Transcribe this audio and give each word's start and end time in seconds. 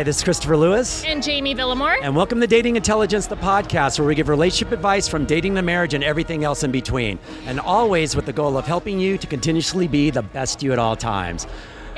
Hi, 0.00 0.04
this 0.04 0.16
is 0.16 0.24
Christopher 0.24 0.56
Lewis. 0.56 1.04
And 1.04 1.22
Jamie 1.22 1.54
Villamore. 1.54 1.98
And 2.00 2.16
welcome 2.16 2.40
to 2.40 2.46
Dating 2.46 2.76
Intelligence, 2.76 3.26
the 3.26 3.36
podcast 3.36 3.98
where 3.98 4.08
we 4.08 4.14
give 4.14 4.30
relationship 4.30 4.72
advice 4.72 5.06
from 5.06 5.26
dating 5.26 5.56
to 5.56 5.60
marriage 5.60 5.92
and 5.92 6.02
everything 6.02 6.42
else 6.42 6.62
in 6.62 6.72
between. 6.72 7.18
And 7.44 7.60
always 7.60 8.16
with 8.16 8.24
the 8.24 8.32
goal 8.32 8.56
of 8.56 8.66
helping 8.66 8.98
you 8.98 9.18
to 9.18 9.26
continuously 9.26 9.88
be 9.88 10.08
the 10.08 10.22
best 10.22 10.62
you 10.62 10.72
at 10.72 10.78
all 10.78 10.96
times. 10.96 11.46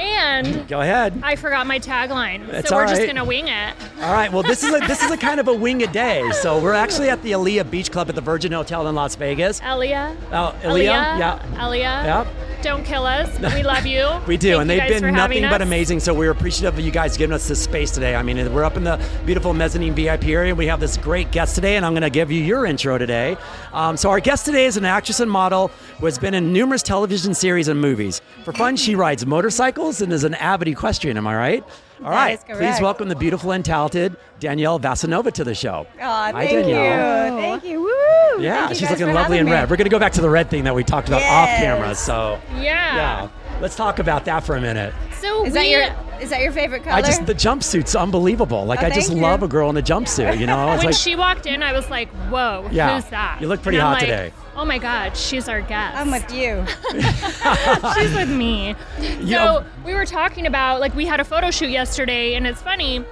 And 0.02 0.66
Go 0.69 0.80
ahead. 0.80 1.19
I 1.23 1.37
forgot 1.37 1.66
my 1.66 1.79
tagline, 1.79 2.51
That's 2.51 2.69
so 2.69 2.77
we're 2.77 2.83
all 2.83 2.88
just 2.88 3.06
gonna 3.06 3.24
wing 3.24 3.48
it. 3.48 3.74
All 4.01 4.12
right. 4.12 4.33
Well, 4.33 4.43
this 4.43 4.62
is 4.65 4.74
a 4.74 4.79
this 4.80 5.02
is 5.02 5.10
a 5.10 5.16
kind 5.16 5.38
of 5.38 5.48
a 5.48 5.55
wing 5.55 5.83
a 5.83 5.87
day. 5.87 6.29
So 6.43 6.60
we're 6.60 6.73
actually 6.74 7.09
at 7.09 7.23
the 7.23 7.33
Aaliyah 7.33 7.70
Beach 7.70 7.91
Club 7.91 8.09
at 8.09 8.15
the 8.15 8.20
Virgin 8.20 8.52
Hotel 8.52 8.87
in 8.88 8.95
Las 8.95 9.15
Vegas. 9.15 9.60
Elia. 9.62 10.16
Oh, 10.33 10.55
Aaliyah. 10.62 10.62
Aaliyah. 10.62 11.19
Yeah. 11.19 11.65
Elia. 11.65 12.02
Yep. 12.05 12.62
Don't 12.62 12.84
kill 12.84 13.07
us. 13.07 13.29
We 13.52 13.62
love 13.65 13.87
you. 13.87 14.09
We 14.27 14.37
do, 14.37 14.57
Thank 14.57 14.60
and 14.62 14.70
they've 14.70 15.01
been 15.01 15.15
nothing 15.15 15.43
but 15.43 15.62
amazing. 15.62 16.01
So 16.01 16.15
we're 16.15 16.30
appreciative 16.30 16.79
of 16.79 16.84
you 16.84 16.91
guys 16.91 17.16
giving 17.16 17.34
us 17.34 17.46
this 17.48 17.62
space 17.62 17.91
today. 17.91 18.15
I 18.15 18.23
mean, 18.23 18.52
we're 18.52 18.65
up 18.65 18.77
in 18.77 18.84
the 18.84 19.05
beautiful 19.27 19.52
mezzanine 19.52 19.95
VIP 19.95 20.29
area. 20.29 20.51
and 20.51 20.59
We 20.59 20.66
have 20.66 20.80
this 20.80 20.96
great 20.96 21.30
guest 21.32 21.55
today, 21.55 21.77
and 21.77 21.84
I'm 21.84 21.93
going 21.93 22.02
to 22.02 22.10
give 22.10 22.30
you 22.30 22.43
your 22.43 22.65
intro 22.65 22.98
today. 22.98 23.37
Um, 23.73 23.96
so 23.96 24.10
our 24.10 24.21
guest 24.21 24.46
today 24.46 24.65
is 24.65 24.76
an 24.76 24.85
actress 24.85 25.21
and 25.21 25.30
model 25.30 25.69
who 25.98 26.07
has 26.07 26.19
been 26.19 26.35
in 26.35 26.52
numerous 26.52 26.82
television 26.82 27.35
series 27.35 27.69
and 27.69 27.80
movies. 27.80 28.23
For 28.45 28.52
fun, 28.52 28.76
she 28.76 28.95
rides 28.95 29.26
motorcycles 29.26 29.91
and 30.01 30.12
is 30.12 30.24
an 30.24 30.35
avid 30.35 30.68
equestrian. 30.68 31.16
Am 31.16 31.26
I 31.26 31.37
right? 31.37 31.65
All 32.04 32.10
That 32.10 32.16
right. 32.16 32.38
is. 32.51 32.57
Please 32.59 32.80
welcome 32.80 33.09
the 33.09 33.15
beautiful 33.16 33.52
and 33.52 33.65
talented 33.65 34.16
Danielle 34.40 34.80
Vasinova 34.80 35.30
to 35.32 35.45
the 35.45 35.54
show. 35.54 35.87
Oh, 35.95 35.98
Hi, 36.01 36.32
thank 36.32 36.51
Danielle. 36.66 37.35
you. 37.37 37.40
Thank 37.40 37.65
you. 37.65 37.80
Woo! 37.82 38.43
Yeah, 38.43 38.68
you 38.70 38.74
she's 38.74 38.90
looking 38.90 39.13
lovely 39.13 39.38
in 39.38 39.46
having 39.46 39.52
red. 39.52 39.68
me. 39.68 39.70
We're 39.70 39.76
going 39.76 39.85
to 39.85 39.90
go 39.90 39.98
back 40.01 40.13
to 40.15 40.20
the 40.20 40.30
red 40.30 40.48
thing 40.51 40.65
that 40.65 40.74
we 40.74 40.82
talked 40.82 41.09
about 41.09 41.23
off 41.23 41.48
camera. 41.48 41.95
So, 41.95 42.40
Yeah. 42.57 42.60
yeah, 42.96 43.29
let's 43.63 43.77
talk 43.77 43.99
about 43.99 44.27
that 44.27 44.45
for 44.45 44.57
a 44.57 44.60
minute. 44.60 44.93
So 45.21 45.46
Is 45.46 45.52
we, 45.52 45.59
that 45.59 45.68
your 45.68 46.21
is 46.21 46.30
that 46.30 46.43
your 46.43 46.52
favorite 46.52 46.82
color? 46.85 46.96
I 46.96 47.01
just 47.02 47.24
the 47.24 47.35
jumpsuit's 47.35 47.96
unbelievable. 47.96 48.65
Like 48.66 48.82
Oh, 48.82 48.87
I 48.87 48.91
just 48.91 49.10
you. 49.10 49.16
love 49.16 49.43
a 49.43 49.49
girl 49.49 49.71
in 49.71 49.77
a 49.77 49.82
jumpsuit. 49.82 50.38
You 50.38 50.46
know, 50.46 50.73
it's 50.73 50.79
when 50.79 50.87
like 50.93 50.95
she 50.96 51.16
walked 51.16 51.46
in, 51.46 51.63
I 51.63 51.73
was 51.73 51.88
like, 51.88 52.09
"Whoa, 52.29 52.69
Yeah. 52.71 52.95
who's 53.01 53.09
that?" 53.10 53.38
You 53.41 53.46
look 53.49 53.63
pretty 53.63 53.79
And 53.79 53.87
I'm 53.87 53.93
hot 53.95 54.01
like, 54.02 54.10
today. 54.10 54.32
Oh 54.54 54.65
my 54.66 54.79
God, 54.79 55.16
she's 55.16 55.49
our 55.49 55.63
guest. 55.63 55.96
I'm 55.96 56.10
with 56.10 56.30
you. 56.30 56.65
She's 57.95 58.15
with 58.15 58.29
me. 58.29 58.74
You 59.01 59.37
so 59.37 59.65
we 59.85 59.95
were 59.95 60.04
talking 60.04 60.47
about 60.47 60.80
like 60.80 60.95
we 60.95 61.07
had 61.07 61.21
a 61.21 61.24
photo 61.24 61.51
shoot 61.51 61.71
yesterday, 61.71 62.35
and 62.35 62.47
it's 62.47 62.60
funny. 62.60 63.02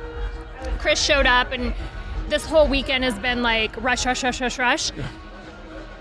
Chris 0.78 1.02
showed 1.02 1.24
up, 1.26 1.50
and 1.52 1.72
this 2.28 2.44
whole 2.44 2.68
weekend 2.68 3.04
has 3.04 3.18
been 3.18 3.42
like 3.42 3.74
rush, 3.82 4.04
rush, 4.04 4.22
rush, 4.22 4.40
rush, 4.40 4.58
rush. 4.58 4.92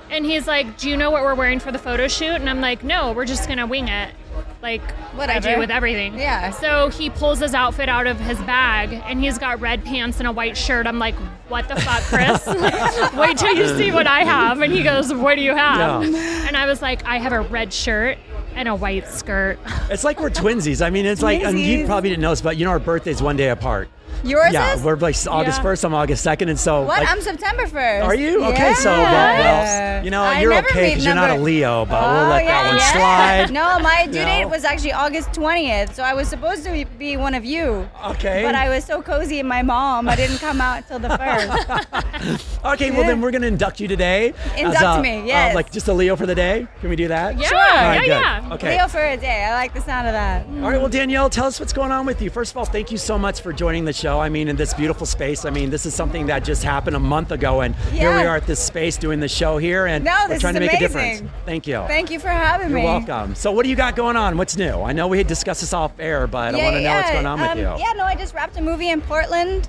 And 0.10 0.26
he's 0.26 0.46
like, 0.48 0.78
"Do 0.78 0.90
you 0.90 0.98
know 0.98 1.10
what 1.12 1.24
we're 1.24 1.36
wearing 1.36 1.60
for 1.60 1.72
the 1.72 1.80
photo 1.80 2.08
shoot?" 2.08 2.36
And 2.36 2.50
I'm 2.50 2.60
like, 2.62 2.84
"No, 2.84 3.14
we're 3.14 3.26
just 3.26 3.48
gonna 3.48 3.66
wing 3.68 3.88
it, 3.88 4.14
like 4.62 4.82
what 5.16 5.30
I 5.30 5.36
Whatever. 5.36 5.56
do 5.56 5.60
with 5.60 5.72
everything." 5.72 6.18
Yeah. 6.18 6.52
So 6.52 6.90
he 6.90 7.10
pulls 7.10 7.40
his 7.40 7.54
outfit 7.54 7.90
out 7.90 8.08
of 8.08 8.20
his 8.20 8.40
bag, 8.42 8.94
and 9.06 9.20
he's 9.20 9.38
got 9.38 9.60
red 9.62 9.84
pants 9.86 10.20
and 10.20 10.28
a 10.28 10.32
white 10.32 10.58
shirt. 10.58 10.88
I'm 10.88 11.00
like, 11.00 11.16
"What 11.48 11.68
the 11.68 11.76
fuck, 11.78 12.02
Chris? 12.04 12.46
Wait 13.16 13.38
till 13.38 13.56
you 13.56 13.68
see 13.78 13.92
what 13.92 14.08
I 14.08 14.22
have." 14.24 14.62
And 14.62 14.72
he 14.74 14.84
goes, 14.84 15.14
"What 15.14 15.36
do 15.36 15.42
you 15.42 15.56
have?" 15.56 16.04
Yeah. 16.04 16.48
And 16.48 16.58
I 16.58 16.66
was 16.66 16.82
like, 16.82 17.06
"I 17.06 17.18
have 17.20 17.34
a 17.34 17.42
red 17.42 17.72
shirt 17.74 18.18
and 18.56 18.68
a 18.68 18.76
white 18.76 19.08
skirt." 19.08 19.60
it's 19.90 20.04
like 20.04 20.20
we're 20.20 20.30
twinsies. 20.30 20.86
I 20.86 20.90
mean, 20.90 21.06
it's 21.06 21.22
like 21.22 21.44
and 21.44 21.60
you 21.60 21.86
probably 21.86 22.10
didn't 22.10 22.22
know 22.22 22.32
this, 22.32 22.42
but 22.42 22.58
you 22.58 22.66
know 22.66 22.72
our 22.72 22.80
birthday's 22.80 23.22
one 23.22 23.38
day 23.38 23.50
apart. 23.50 23.90
Yours 24.24 24.52
yeah, 24.54 24.74
is? 24.76 24.84
we're 24.84 24.96
like 24.98 25.16
August 25.28 25.62
first. 25.62 25.86
I'm 25.86 25.94
August 25.94 26.24
second, 26.24 26.50
and 26.50 26.60
so 26.60 26.82
what? 26.82 27.00
like, 27.00 27.10
I'm 27.10 27.22
September 27.22 27.66
1st. 27.66 28.04
are 28.04 28.16
you 28.16 28.44
okay? 28.46 28.74
So 28.74 28.90
well, 28.92 29.04
well, 29.04 30.04
you 30.04 30.12
know 30.12 30.24
I 30.24 30.42
you're 30.42 30.52
never 30.52 30.68
okay 30.68 30.90
because 30.90 31.06
you're 31.06 31.16
not 31.16 31.30
a 31.30 31.34
number- 31.34 31.44
Leo, 31.46 31.86
but 31.86 32.02
we'll 32.02 32.26
Oh, 32.26 32.30
let 32.30 32.44
yeah, 32.44 32.64
that 32.64 32.70
one 32.70 33.48
slide. 33.48 33.52
No, 33.60 33.80
my 33.80 34.06
due 34.08 34.26
date 34.26 34.46
was 34.46 34.64
actually 34.66 34.92
August 34.94 35.30
20th, 35.32 35.94
so 35.94 36.04
I 36.04 36.14
was 36.14 36.28
supposed 36.28 36.64
to 36.66 36.86
be 36.98 37.16
one 37.18 37.34
of 37.34 37.46
you. 37.46 37.90
Okay. 38.08 38.44
But 38.44 38.56
I 38.56 38.70
was 38.70 38.84
so 38.84 39.02
cozy 39.02 39.40
in 39.40 39.48
my 39.48 39.62
mom, 39.62 40.10
I 40.10 40.16
didn't 40.16 40.38
come 40.40 40.60
out 40.60 40.88
till 40.88 41.00
the 41.00 41.10
first. 41.18 42.60
okay, 42.66 42.92
well 42.92 43.04
then 43.04 43.22
we're 43.22 43.32
gonna 43.32 43.48
induct 43.48 43.80
you 43.80 43.88
today. 43.88 44.34
Induct 44.58 44.82
a- 44.82 45.02
me, 45.02 45.20
uh, 45.22 45.26
yes. 45.26 45.56
like 45.56 45.72
just 45.72 45.88
a 45.88 45.94
Leo 45.94 46.16
for 46.16 46.26
the 46.26 46.36
day. 46.36 46.68
Can 46.82 46.90
we 46.90 46.96
do 46.98 47.08
that? 47.08 47.38
Yeah, 47.38 47.48
Sure. 47.48 47.58
All 47.58 47.94
yeah, 47.94 48.00
good. 48.02 48.08
yeah. 48.08 48.50
Okay. 48.54 48.78
Leo 48.78 48.88
for 48.88 49.00
a 49.06 49.16
day. 49.18 49.46
I 49.46 49.54
like 49.54 49.74
the 49.74 49.82
sound 49.82 50.08
of 50.08 50.14
that. 50.14 50.46
All 50.46 50.70
right, 50.70 50.80
well, 50.80 50.90
Danielle, 50.90 51.30
tell 51.30 51.46
us 51.46 51.60
what's 51.60 51.74
going 51.74 51.92
on 51.92 52.06
with 52.06 52.22
you. 52.22 52.30
First 52.30 52.52
of 52.52 52.58
all, 52.58 52.66
thank 52.66 52.92
you 52.92 52.98
so 52.98 53.18
much 53.18 53.42
for 53.42 53.54
joining 53.54 53.86
the 53.86 53.94
show. 53.94 54.09
I 54.18 54.30
mean, 54.30 54.48
in 54.48 54.56
this 54.56 54.74
beautiful 54.74 55.06
space. 55.06 55.44
I 55.44 55.50
mean, 55.50 55.70
this 55.70 55.86
is 55.86 55.94
something 55.94 56.28
that 56.28 56.46
just 56.46 56.64
happened 56.64 56.96
a 56.96 57.00
month 57.00 57.32
ago, 57.32 57.60
and 57.62 57.76
here 57.92 58.16
we 58.16 58.24
are 58.24 58.38
at 58.38 58.48
this 58.48 58.62
space 58.64 58.96
doing 58.96 59.20
the 59.20 59.28
show 59.28 59.58
here, 59.58 59.86
and 59.88 60.06
No, 60.06 60.16
we're 60.30 60.40
trying 60.40 60.54
to 60.54 60.62
make 60.62 60.72
a 60.74 60.80
difference. 60.80 61.22
Thank 61.46 61.68
you. 61.68 61.84
Thank 61.88 62.10
you 62.10 62.20
for 62.20 62.30
having 62.30 62.70
You're 62.70 62.80
me. 62.80 62.86
welcome. 62.86 63.36
So, 63.36 63.52
what 63.52 63.64
do 63.64 63.70
you 63.70 63.76
got 63.76 63.98
going 63.98 64.16
on? 64.16 64.38
What's 64.38 64.56
new? 64.56 64.82
I 64.82 64.94
know 64.94 65.08
we 65.10 65.18
had 65.18 65.28
discussed 65.28 65.60
this 65.60 65.74
off 65.74 65.92
air, 66.00 66.26
but 66.28 66.56
I 66.56 66.64
want 66.64 66.76
to 66.78 66.82
know 66.82 66.94
what's 66.96 67.12
going 67.12 67.26
on 67.26 67.42
with 67.42 67.50
um, 67.52 67.58
you. 67.58 67.64
Yeah, 67.78 67.92
no, 67.98 68.06
I 68.06 68.16
just 68.16 68.34
wrapped 68.34 68.56
a 68.58 68.62
movie 68.62 68.90
in 68.90 69.02
Portland, 69.02 69.68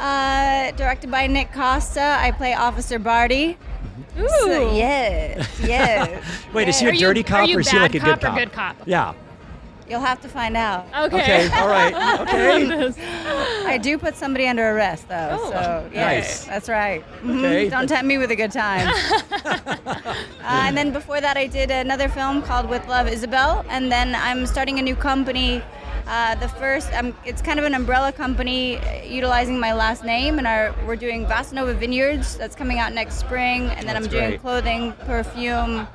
uh, 0.00 0.72
directed 0.72 1.10
by 1.10 1.28
Nick 1.28 1.52
Costa. 1.52 2.18
I 2.20 2.32
play 2.32 2.54
Officer 2.54 2.98
Barty. 2.98 3.56
Ooh. 4.18 4.28
So, 4.28 4.74
yes, 4.74 5.60
yes. 5.62 6.24
Wait, 6.52 6.68
is 6.68 6.78
she 6.78 6.86
a 6.86 6.92
you- 6.92 6.98
dirty 6.98 7.20
are 7.20 7.24
cop 7.24 7.48
or 7.48 7.60
is 7.60 7.68
she 7.68 7.78
like 7.78 7.94
a 7.94 8.00
good 8.00 8.20
cop 8.20 8.22
or 8.22 8.26
cop? 8.26 8.38
good 8.38 8.52
cop? 8.52 8.76
Yeah. 8.86 9.14
You'll 9.88 10.00
have 10.00 10.20
to 10.20 10.28
find 10.28 10.56
out. 10.56 10.86
Okay. 10.96 11.46
Okay. 11.46 11.58
All 11.58 11.68
right. 11.68 11.94
Okay. 12.28 12.92
I 13.66 13.78
do 13.78 13.96
put 13.98 14.16
somebody 14.16 14.46
under 14.46 14.70
arrest, 14.76 15.08
though. 15.08 15.28
Oh, 15.40 15.50
so, 15.50 15.90
yeah, 15.92 16.04
nice. 16.06 16.44
that's 16.44 16.68
right. 16.68 17.04
Mhm. 17.22 17.38
Okay. 17.38 17.68
Don't 17.68 17.86
tempt 17.88 18.06
me 18.06 18.18
with 18.18 18.30
a 18.30 18.36
good 18.36 18.50
time. 18.52 18.88
uh, 19.44 20.14
and 20.42 20.76
then 20.76 20.92
before 20.92 21.20
that, 21.20 21.36
I 21.36 21.46
did 21.46 21.70
another 21.70 22.08
film 22.08 22.42
called 22.42 22.68
With 22.68 22.86
Love, 22.88 23.08
Isabel. 23.08 23.64
And 23.68 23.90
then 23.90 24.14
I'm 24.14 24.46
starting 24.46 24.78
a 24.78 24.82
new 24.82 24.96
company. 24.96 25.62
Uh, 26.06 26.34
the 26.36 26.48
first, 26.48 26.92
um, 26.94 27.14
it's 27.26 27.42
kind 27.42 27.58
of 27.58 27.66
an 27.66 27.74
umbrella 27.74 28.10
company 28.12 28.78
uh, 28.78 29.02
utilizing 29.04 29.58
my 29.60 29.74
last 29.74 30.04
name, 30.04 30.38
and 30.38 30.46
our, 30.46 30.74
we're 30.86 30.96
doing 30.96 31.26
Vasinova 31.26 31.74
Vineyards. 31.74 32.36
That's 32.38 32.56
coming 32.56 32.78
out 32.78 32.94
next 32.94 33.16
spring, 33.16 33.64
and 33.68 33.86
then 33.86 33.94
That's 33.94 34.06
I'm 34.06 34.10
doing 34.10 34.28
great. 34.30 34.40
clothing, 34.40 34.92
perfume, 35.04 35.86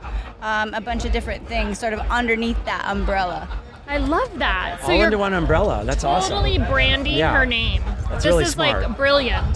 um, 0.42 0.74
a 0.76 0.82
bunch 0.82 1.04
of 1.06 1.12
different 1.12 1.48
things, 1.48 1.80
sort 1.80 1.94
of 1.94 2.00
underneath 2.12 2.64
that 2.66 2.86
umbrella. 2.88 3.50
I 3.94 3.98
love 3.98 4.40
that. 4.40 4.80
So 4.82 4.88
All 4.88 4.94
you're 4.96 5.06
under 5.06 5.20
one 5.20 5.34
umbrella. 5.36 5.84
That's 5.86 6.02
totally 6.02 6.58
awesome. 6.58 6.72
branding 6.72 7.14
Yeah. 7.14 7.38
her 7.38 7.46
name. 7.46 7.84
That's 8.10 8.24
this 8.24 8.26
really 8.26 8.44
is 8.46 8.52
smart. 8.52 8.82
like 8.82 8.98
brilliant. 8.98 9.56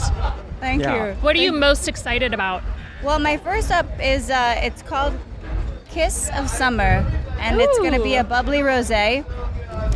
Thank 0.60 0.84
Yeah. 0.84 1.08
you. 1.08 1.14
What 1.22 1.36
are 1.36 1.40
you 1.40 1.52
most 1.52 1.88
excited 1.88 2.36
about? 2.36 2.62
Well, 3.02 3.18
my 3.18 3.38
first 3.38 3.72
up 3.72 3.88
is 4.00 4.30
uh, 4.30 4.56
it's 4.62 4.84
called 4.84 5.18
Kiss 5.90 6.30
of 6.36 6.50
Summer, 6.52 7.04
and 7.40 7.60
it's 7.60 7.80
going 7.80 7.94
to 7.94 8.04
be 8.04 8.16
a 8.16 8.24
bubbly 8.24 8.60
rosé, 8.60 9.26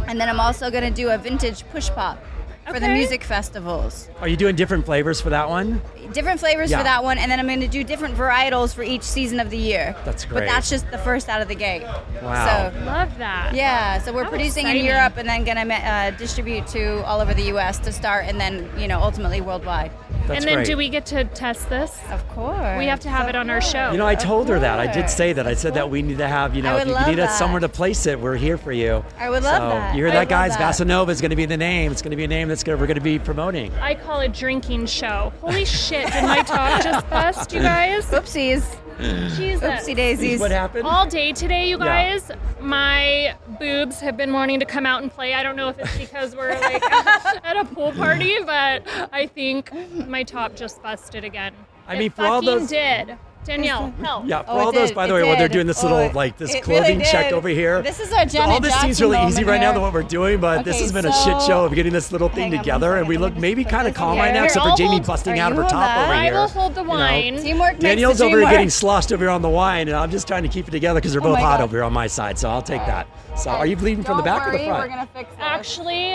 and 0.08 0.20
then 0.20 0.28
I'm 0.28 0.40
also 0.40 0.72
going 0.72 0.84
to 0.84 0.90
do 1.02 1.10
a 1.12 1.20
vintage 1.20 1.64
push 1.72 1.90
pop 1.92 2.18
for 2.68 2.80
the 2.80 2.88
music 2.88 3.24
festivals. 3.24 4.10
Are 4.20 4.28
you 4.28 4.38
doing 4.38 4.56
different 4.56 4.86
flavors 4.86 5.20
for 5.20 5.30
that 5.32 5.50
one? 5.50 5.82
Different 6.14 6.40
flavors 6.40 6.70
Yeah. 6.72 6.78
for 6.80 6.84
that 6.84 7.04
one, 7.04 7.18
and 7.18 7.32
then 7.32 7.40
I'm 7.40 7.48
going 7.48 7.62
to 7.62 7.68
do 7.68 7.84
different 7.84 8.16
varietals 8.16 8.74
for 8.74 8.84
each 8.84 9.04
season 9.04 9.40
of 9.40 9.50
the 9.50 9.58
year. 9.58 9.96
That's 10.06 10.26
great. 10.26 10.42
But 10.42 10.46
that's 10.48 10.70
just 10.70 10.90
the 10.92 10.98
first 10.98 11.30
out 11.30 11.42
of 11.42 11.48
the 11.48 11.56
gate. 11.56 11.84
Wow. 12.22 12.72
So. 12.72 12.80
Love 12.86 13.18
that. 13.18 13.54
Yeah, 13.54 14.00
so 14.02 14.14
we're 14.14 14.24
How 14.26 14.30
producing 14.30 14.68
in 14.68 14.84
Europe 14.86 15.18
and 15.18 15.28
then 15.28 15.44
going 15.44 15.58
to 15.58 15.74
uh, 15.74 16.12
distribute 16.12 16.68
to 16.68 17.04
all 17.06 17.22
over 17.22 17.34
the 17.34 17.44
U.S. 17.44 17.80
to 17.80 17.92
start, 17.92 18.26
and 18.26 18.40
then 18.40 18.70
you 18.78 18.88
know 18.88 19.00
ultimately 19.00 19.42
worldwide. 19.42 19.92
That's 20.32 20.46
and 20.46 20.50
then 20.50 20.56
great. 20.60 20.68
do 20.68 20.78
we 20.78 20.90
get 20.90 21.06
to 21.08 21.24
test 21.26 21.70
this? 21.70 21.98
Of 22.10 22.28
course, 22.30 22.78
We 22.78 22.86
have 22.86 23.00
to 23.02 23.10
have 23.10 23.24
Of 23.24 23.30
it 23.30 23.36
on 23.36 23.50
our 23.50 23.62
show. 23.62 23.92
You 23.92 23.98
know, 23.98 24.06
I 24.08 24.14
Of 24.14 24.20
told 24.20 24.50
her 24.50 24.60
that. 24.60 24.80
I 24.80 24.92
did 24.92 25.10
say 25.10 25.34
that. 25.34 25.48
I 25.48 25.54
said 25.54 25.74
that 25.76 25.90
we 25.90 26.02
need 26.02 26.18
to 26.18 26.28
have, 26.28 26.56
you 26.56 26.62
know, 26.62 26.76
I 26.78 26.82
if 26.82 26.88
you 26.88 26.94
love 26.94 27.08
need 27.08 27.20
us 27.20 27.30
that. 27.32 27.38
somewhere 27.38 27.60
to 27.60 27.70
place 27.70 28.06
it, 28.06 28.20
we're 28.20 28.36
here 28.36 28.58
for 28.58 28.72
you. 28.72 29.04
I 29.18 29.30
would 29.30 29.44
love 29.44 29.58
so, 29.62 29.70
that. 29.70 29.96
You 29.96 30.04
hear 30.06 30.12
I 30.14 30.26
that, 30.26 30.30
guys? 30.30 30.58
that. 30.58 30.76
Vasinova 30.76 31.10
is 31.10 31.22
going 31.22 31.30
to 31.32 31.36
be 31.36 31.46
the 31.46 31.58
name. 31.58 31.92
It's 31.92 32.02
going 32.02 32.12
to 32.12 32.18
be 32.18 32.24
a 32.24 32.28
name 32.28 32.48
that's 32.48 32.64
gonna, 32.64 32.78
we're 32.78 32.88
going 32.88 32.96
to 32.96 33.02
be 33.02 33.20
promoting. 33.20 33.74
I 33.76 33.96
call 33.96 34.20
it 34.22 34.34
drinking 34.34 34.86
show. 34.88 35.32
Holy 35.42 35.66
shit! 35.66 36.12
Did 36.12 36.24
my 36.24 36.42
talk 36.44 36.84
just 36.84 37.10
bust, 37.10 37.52
you 37.54 37.62
guys? 37.62 38.06
Oopsies. 38.12 38.64
Jesus. 39.36 39.64
Oopsie 39.64 39.96
daisies. 39.96 40.40
What 40.40 40.52
happened? 40.52 40.86
All 40.86 41.06
day 41.08 41.32
today, 41.34 41.68
you 41.70 41.78
Yeah. 41.80 41.86
guys. 41.86 42.32
My 42.60 43.36
boobs 43.60 44.00
have 44.00 44.16
been 44.16 44.32
wanting 44.34 44.60
to 44.60 44.66
come 44.66 44.86
out 44.86 45.02
and 45.02 45.12
play. 45.12 45.34
I 45.34 45.42
don't 45.44 45.56
know 45.56 45.70
if 45.70 45.80
it's 45.80 45.98
because 45.98 46.36
we're 46.36 46.52
like 46.60 46.84
at 46.92 47.58
a 47.58 47.66
pool 47.66 47.92
party, 47.94 48.38
but 48.46 48.84
I 49.12 49.26
think 49.28 49.72
my 50.08 50.24
top 50.24 50.56
just 50.56 50.82
busted 50.84 51.24
again. 51.24 51.54
I 51.88 51.96
It 51.96 52.00
mean, 52.00 52.12
for 52.12 52.26
all 52.26 52.42
fucking 52.42 52.60
those- 52.60 52.70
did. 52.70 53.18
Danielle, 53.44 53.92
help. 54.04 54.26
Yeah, 54.28 54.44
for 54.44 54.52
Oh, 54.52 54.60
all 54.60 54.72
those, 54.72 54.90
did, 54.90 54.96
by 54.96 55.08
the 55.08 55.16
it 55.16 55.22
way, 55.22 55.28
while 55.28 55.36
they're 55.38 55.48
doing 55.48 55.66
this 55.66 55.80
Oh, 55.84 55.88
little, 55.88 56.00
it- 56.00 56.14
like, 56.14 56.38
this 56.38 56.54
clothing 56.62 57.00
really 57.00 57.12
check 57.12 57.32
over 57.34 57.48
here. 57.48 57.82
This 57.82 58.00
is 58.00 58.14
our 58.14 58.28
So 58.30 58.38
Janet 58.38 58.50
all 58.54 58.60
this 58.60 58.76
seems 58.82 59.02
really 59.02 59.18
easy 59.18 59.42
moment 59.42 59.48
right 59.48 59.58
now 59.60 59.64
here. 59.68 59.74
than 59.74 59.82
what 59.82 59.94
we're 59.94 60.04
doing, 60.04 60.40
but 60.40 60.64
this 60.64 60.80
has 60.80 60.92
been 60.92 61.06
a 61.08 61.12
shit 61.12 61.42
show 61.42 61.66
of 61.66 61.74
getting 61.74 61.92
this 61.92 62.12
little 62.12 62.30
thing 62.30 62.52
together, 62.52 62.98
and 62.98 63.08
we 63.08 63.18
look 63.18 63.36
maybe 63.38 63.64
kind 63.64 63.88
of 63.88 63.96
calm 63.96 64.14
here. 64.14 64.24
right 64.26 64.34
now, 64.34 64.44
except 64.44 64.66
for 64.66 64.76
Jamie 64.78 65.00
busting 65.00 65.40
out 65.40 65.52
of 65.52 65.58
her 65.58 65.64
top 65.64 65.72
that? 65.72 66.04
over 66.10 66.22
here. 66.22 66.34
I 66.34 66.40
will 66.40 66.48
hold 66.50 66.76
the 66.76 66.82
You 66.82 66.88
know? 66.88 66.94
wine. 66.94 67.38
Teamwork 67.40 67.80
Danielle's 67.80 68.20
the 68.20 68.26
over 68.26 68.40
here 68.42 68.50
getting 68.50 68.70
sloshed 68.70 69.12
over 69.12 69.24
here 69.24 69.32
on 69.32 69.42
the 69.42 69.50
wine, 69.50 69.88
and 69.88 69.98
I'm 69.98 70.12
just 70.12 70.28
trying 70.28 70.44
to 70.44 70.50
keep 70.50 70.68
it 70.68 70.72
together 70.72 71.00
because 71.00 71.14
they're 71.14 71.22
Oh 71.22 71.26
both 71.26 71.34
my 71.38 71.42
hot 71.42 71.58
God. 71.60 71.64
over 71.64 71.78
here 71.78 71.84
on 71.84 71.94
my 71.94 72.06
side. 72.08 72.38
So 72.38 72.48
I'll 72.50 72.62
take 72.62 72.86
that. 72.86 73.08
So 73.36 73.50
are 73.50 73.66
you 73.66 73.76
bleeding 73.76 74.04
from 74.04 74.18
the 74.18 74.24
back 74.24 74.48
or 74.48 74.52
the 74.52 74.58
worry, 74.58 74.68
front? 74.68 74.84
We're 74.84 74.88
gonna 74.90 75.08
fix 75.16 75.30
this. 75.32 75.40
Actually, 75.40 76.10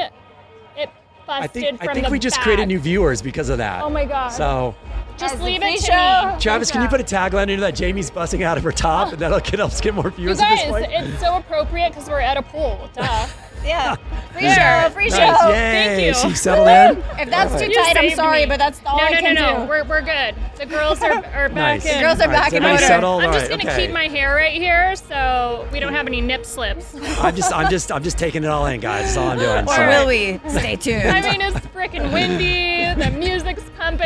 it 0.77 0.91
busted 1.27 1.45
I 1.45 1.47
think 1.49 1.79
from 1.81 1.89
I 1.89 1.93
think 1.95 2.09
we 2.09 2.19
just 2.21 2.41
created 2.41 2.67
new 2.69 2.79
viewers 2.79 3.21
because 3.21 3.49
of 3.49 3.59
that. 3.59 3.83
Oh 3.83 3.91
my 3.91 4.05
God. 4.05 4.29
So 4.29 4.75
Just 5.19 5.41
leave 5.41 5.63
it 5.63 5.81
to 5.81 5.87
show. 5.87 6.33
me. 6.35 6.41
Travis, 6.41 6.71
can 6.71 6.83
you 6.83 6.89
put 6.89 7.01
a 7.01 7.05
tagline 7.05 7.49
into 7.49 7.61
that? 7.63 7.75
Jamie's 7.75 8.11
busting 8.11 8.43
out 8.43 8.59
of 8.59 8.65
her 8.65 8.73
top, 8.73 9.13
and 9.13 9.19
that'll 9.21 9.41
get 9.41 9.61
us 9.61 9.81
get 9.81 9.95
more 9.95 10.05
You 10.05 10.11
viewers 10.11 10.41
at 10.41 10.51
this 10.51 10.61
guys, 10.63 10.71
point. 10.71 10.87
it's 10.91 11.21
so 11.21 11.37
appropriate 11.37 11.91
because 11.91 12.09
we're 12.09 12.21
at 12.21 12.37
a 12.37 12.43
pool. 12.43 12.89
Duh. 12.95 13.27
Yeah. 13.65 13.97
Free 14.33 14.45
Yeah. 14.45 14.85
show, 14.85 14.91
free 14.95 15.09
Nice. 15.09 15.17
show. 15.17 15.49
Yay. 15.49 16.13
Thank 16.13 16.25
you. 16.25 16.31
She 16.31 16.37
settled 16.37 16.69
in. 16.69 17.03
If 17.19 17.31
that's 17.31 17.61
too 17.61 17.67
You 17.67 17.75
tight, 17.75 17.97
I'm 17.97 18.11
sorry, 18.11 18.41
me. 18.43 18.47
but 18.47 18.59
that's 18.61 18.81
all 18.87 18.97
no, 18.99 19.03
I 19.05 19.11
no, 19.11 19.19
can 19.21 19.35
no, 19.35 19.41
no. 19.41 19.63
do. 19.65 19.69
We're, 19.69 19.83
we're 19.85 20.03
good. 20.03 20.37
The 20.57 20.67
girls 20.67 21.03
are, 21.03 21.11
are 21.35 21.49
back 21.49 21.83
Nice. 21.83 21.87
in. 21.87 21.95
The 21.95 22.01
girls 22.01 22.21
are 22.21 22.25
All 22.25 22.29
right, 22.29 22.37
back 22.43 22.51
so 22.53 22.57
in 22.59 22.65
order. 22.65 22.79
settled. 22.79 23.23
I'm 23.23 23.27
All 23.31 23.33
just 23.35 23.51
right, 23.51 23.59
gonna 23.61 23.73
okay. 23.73 23.87
keep 23.87 23.93
my 23.93 24.07
hair 24.07 24.37
right 24.37 24.53
here 24.53 24.95
so 24.95 25.67
we 25.73 25.81
don't 25.81 25.95
have 25.95 26.07
any 26.07 26.21
nip 26.21 26.47
slips. 26.47 26.95
I'm 27.19 27.35
just, 27.35 27.53
I'm 27.53 27.69
just, 27.69 27.91
I'm 27.91 28.05
just 28.05 28.19
taking 28.19 28.45
it 28.45 28.51
all 28.51 28.67
in, 28.67 28.79
guys. 28.79 29.07
That's 29.07 29.17
all 29.17 29.29
I'm 29.31 29.39
doing. 29.39 29.65
Or 29.69 29.75
So- 29.75 29.89
will 29.89 30.07
we? 30.07 30.39
Stay 30.49 30.77
tuned. 30.81 31.09
I 31.11 31.23
mean, 31.23 31.41
it's 31.41 31.59
freaking 31.75 32.13
windy. 32.13 32.95
The 33.03 33.11
music's 33.19 33.65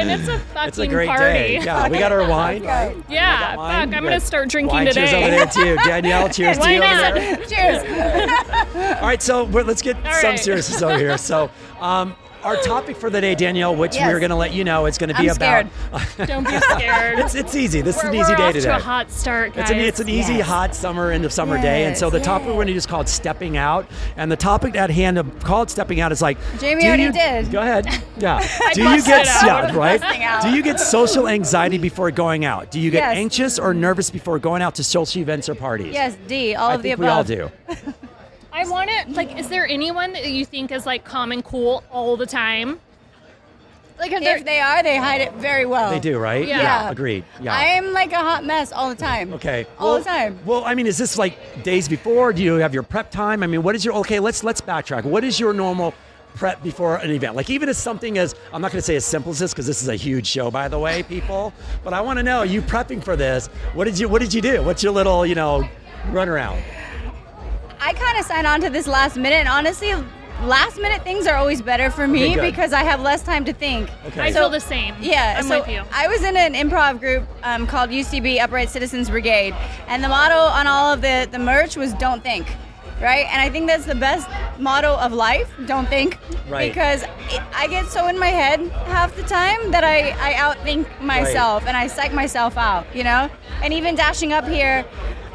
pumping. 0.08 0.20
It's 0.20 0.29
a 0.29 0.38
fucking 0.55 0.69
It's 0.69 0.79
a 0.79 0.87
great 0.87 1.08
party. 1.08 1.23
day. 1.25 1.55
Yeah, 1.62 1.88
we 1.88 1.99
got 1.99 2.12
our 2.12 2.29
wine. 2.29 2.62
right? 2.62 2.97
Yeah, 3.08 3.41
got 3.41 3.58
wine. 3.58 3.88
fuck. 3.88 3.97
I'm 3.97 4.05
gonna 4.05 4.20
start 4.20 4.49
drinking 4.49 4.73
wine 4.75 4.87
today. 4.87 5.11
Cheers 5.11 5.14
over 5.14 5.31
there 5.31 5.47
too, 5.47 5.76
Danielle. 5.88 6.29
Cheers 6.31 6.58
to 6.58 6.73
you 6.73 6.81
not? 6.81 7.14
Cheers. 7.49 7.82
All 9.00 9.06
right, 9.08 9.23
so 9.23 9.44
let's 9.44 9.82
get 9.82 9.97
All 10.06 10.12
some 10.14 10.31
right. 10.31 10.38
seriousness 10.38 10.82
over 10.82 10.99
here. 10.99 11.17
So, 11.19 11.50
um, 11.81 12.14
our 12.42 12.56
topic 12.56 12.96
for 12.96 13.10
the 13.10 13.20
day, 13.20 13.34
Danielle, 13.34 13.75
which 13.76 13.94
Yes. 13.94 14.06
we're 14.12 14.19
going 14.20 14.31
to 14.31 14.37
let 14.37 14.52
you 14.52 14.64
know, 14.64 14.87
is 14.87 14.98
going 14.98 15.12
to 15.14 15.20
be 15.20 15.28
I'm 15.31 15.37
about. 15.37 15.66
Don't 16.26 16.44
be 16.44 16.58
scared. 16.58 17.19
it's 17.19 17.34
it's 17.34 17.54
easy. 17.54 17.81
This 17.81 17.96
we're, 17.96 18.02
is 18.02 18.04
an 18.10 18.16
we're 18.16 18.22
easy 18.25 18.34
day 18.37 18.42
off 18.42 18.52
today. 18.54 18.66
to 18.66 18.76
a 18.76 18.81
hot 18.81 19.10
start, 19.10 19.54
guys. 19.54 19.62
It's 19.62 19.70
an, 19.70 19.78
it's 19.78 20.00
an 20.00 20.08
easy, 20.08 20.34
Yes. 20.34 20.46
hot 20.46 20.75
summer, 20.75 21.10
end 21.10 21.25
of 21.25 21.32
summer 21.32 21.60
day. 21.60 21.84
And 21.87 21.96
so 21.96 22.10
the 22.10 22.19
Yes, 22.19 22.26
topic 22.26 22.48
we're 22.48 22.54
going 22.54 22.66
to 22.69 22.72
do 22.72 22.76
is 22.76 22.87
called 22.87 23.08
stepping 23.08 23.56
out. 23.56 23.87
And 24.16 24.31
the 24.31 24.37
topic 24.37 24.76
at 24.76 24.90
hand 24.90 25.19
of 25.19 25.40
called 25.44 25.70
stepping 25.70 26.00
out 26.00 26.12
is 26.12 26.22
like. 26.22 26.38
Jamie 26.58 26.82
do 26.82 26.88
already 26.88 27.02
you- 27.04 27.12
did. 27.12 27.50
Go 27.52 27.60
ahead. 27.60 27.87
Yeah. 28.20 28.46
do 28.75 28.82
you 28.82 29.02
get 29.02 29.22
it 29.22 29.28
out. 29.28 29.44
yeah, 29.72 29.75
right? 29.75 30.02
Out. 30.02 30.42
Do 30.42 30.50
you 30.50 30.62
get 30.62 30.78
social 30.78 31.26
anxiety 31.26 31.78
before 31.78 32.10
going 32.10 32.44
out? 32.44 32.70
Do 32.70 32.78
you 32.78 32.90
get 32.90 32.98
Yes. 32.98 33.16
anxious 33.16 33.58
or 33.58 33.72
nervous 33.72 34.10
before 34.10 34.38
going 34.38 34.60
out 34.60 34.75
to 34.75 34.84
social 34.84 35.22
events 35.22 35.48
or 35.48 35.54
parties? 35.54 35.94
yes, 35.94 36.19
D. 36.28 36.54
All 36.54 36.70
I 36.70 36.75
of 36.75 36.82
the 36.82 36.90
above. 36.90 37.02
we 37.02 37.08
all 37.08 37.48
do. 37.48 37.50
I 38.52 38.69
want 38.69 38.91
it. 38.91 39.11
Like, 39.11 39.38
is 39.38 39.49
there 39.49 39.67
anyone 39.67 40.12
that 40.12 40.31
you 40.31 40.44
think 40.44 40.73
is 40.73 40.87
like 40.87 41.05
calm 41.05 41.32
and 41.32 41.44
cool 41.44 41.85
all 41.91 42.17
the 42.17 42.26
time? 42.26 42.81
Like, 44.00 44.12
are 44.12 44.20
there? 44.20 44.38
If 44.38 44.47
they 44.47 44.61
are, 44.61 44.82
they 44.82 44.97
hide 44.97 45.20
it 45.20 45.35
very 45.35 45.67
well. 45.67 45.91
They 45.91 46.00
do, 46.00 46.19
right? 46.19 46.49
Yeah. 46.49 46.91
agreed. 46.91 47.23
Yeah. 47.41 47.55
I 47.55 47.64
am 47.64 47.93
like 47.93 48.12
a 48.12 48.19
hot 48.19 48.44
mess 48.44 48.73
all 48.73 48.88
the 48.88 48.94
time. 48.94 49.35
Okay. 49.35 49.67
All 49.79 49.91
well, 49.91 49.99
the 49.99 50.05
time. 50.05 50.38
Well, 50.47 50.64
I 50.64 50.75
mean, 50.75 50.87
is 50.87 50.97
this 50.97 51.19
like 51.19 51.62
days 51.62 51.87
before? 51.87 52.32
Do 52.32 52.43
you 52.43 52.55
have 52.55 52.73
your 52.73 52.82
prep 52.82 53.11
time? 53.11 53.43
I 53.43 53.47
mean, 53.47 53.62
what 53.62 53.75
is 53.75 53.85
your 53.85 53.94
okay? 53.97 54.19
Let's 54.19 54.43
let's 54.43 54.62
backtrack. 54.62 55.05
What 55.05 55.23
is 55.23 55.38
your 55.38 55.52
normal 55.52 55.93
prep 56.35 56.62
before 56.62 56.97
an 56.97 57.11
event? 57.11 57.37
Like 57.37 57.50
even 57.50 57.69
as 57.69 57.76
something 57.76 58.17
as 58.17 58.35
I'm 58.55 58.62
not 58.62 58.73
going 58.73 58.81
to 58.81 58.87
say 58.87 58.97
as 58.97 59.05
simple 59.05 59.32
as 59.32 59.38
this 59.38 59.52
because 59.52 59.67
this 59.67 59.82
is 59.82 59.88
a 59.88 59.97
huge 59.97 60.26
show, 60.26 60.50
by 60.50 60.69
the 60.69 60.79
way, 60.79 61.02
people. 61.02 61.52
But 61.85 61.93
I 61.93 62.00
want 62.00 62.19
to 62.19 62.23
know, 62.23 62.43
you 62.43 62.62
prepping 62.62 63.05
for 63.05 63.17
this? 63.17 63.49
What 63.75 63.85
did 63.85 63.99
you 63.99 64.08
What 64.08 64.23
did 64.23 64.32
you 64.32 64.41
do? 64.41 64.62
What's 64.62 64.82
your 64.82 64.94
little 64.94 65.26
you 65.26 65.35
know 65.35 65.69
run 66.11 66.31
around? 66.31 66.62
I 67.80 67.92
kind 67.94 68.18
of 68.18 68.24
signed 68.26 68.46
on 68.46 68.60
to 68.62 68.70
this 68.70 68.86
last 68.86 69.16
minute, 69.16 69.36
and 69.36 69.48
honestly, 69.48 69.92
last 70.42 70.78
minute 70.78 71.02
things 71.02 71.26
are 71.26 71.36
always 71.36 71.62
better 71.62 71.90
for 71.90 72.06
me 72.06 72.36
Okay, 72.36 72.50
because 72.50 72.72
I 72.72 72.82
have 72.84 73.00
less 73.00 73.22
time 73.22 73.44
to 73.46 73.52
think. 73.52 73.90
Okay. 74.06 74.20
I 74.20 74.32
feel 74.32 74.50
the 74.50 74.60
same. 74.60 74.94
Yeah, 75.00 75.36
I'm 75.38 75.44
so 75.44 75.60
with 75.60 75.68
you. 75.68 75.82
I 75.92 76.06
was 76.08 76.22
in 76.22 76.36
an 76.36 76.54
improv 76.54 77.00
group 77.00 77.24
um, 77.42 77.66
called 77.66 77.90
UCB 77.90 78.38
Upright 78.40 78.68
Citizens 78.70 79.08
Brigade, 79.10 79.54
and 79.88 80.04
the 80.04 80.08
motto 80.08 80.34
on 80.38 80.66
all 80.66 80.92
of 80.92 81.00
the, 81.00 81.28
the 81.30 81.38
merch 81.38 81.76
was 81.76 81.92
"Don't 81.94 82.22
think," 82.22 82.46
right? 83.00 83.26
And 83.30 83.40
I 83.40 83.48
think 83.50 83.66
that's 83.66 83.86
the 83.86 83.94
best 83.94 84.28
motto 84.58 84.96
of 84.96 85.12
life. 85.12 85.50
Don't 85.66 85.88
think, 85.88 86.18
Right. 86.48 86.70
because 86.70 87.02
it, 87.02 87.42
I 87.54 87.66
get 87.66 87.86
so 87.86 88.08
in 88.08 88.18
my 88.18 88.28
head 88.28 88.60
half 88.88 89.16
the 89.16 89.22
time 89.22 89.70
that 89.70 89.84
I 89.84 90.10
I 90.30 90.34
outthink 90.34 90.86
myself 91.00 91.64
and 91.66 91.76
I 91.76 91.86
psych 91.86 92.12
myself 92.12 92.58
out, 92.58 92.84
you 92.94 93.04
know. 93.04 93.30
And 93.62 93.72
even 93.72 93.94
dashing 93.94 94.32
up 94.34 94.46
here. 94.46 94.84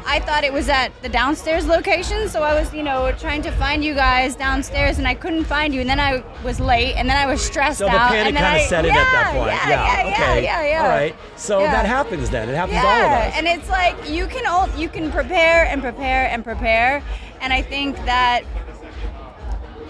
I 0.08 0.20
thought 0.20 0.44
it 0.44 0.52
was 0.52 0.68
at 0.68 0.90
the 1.02 1.08
downstairs 1.08 1.66
location, 1.66 2.28
so 2.28 2.42
I 2.42 2.58
was, 2.58 2.72
you 2.72 2.84
know, 2.84 3.10
trying 3.18 3.42
to 3.42 3.50
find 3.50 3.84
you 3.84 3.92
guys 3.94 4.36
downstairs, 4.36 4.98
and 4.98 5.06
I 5.08 5.14
couldn't 5.14 5.44
find 5.44 5.74
you, 5.74 5.80
and 5.80 5.90
then 5.90 5.98
I 5.98 6.22
was 6.44 6.60
late, 6.60 6.94
and 6.94 7.08
then 7.10 7.16
I 7.16 7.26
was 7.26 7.42
stressed 7.44 7.78
So 7.80 7.86
the 7.86 7.90
out, 7.90 8.10
panic 8.10 8.28
and 8.28 8.36
then 8.36 8.42
kind 8.44 8.56
of 8.56 8.62
I- 8.62 8.66
set 8.68 8.84
in 8.84 8.92
at 8.92 8.94
that 8.96 9.32
point. 9.34 9.46
Yeah, 9.48 9.68
yeah, 9.68 10.12
okay. 10.12 10.44
yeah, 10.44 10.62
yeah, 10.62 10.68
yeah. 10.68 10.82
All 10.82 10.88
right. 10.88 11.16
So 11.36 11.58
Yeah. 11.60 11.72
that 11.72 11.86
happens 11.86 12.30
then. 12.30 12.48
It 12.48 12.54
happens 12.54 12.80
to 12.80 12.86
all 12.86 13.00
of 13.06 13.10
us. 13.12 13.34
and 13.36 13.46
it's 13.48 13.68
like 13.68 13.96
you 14.08 14.26
can 14.26 14.46
all 14.46 14.68
you 14.76 14.88
can 14.88 15.10
prepare 15.10 15.64
and 15.64 15.82
prepare 15.82 16.26
and 16.30 16.44
prepare, 16.44 17.02
and 17.40 17.52
I 17.52 17.62
think 17.62 17.96
that 18.04 18.42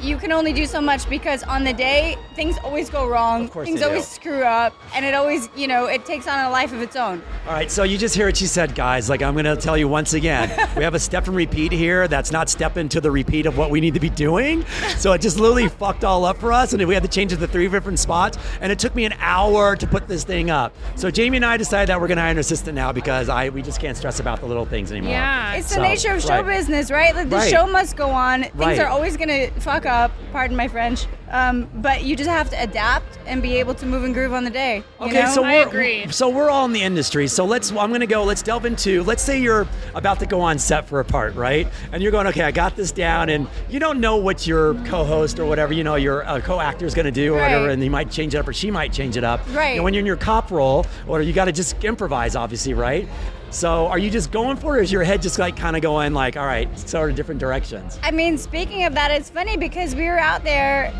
you 0.00 0.16
can 0.16 0.32
only 0.32 0.52
do 0.52 0.66
so 0.66 0.80
much 0.80 1.08
because 1.08 1.42
on 1.44 1.64
the 1.64 1.72
day 1.72 2.16
things 2.34 2.56
always 2.64 2.90
go 2.90 3.08
wrong, 3.08 3.44
Of 3.44 3.50
course 3.50 3.66
things 3.66 3.80
they 3.80 3.86
do. 3.86 3.90
always 3.90 4.06
screw 4.06 4.42
up, 4.42 4.74
and 4.94 5.04
it 5.04 5.14
always 5.14 5.48
you 5.56 5.66
know 5.66 5.86
it 5.86 6.04
takes 6.04 6.26
on 6.26 6.44
a 6.44 6.50
life 6.50 6.72
of 6.72 6.82
its 6.82 6.96
own. 6.96 7.22
All 7.46 7.52
right, 7.52 7.70
so 7.70 7.82
you 7.82 7.96
just 7.98 8.14
hear 8.14 8.26
what 8.26 8.36
she 8.36 8.46
said, 8.46 8.74
guys. 8.74 9.08
Like, 9.08 9.22
I'm 9.22 9.34
going 9.34 9.44
to 9.44 9.56
tell 9.56 9.76
you 9.78 9.86
once 9.88 10.14
again, 10.14 10.50
we 10.76 10.82
have 10.84 10.94
a 10.94 10.98
step 10.98 11.26
and 11.28 11.36
repeat 11.36 11.70
here 11.72 12.08
that's 12.08 12.32
not 12.32 12.48
step 12.48 12.76
into 12.76 13.00
the 13.00 13.10
repeat 13.10 13.46
of 13.46 13.56
what 13.56 13.70
we 13.70 13.80
need 13.80 13.94
to 13.94 14.00
be 14.00 14.10
doing. 14.10 14.64
So 14.98 15.12
it 15.12 15.20
just 15.20 15.38
literally 15.38 15.68
fucked 15.68 16.04
all 16.04 16.24
up 16.24 16.38
for 16.38 16.52
us, 16.52 16.72
and 16.72 16.84
we 16.86 16.94
had 16.94 17.02
to 17.04 17.08
change 17.08 17.32
it 17.32 17.36
to 17.38 17.46
three 17.46 17.68
different 17.68 17.98
spots. 17.98 18.36
And 18.60 18.72
it 18.72 18.78
took 18.78 18.94
me 18.94 19.04
an 19.04 19.14
hour 19.18 19.76
to 19.76 19.86
put 19.86 20.08
this 20.08 20.24
thing 20.24 20.50
up. 20.50 20.74
So 20.96 21.10
Jamie 21.10 21.36
and 21.36 21.44
I 21.46 21.56
decided 21.56 21.88
that 21.88 22.00
we're 22.00 22.08
going 22.08 22.16
to 22.16 22.22
hire 22.22 22.32
an 22.32 22.38
assistant 22.38 22.74
now 22.74 22.92
because 22.92 23.28
I 23.28 23.48
we 23.50 23.62
just 23.62 23.80
can't 23.80 23.96
stress 23.96 24.20
about 24.20 24.40
the 24.40 24.46
little 24.46 24.66
things 24.66 24.90
anymore. 24.90 25.12
Yeah. 25.12 25.54
It's 25.54 25.74
the 25.74 25.80
nature 25.80 26.10
of 26.12 26.20
show 26.22 26.42
right. 26.42 26.46
business, 26.46 26.90
right? 26.90 27.14
Like 27.14 27.30
the 27.30 27.36
Right. 27.36 27.50
show 27.50 27.66
must 27.66 27.96
go 27.96 28.10
on. 28.10 28.42
Things 28.42 28.54
Right. 28.56 28.78
are 28.80 28.88
always 28.88 29.16
gonna 29.16 29.50
fuck 29.60 29.85
up. 29.86 30.12
Pardon 30.32 30.56
my 30.56 30.68
French. 30.68 31.06
Um, 31.30 31.68
but 31.74 32.04
you 32.04 32.14
just 32.14 32.30
have 32.30 32.50
to 32.50 32.62
adapt 32.62 33.18
and 33.26 33.42
be 33.42 33.56
able 33.56 33.74
to 33.74 33.86
move 33.86 34.04
and 34.04 34.14
groove 34.14 34.32
on 34.32 34.44
the 34.44 34.50
day. 34.50 34.84
you 35.00 35.06
Okay, 35.06 35.22
know? 35.24 35.30
so 35.30 35.42
I 35.44 35.56
we're, 35.64 35.68
agree. 35.68 36.08
So 36.12 36.28
we're 36.28 36.50
all 36.50 36.64
in 36.66 36.72
the 36.72 36.82
industry. 36.82 37.26
So 37.26 37.44
let's. 37.44 37.70
I'm 37.72 37.88
going 37.90 38.00
to 38.00 38.06
go. 38.06 38.22
Let's 38.24 38.42
delve 38.42 38.64
into. 38.64 39.02
Let's 39.02 39.22
say 39.22 39.40
you're 39.40 39.66
about 39.94 40.20
to 40.20 40.26
go 40.26 40.40
on 40.40 40.58
set 40.58 40.88
for 40.88 41.00
a 41.00 41.04
part, 41.04 41.34
right? 41.34 41.66
And 41.92 42.02
you're 42.02 42.12
going, 42.12 42.28
okay, 42.28 42.42
I 42.42 42.52
got 42.52 42.76
this 42.76 42.92
down, 42.92 43.28
and 43.28 43.48
you 43.68 43.80
don't 43.80 44.00
know 44.00 44.16
what 44.16 44.46
your 44.46 44.74
co-host 44.84 45.38
or 45.40 45.46
whatever 45.46 45.72
you 45.72 45.82
know 45.82 45.96
your 45.96 46.24
uh, 46.26 46.40
co-actor 46.40 46.86
is 46.86 46.94
going 46.94 47.06
to 47.06 47.10
do 47.10 47.34
or 47.34 47.38
whatever, 47.40 47.70
and 47.70 47.82
he 47.82 47.88
might 47.88 48.10
change 48.10 48.34
it 48.34 48.38
up 48.38 48.46
or 48.46 48.52
she 48.52 48.70
might 48.70 48.92
change 48.92 49.16
it 49.16 49.24
up. 49.24 49.40
Right. 49.50 49.74
And 49.74 49.84
when 49.84 49.94
you're 49.94 50.00
in 50.00 50.06
your 50.06 50.16
cop 50.16 50.50
role, 50.50 50.86
or 51.08 51.20
you 51.22 51.32
got 51.32 51.46
to 51.46 51.52
just 51.52 51.82
improvise, 51.84 52.36
obviously, 52.36 52.74
right? 52.74 53.08
So 53.56 53.86
are 53.86 53.96
you 53.96 54.10
just 54.10 54.32
going 54.32 54.58
for 54.58 54.76
it, 54.76 54.80
or 54.80 54.82
is 54.82 54.92
your 54.92 55.02
head 55.02 55.22
just 55.22 55.38
like 55.38 55.56
kind 55.56 55.76
of 55.76 55.82
going 55.82 56.12
like, 56.12 56.36
all 56.36 56.44
right, 56.44 56.68
sort 56.78 57.08
of 57.08 57.16
different 57.16 57.40
directions? 57.40 57.98
I 58.02 58.10
mean, 58.10 58.36
speaking 58.36 58.84
of 58.84 58.92
that, 58.92 59.10
it's 59.10 59.30
funny 59.30 59.56
because 59.56 59.94
we 59.94 60.04
were 60.04 60.18
out 60.18 60.44
there. 60.44 60.92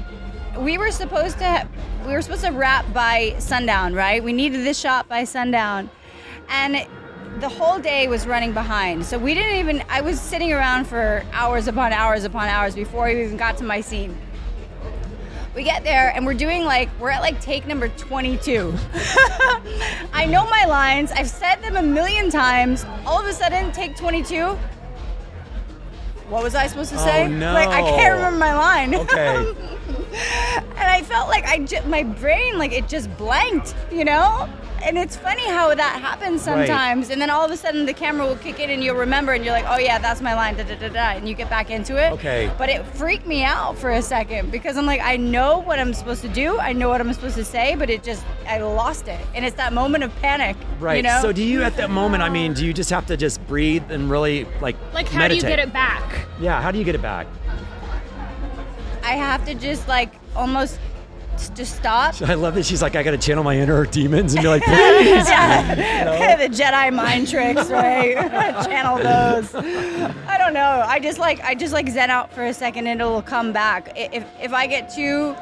We 0.56 0.78
were 0.78 0.90
supposed 0.90 1.38
to. 1.40 1.68
We 2.06 2.14
were 2.14 2.22
supposed 2.22 2.44
to 2.44 2.52
wrap 2.52 2.90
by 2.94 3.34
sundown, 3.40 3.92
right? 3.92 4.24
We 4.24 4.32
needed 4.32 4.64
this 4.64 4.80
shot 4.80 5.06
by 5.06 5.24
sundown, 5.24 5.90
and 6.48 6.88
the 7.42 7.48
whole 7.50 7.78
day 7.78 8.08
was 8.08 8.26
running 8.26 8.54
behind. 8.54 9.04
So 9.04 9.18
we 9.18 9.34
didn't 9.34 9.56
even. 9.56 9.84
I 9.90 10.00
was 10.00 10.18
sitting 10.18 10.50
around 10.50 10.86
for 10.86 11.26
hours 11.32 11.68
upon 11.68 11.92
hours 11.92 12.24
upon 12.24 12.48
hours 12.48 12.74
before 12.74 13.04
we 13.04 13.22
even 13.22 13.36
got 13.36 13.58
to 13.58 13.64
my 13.64 13.82
scene. 13.82 14.16
We 15.56 15.64
get 15.64 15.84
there 15.84 16.12
and 16.14 16.26
we're 16.26 16.34
doing 16.34 16.64
like 16.64 16.90
we're 17.00 17.08
at 17.08 17.22
like 17.22 17.40
take 17.40 17.66
number 17.66 17.88
22. 17.88 18.74
I 20.12 20.26
know 20.28 20.46
my 20.50 20.66
lines. 20.66 21.10
I've 21.12 21.30
said 21.30 21.62
them 21.62 21.76
a 21.76 21.82
million 21.82 22.28
times. 22.28 22.84
All 23.06 23.18
of 23.18 23.26
a 23.26 23.32
sudden, 23.32 23.72
take 23.72 23.96
22. 23.96 24.58
What 26.28 26.42
was 26.42 26.54
I 26.54 26.66
supposed 26.66 26.90
to 26.90 26.98
say? 26.98 27.24
Oh, 27.24 27.28
no. 27.28 27.54
Like 27.54 27.70
I 27.70 27.80
can't 27.80 28.16
remember 28.16 28.38
my 28.38 28.54
line. 28.54 28.94
Okay. 28.96 29.36
and 29.86 30.78
I 30.78 31.02
felt 31.02 31.28
like 31.28 31.46
I 31.46 31.60
just 31.60 31.86
my 31.86 32.02
brain 32.02 32.58
like 32.58 32.72
it 32.72 32.86
just 32.86 33.14
blanked, 33.16 33.74
you 33.90 34.04
know? 34.04 34.50
And 34.84 34.96
it's 34.96 35.16
funny 35.16 35.46
how 35.48 35.74
that 35.74 36.00
happens 36.00 36.46
Right. 36.46 36.66
sometimes. 36.68 37.10
And 37.10 37.20
then 37.20 37.28
all 37.30 37.44
of 37.44 37.50
a 37.50 37.56
sudden 37.56 37.86
the 37.86 37.92
camera 37.92 38.26
will 38.26 38.36
kick 38.36 38.60
in 38.60 38.70
and 38.70 38.84
you'll 38.84 38.96
remember 38.96 39.32
and 39.32 39.44
you're 39.44 39.52
like, 39.54 39.64
oh 39.68 39.78
yeah, 39.78 39.98
that's 39.98 40.20
my 40.20 40.34
line, 40.34 40.56
da 40.56 40.62
da 40.62 40.76
da 40.76 40.88
da, 40.88 41.10
and 41.16 41.28
you 41.28 41.34
get 41.34 41.50
back 41.50 41.70
into 41.70 41.96
it. 41.96 42.12
Okay. 42.12 42.50
But 42.56 42.68
it 42.68 42.84
freaked 42.94 43.26
me 43.26 43.42
out 43.42 43.76
for 43.78 43.90
a 43.90 44.02
second 44.02 44.52
because 44.52 44.76
I'm 44.76 44.86
like, 44.86 45.00
I 45.00 45.16
know 45.16 45.58
what 45.58 45.78
I'm 45.78 45.92
supposed 45.92 46.22
to 46.22 46.28
do, 46.28 46.58
I 46.58 46.72
know 46.72 46.88
what 46.88 47.00
I'm 47.00 47.12
supposed 47.12 47.36
to 47.36 47.44
say, 47.44 47.74
but 47.74 47.90
it 47.90 48.02
just 48.04 48.24
I 48.46 48.58
lost 48.58 49.08
it. 49.08 49.20
And 49.34 49.44
it's 49.44 49.56
that 49.56 49.72
moment 49.72 50.04
of 50.04 50.14
panic. 50.22 50.56
Right. 50.78 50.98
You 50.98 51.02
know? 51.02 51.18
So 51.20 51.32
do 51.32 51.42
you 51.42 51.62
at 51.62 51.76
that 51.78 51.90
moment? 51.90 52.22
I 52.22 52.28
mean, 52.28 52.52
do 52.54 52.64
you 52.64 52.72
just 52.72 52.90
have 52.90 53.06
to 53.06 53.16
just 53.16 53.44
breathe 53.48 53.90
and 53.90 54.08
really 54.10 54.46
like 54.60 54.76
Like, 54.94 55.08
how 55.08 55.18
meditate? 55.18 55.40
do 55.42 55.48
you 55.48 55.56
get 55.56 55.66
it 55.68 55.72
back? 55.72 56.26
Yeah. 56.38 56.60
How 56.62 56.70
do 56.70 56.78
you 56.78 56.84
get 56.84 56.94
it 56.94 57.02
back? 57.02 57.26
I 59.02 59.12
have 59.12 59.44
to 59.46 59.54
just 59.54 59.86
like 59.88 60.12
almost 60.34 60.78
just 61.54 61.76
stop. 61.76 62.20
I 62.22 62.34
love 62.34 62.54
that 62.54 62.64
she's 62.66 62.82
like, 62.82 62.96
I 62.96 63.02
got 63.02 63.12
to 63.12 63.18
channel 63.18 63.44
my 63.44 63.56
inner 63.58 63.84
demons 63.86 64.34
and 64.34 64.42
be 64.42 64.48
like, 64.48 64.62
please. 64.64 64.74
Yeah. 65.28 66.36
the 66.36 66.48
Jedi 66.48 66.92
mind 66.92 67.28
tricks, 67.28 67.68
right? 67.70 68.14
Channel 68.64 68.98
those. 68.98 69.54
I 69.54 70.38
don't 70.38 70.54
know. 70.54 70.84
I 70.86 70.98
just 71.00 71.18
like 71.18 71.40
I 71.40 71.54
just 71.54 71.72
like 71.72 71.88
zen 71.88 72.10
out 72.10 72.32
for 72.32 72.44
a 72.44 72.52
second 72.54 72.86
and 72.86 73.00
it'll 73.00 73.22
come 73.22 73.52
back. 73.52 73.92
If 73.96 74.24
if 74.40 74.52
I 74.52 74.66
get 74.66 74.90
too 74.90 75.34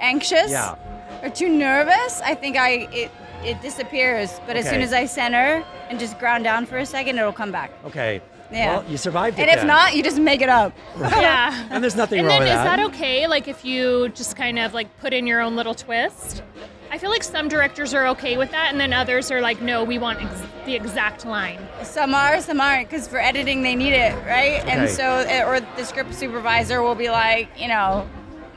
anxious 0.00 0.50
Yeah. 0.50 0.74
or 1.22 1.30
too 1.30 1.48
nervous, 1.48 2.20
I 2.22 2.34
think 2.34 2.56
I 2.56 2.88
it 2.92 3.10
it 3.44 3.60
disappears. 3.60 4.40
But 4.46 4.56
as 4.56 4.68
soon 4.68 4.80
as 4.82 4.92
I 4.92 5.06
center 5.06 5.64
and 5.90 5.98
just 5.98 6.18
ground 6.18 6.44
down 6.44 6.66
for 6.66 6.78
a 6.78 6.86
second, 6.86 7.18
it'll 7.18 7.32
come 7.32 7.50
back. 7.52 7.70
Okay. 7.84 8.20
Yeah. 8.52 8.76
Well, 8.78 8.90
you 8.90 8.96
survived 8.96 9.38
it. 9.38 9.42
and 9.42 9.50
if 9.50 9.58
then. 9.58 9.66
not, 9.66 9.96
you 9.96 10.02
just 10.02 10.18
make 10.18 10.42
it 10.42 10.48
up. 10.48 10.76
Yeah. 10.98 11.66
and 11.70 11.82
there's 11.82 11.96
nothing 11.96 12.24
wrong 12.24 12.40
with 12.40 12.48
it. 12.48 12.50
and 12.50 12.58
wrong 12.58 12.66
then 12.66 12.80
with 12.80 12.88
is 12.88 12.92
that 12.92 12.96
okay? 12.96 13.26
Like 13.26 13.48
if 13.48 13.64
you 13.64 14.08
just 14.10 14.36
kind 14.36 14.58
of 14.58 14.74
like 14.74 14.98
put 14.98 15.12
in 15.12 15.26
your 15.26 15.40
own 15.40 15.56
little 15.56 15.74
twist? 15.74 16.42
I 16.90 16.98
feel 16.98 17.08
like 17.08 17.22
some 17.22 17.48
directors 17.48 17.94
are 17.94 18.06
okay 18.08 18.36
with 18.36 18.50
that, 18.50 18.70
and 18.70 18.78
then 18.78 18.92
others 18.92 19.30
are 19.30 19.40
like, 19.40 19.62
no, 19.62 19.82
we 19.82 19.98
want 19.98 20.22
ex- 20.22 20.42
the 20.66 20.74
exact 20.74 21.24
line. 21.24 21.58
Some 21.84 22.14
are, 22.14 22.38
some 22.42 22.60
aren't, 22.60 22.90
because 22.90 23.08
for 23.08 23.18
editing 23.18 23.62
they 23.62 23.74
need 23.74 23.94
it, 23.94 24.14
right? 24.26 24.62
And 24.66 24.90
so, 24.90 25.24
eh, 25.26 25.42
or 25.42 25.60
the 25.60 25.84
script 25.86 26.14
supervisor 26.14 26.82
will 26.82 26.94
be 26.94 27.08
like, 27.08 27.48
you 27.56 27.68
know, 27.68 28.06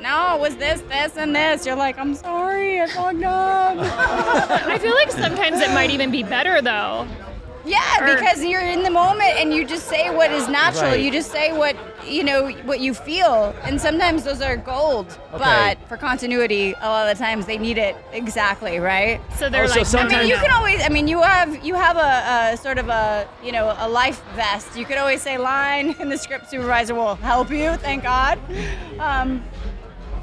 no, 0.01 0.35
it 0.35 0.41
was 0.41 0.57
this, 0.57 0.81
this, 0.81 1.15
and 1.15 1.33
this. 1.33 1.65
You're 1.65 1.77
like, 1.77 1.97
I'm 1.97 2.13
sorry, 2.13 2.81
I 2.81 2.87
fucked 2.87 3.23
up. 3.23 3.77
I 4.67 4.79
feel 4.79 4.93
like 4.95 5.11
sometimes 5.11 5.61
it 5.61 5.69
might 5.69 5.91
even 5.91 6.11
be 6.11 6.21
better 6.21 6.61
though. 6.61 7.07
Yeah, 7.65 7.79
Or- 8.01 8.15
because 8.15 8.43
you're 8.43 8.61
in 8.61 8.83
the 8.83 8.89
moment 8.91 9.33
and 9.37 9.53
you 9.53 9.65
just 9.65 9.87
say 9.87 10.09
what 10.15 10.31
is 10.31 10.47
natural. 10.47 10.91
Right. 10.91 10.99
You 11.01 11.11
just 11.11 11.31
say 11.31 11.51
what 11.57 11.75
you 12.05 12.23
know, 12.23 12.49
what 12.65 12.79
you 12.81 12.93
feel, 12.93 13.55
and 13.63 13.81
sometimes 13.81 14.23
those 14.23 14.39
are 14.39 14.55
gold. 14.57 15.07
Okay. 15.33 15.39
But 15.43 15.77
for 15.89 15.97
continuity, 15.97 16.75
a 16.79 16.87
lot 16.87 17.07
of 17.09 17.17
the 17.17 17.23
times 17.23 17.47
they 17.47 17.57
need 17.57 17.79
it 17.79 17.95
exactly, 18.11 18.77
right? 18.79 19.19
So 19.37 19.49
they're 19.49 19.63
Oh, 19.63 19.67
like, 19.67 19.85
sometimes- 19.87 20.13
I 20.13 20.19
mean, 20.19 20.27
you 20.29 20.35
can 20.35 20.51
always. 20.51 20.83
I 20.85 20.89
mean, 20.89 21.07
you 21.07 21.21
have 21.23 21.65
you 21.65 21.73
have 21.73 21.97
a, 21.97 22.53
a 22.53 22.57
sort 22.57 22.77
of 22.77 22.89
a 22.89 23.27
you 23.43 23.51
know 23.51 23.75
a 23.79 23.89
life 23.89 24.21
vest. 24.35 24.75
You 24.77 24.85
could 24.85 24.97
always 24.97 25.21
say 25.23 25.37
line, 25.39 25.95
and 25.99 26.11
the 26.11 26.17
script 26.17 26.49
supervisor 26.51 26.93
will 26.93 27.15
help 27.15 27.49
you. 27.49 27.75
Thank 27.77 28.03
God. 28.03 28.37
Um, 28.99 29.43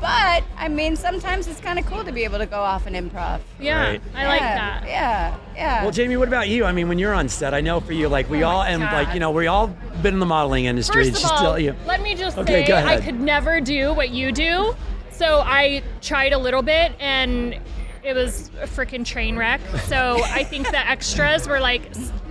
but 0.03 0.43
I 0.59 0.69
mean, 0.69 0.97
sometimes 0.97 1.47
it's 1.47 1.61
kind 1.61 1.79
of 1.79 1.87
cool 1.87 2.03
to 2.05 2.13
be 2.13 2.25
able 2.25 2.39
to 2.39 2.47
go 2.47 2.59
off 2.61 2.87
and 2.87 2.95
improv. 2.97 3.41
Yeah, 3.61 3.81
Right. 3.83 4.03
I 4.15 4.27
like 4.27 4.41
that. 4.41 4.85
Yeah, 4.87 5.37
yeah. 5.55 5.83
Well, 5.83 5.93
Jamie, 5.93 6.17
what 6.17 6.27
about 6.29 6.49
you? 6.49 6.65
I 6.65 6.73
mean, 6.73 6.89
when 6.89 6.99
you're 6.99 7.15
on 7.15 7.29
set, 7.29 7.55
I 7.55 7.61
know 7.61 7.79
for 7.81 7.93
you, 7.93 8.09
like 8.09 8.29
we 8.29 8.43
Oh 8.43 8.49
all, 8.49 8.59
my 8.59 8.69
and 8.71 8.83
God. 8.83 8.93
like 8.93 9.15
you 9.15 9.21
know, 9.21 9.31
we 9.31 9.47
all 9.47 9.69
been 10.03 10.15
in 10.15 10.21
the 10.21 10.27
modeling 10.27 10.65
industry. 10.67 11.05
First 11.05 11.17
of 11.17 11.21
just 11.23 11.33
all, 11.33 11.39
still, 11.39 11.59
you- 11.59 11.77
let 11.87 12.03
me 12.03 12.15
just 12.17 12.37
Okay, 12.37 12.63
say 12.65 12.69
go 12.69 12.77
I 12.77 13.01
could 13.01 13.21
never 13.21 13.61
do 13.61 13.95
what 13.95 14.11
you 14.11 14.33
do. 14.33 14.75
So 15.13 15.41
I 15.41 15.83
tried 16.01 16.33
a 16.33 16.39
little 16.39 16.63
bit 16.63 16.93
and 16.99 17.55
it 18.03 18.15
was 18.15 18.51
a 18.61 18.67
freaking 18.67 19.05
train 19.07 19.37
wreck. 19.37 19.61
So 19.87 20.21
I 20.25 20.43
think 20.43 20.69
the 20.69 20.85
extras 20.85 21.47
were 21.47 21.61
like 21.61 21.83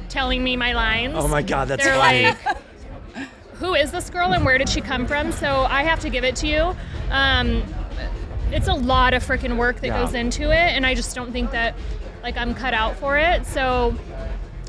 telling 0.10 0.44
me 0.44 0.58
my 0.58 0.74
lines. 0.74 1.13
Oh 1.16 1.30
my 1.30 1.42
God, 1.42 1.70
that's 1.70 1.86
They're 1.86 1.96
funny. 1.96 2.24
like, 2.25 2.58
who 3.62 3.75
is 3.75 3.91
this 3.91 4.10
girl 4.10 4.34
and 4.34 4.44
where 4.44 4.58
did 4.58 4.68
she 4.68 4.82
come 4.82 5.06
from? 5.06 5.32
So 5.32 5.65
I 5.70 5.84
have 5.84 6.00
to 6.00 6.10
give 6.10 6.24
it 6.24 6.36
to 6.38 6.48
you. 6.48 6.75
Um, 7.12 7.63
it's 8.51 8.68
a 8.68 8.74
lot 8.74 9.13
of 9.13 9.24
freaking 9.24 9.56
work 9.56 9.80
that 9.82 9.88
Yeah. 9.88 10.01
goes 10.03 10.15
into 10.15 10.50
it, 10.51 10.72
and 10.75 10.84
I 10.84 10.96
just 10.96 11.15
don't 11.15 11.32
think 11.32 11.51
that 11.51 11.75
like 12.24 12.38
I'm 12.38 12.56
cut 12.56 12.74
out 12.74 12.96
for 12.98 13.18
it. 13.20 13.46
So 13.46 13.96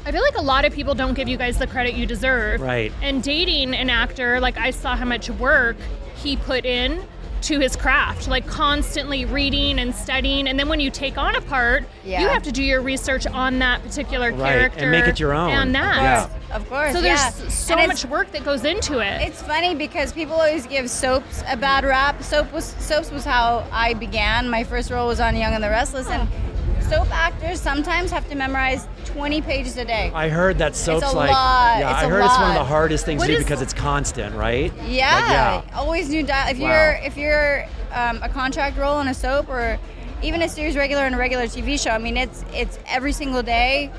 I 0.05 0.13
feel 0.13 0.23
like 0.23 0.37
a 0.37 0.43
lot 0.43 0.67
of 0.67 0.75
people 0.75 0.95
don't 0.95 1.15
give 1.15 1.27
you 1.27 1.39
guys 1.39 1.57
the 1.59 1.67
credit 1.67 1.95
you 1.95 2.05
deserve. 2.05 2.61
Right. 2.61 2.93
And 3.03 3.23
dating 3.23 3.75
an 3.75 3.89
actor, 3.89 4.41
like 4.41 4.59
I 4.59 4.71
saw 4.73 4.95
how 4.95 5.07
much 5.07 5.31
work 5.31 5.77
he 6.17 6.37
put 6.37 6.67
in 6.67 7.03
to 7.43 7.59
his 7.59 7.77
craft, 7.77 8.29
like 8.29 8.47
constantly 8.47 9.25
reading 9.25 9.79
and 9.79 9.95
studying. 9.95 10.47
And 10.49 10.59
then 10.59 10.69
when 10.69 10.81
you 10.81 10.91
take 10.91 11.19
on 11.19 11.35
a 11.37 11.41
part, 11.41 11.85
Yeah. 12.05 12.21
you 12.23 12.29
have 12.29 12.43
to 12.45 12.53
do 12.53 12.63
your 12.63 12.81
research 12.81 13.27
on 13.27 13.59
that 13.59 13.83
particular 13.83 14.33
Right, 14.33 14.73
and 14.77 14.91
make 14.91 15.07
it 15.07 15.19
your 15.21 15.33
own. 15.33 15.51
And 15.51 15.75
that. 15.75 15.97
Yeah. 16.49 16.57
of 16.57 16.69
course. 16.69 16.93
So 16.93 17.01
there's 17.01 17.19
yeah. 17.21 17.49
so 17.49 17.75
And 17.77 17.89
much 17.89 18.05
work 18.05 18.31
that 18.33 18.45
goes 18.45 18.65
into 18.65 19.01
it. 19.01 19.23
It's 19.23 19.43
funny 19.43 19.75
because 19.75 20.13
people 20.13 20.35
always 20.37 20.67
give 20.67 20.89
soaps 20.89 21.43
a 21.49 21.57
bad 21.57 21.85
rap. 21.85 22.23
Soap 22.23 22.53
was 22.53 22.65
soaps 22.79 23.11
was 23.11 23.25
how 23.25 23.67
I 23.73 23.95
began. 23.95 24.49
My 24.49 24.65
first 24.65 24.91
role 24.91 25.09
was 25.09 25.21
on 25.21 25.37
Young 25.37 25.53
and 25.55 25.63
the 25.65 25.69
Restless, 25.71 26.09
and 26.09 26.29
soap 26.93 27.11
actors 27.11 27.59
sometimes 27.61 28.11
have 28.11 28.29
to 28.29 28.35
memorize 28.35 28.87
20 29.07 29.41
pages 29.41 29.77
a 29.79 29.85
day. 29.85 30.11
I 30.15 30.29
heard 30.29 30.59
that 30.59 30.77
soaps 30.77 31.11
a 31.13 31.17
like 31.17 31.31
lot. 31.31 31.79
yeah, 31.79 31.91
It's 31.93 32.03
I 32.03 32.07
a 32.07 32.09
heard 32.11 32.25
it's 32.25 32.37
one 32.39 32.51
of 32.51 32.55
the 32.55 32.65
hardest 32.65 33.07
things 33.07 33.21
What 33.21 33.27
to 33.29 33.33
do 33.33 33.39
is- 33.39 33.45
because 33.45 33.63
it's 33.63 33.73
constant, 33.73 34.35
right? 34.37 34.71
Yeah, 34.87 35.15
Like, 35.15 35.31
yeah. 35.31 35.63
always 35.79 36.09
new 36.11 36.23
dial. 36.23 36.51
If 36.51 36.59
Wow. 36.59 36.69
you're 36.69 36.93
if 37.05 37.17
you're 37.17 37.65
um, 37.95 38.21
a 38.23 38.29
contract 38.29 38.77
role 38.79 39.01
in 39.01 39.09
a 39.09 39.15
soap 39.15 39.49
or 39.49 39.79
even 40.23 40.43
a 40.43 40.49
series 40.49 40.77
regular 40.77 41.07
in 41.07 41.15
a 41.15 41.19
regular 41.19 41.45
TV 41.45 41.79
show, 41.83 41.91
I 41.91 41.99
mean 41.99 42.17
it's 42.19 42.45
it's 42.53 42.79
every 42.87 43.13
single 43.13 43.43
day. 43.43 43.91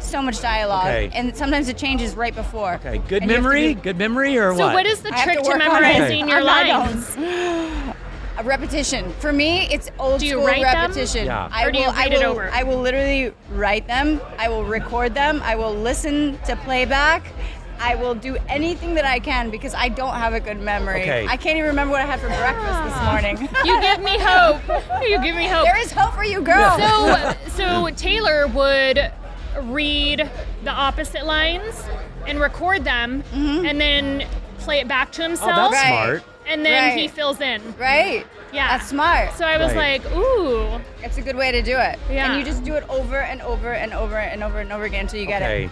So 0.00 0.20
much 0.20 0.40
dialogue, 0.42 0.86
Okay. 0.88 1.10
and 1.14 1.36
sometimes 1.36 1.68
it 1.68 1.76
changes 1.78 2.16
right 2.16 2.34
before. 2.34 2.74
Okay, 2.84 2.98
good 3.06 3.22
And 3.22 3.30
you 3.30 3.36
have 3.36 3.44
to 3.44 3.48
memory, 3.48 3.74
do- 3.74 3.80
good 3.82 3.98
memory, 3.98 4.36
or 4.36 4.50
so 4.52 4.58
what? 4.58 4.68
So, 4.70 4.74
what 4.74 4.86
is 4.86 5.00
the 5.00 5.14
I 5.14 5.22
trick 5.24 5.38
to 5.38 5.44
to, 5.44 5.48
work 5.50 5.60
on 5.60 5.62
it. 5.62 5.80
memorizing 5.82 6.28
your 6.28 6.38
I'm 6.38 6.44
lines? 6.44 7.16
A 8.38 8.44
repetition. 8.44 9.12
For 9.20 9.32
me, 9.32 9.68
it's 9.70 9.90
old 9.98 10.20
Do 10.20 10.26
you 10.26 10.32
school 10.32 10.46
write 10.46 10.62
them? 10.62 10.80
repetition. 10.80 11.26
Yeah. 11.26 11.48
I 11.52 11.66
Or 11.66 11.72
do 11.72 11.78
you 11.78 11.86
will, 11.86 11.92
I 11.92 12.04
read 12.04 12.12
it 12.12 12.18
will, 12.20 12.32
over? 12.32 12.50
I 12.50 12.62
will 12.62 12.80
literally 12.80 13.32
write 13.50 13.86
them. 13.86 14.20
I 14.38 14.48
will 14.48 14.64
record 14.64 15.14
them. 15.14 15.42
I 15.42 15.54
will 15.54 15.74
listen 15.74 16.38
to 16.46 16.56
playback. 16.56 17.32
I 17.78 17.96
will 17.96 18.14
do 18.14 18.36
anything 18.48 18.94
that 18.94 19.04
I 19.04 19.18
can 19.18 19.50
because 19.50 19.74
I 19.74 19.88
don't 19.88 20.14
have 20.14 20.34
a 20.34 20.40
good 20.40 20.60
memory. 20.60 21.02
Okay. 21.02 21.26
I 21.28 21.36
can't 21.36 21.56
even 21.58 21.68
remember 21.68 21.92
what 21.92 22.00
I 22.00 22.06
had 22.06 22.20
for 22.20 22.28
breakfast 22.28 22.84
this 22.84 22.94
ah. 22.96 23.10
morning. 23.10 23.48
You 23.64 23.80
give 23.80 24.00
me 24.00 24.18
hope. 24.18 24.62
You 25.02 25.20
give 25.20 25.34
me 25.36 25.46
hope. 25.48 25.64
there 25.64 25.80
is 25.80 25.92
hope 25.92 26.14
for 26.14 26.24
you, 26.24 26.40
girl. 26.40 26.78
So, 26.78 27.34
so 27.48 27.94
Taylor 27.96 28.46
would 28.46 29.12
read 29.62 30.30
the 30.64 30.70
opposite 30.70 31.26
lines 31.26 31.82
and 32.26 32.40
record 32.40 32.84
them, 32.84 33.22
mm-hmm. 33.32 33.66
and 33.66 33.80
then 33.80 34.28
play 34.58 34.78
it 34.80 34.88
back 34.88 35.10
to 35.12 35.22
oh, 35.24 35.28
himself. 35.28 35.50
oh, 35.50 35.62
himself, 35.64 35.72
that's 35.72 35.90
Right. 35.90 36.20
smart. 36.20 36.31
And 36.46 36.64
then 36.64 36.98
he 36.98 37.08
fills 37.08 37.40
in. 37.40 37.62
right? 37.78 38.26
Yeah, 38.52 38.76
That's 38.76 38.88
smart. 38.90 39.32
So 39.34 39.46
I 39.46 39.56
was 39.56 39.72
Right. 39.74 40.02
like, 40.04 40.14
ooh, 40.14 40.78
it's 41.02 41.16
a 41.16 41.22
good 41.22 41.36
way 41.36 41.52
to 41.52 41.62
do 41.62 41.78
it. 41.78 41.98
Yeah. 42.10 42.30
And 42.30 42.38
you 42.38 42.44
just 42.44 42.62
do 42.64 42.74
it 42.74 42.84
over 42.88 43.16
and 43.16 43.40
over 43.42 43.72
and 43.72 43.92
over 43.94 44.16
and 44.18 44.42
over 44.42 44.58
and 44.60 44.70
over 44.72 44.84
again 44.84 45.02
until 45.02 45.20
you 45.20 45.26
get 45.26 45.40
it. 45.42 45.44
Okay. 45.46 45.64
it. 45.64 45.70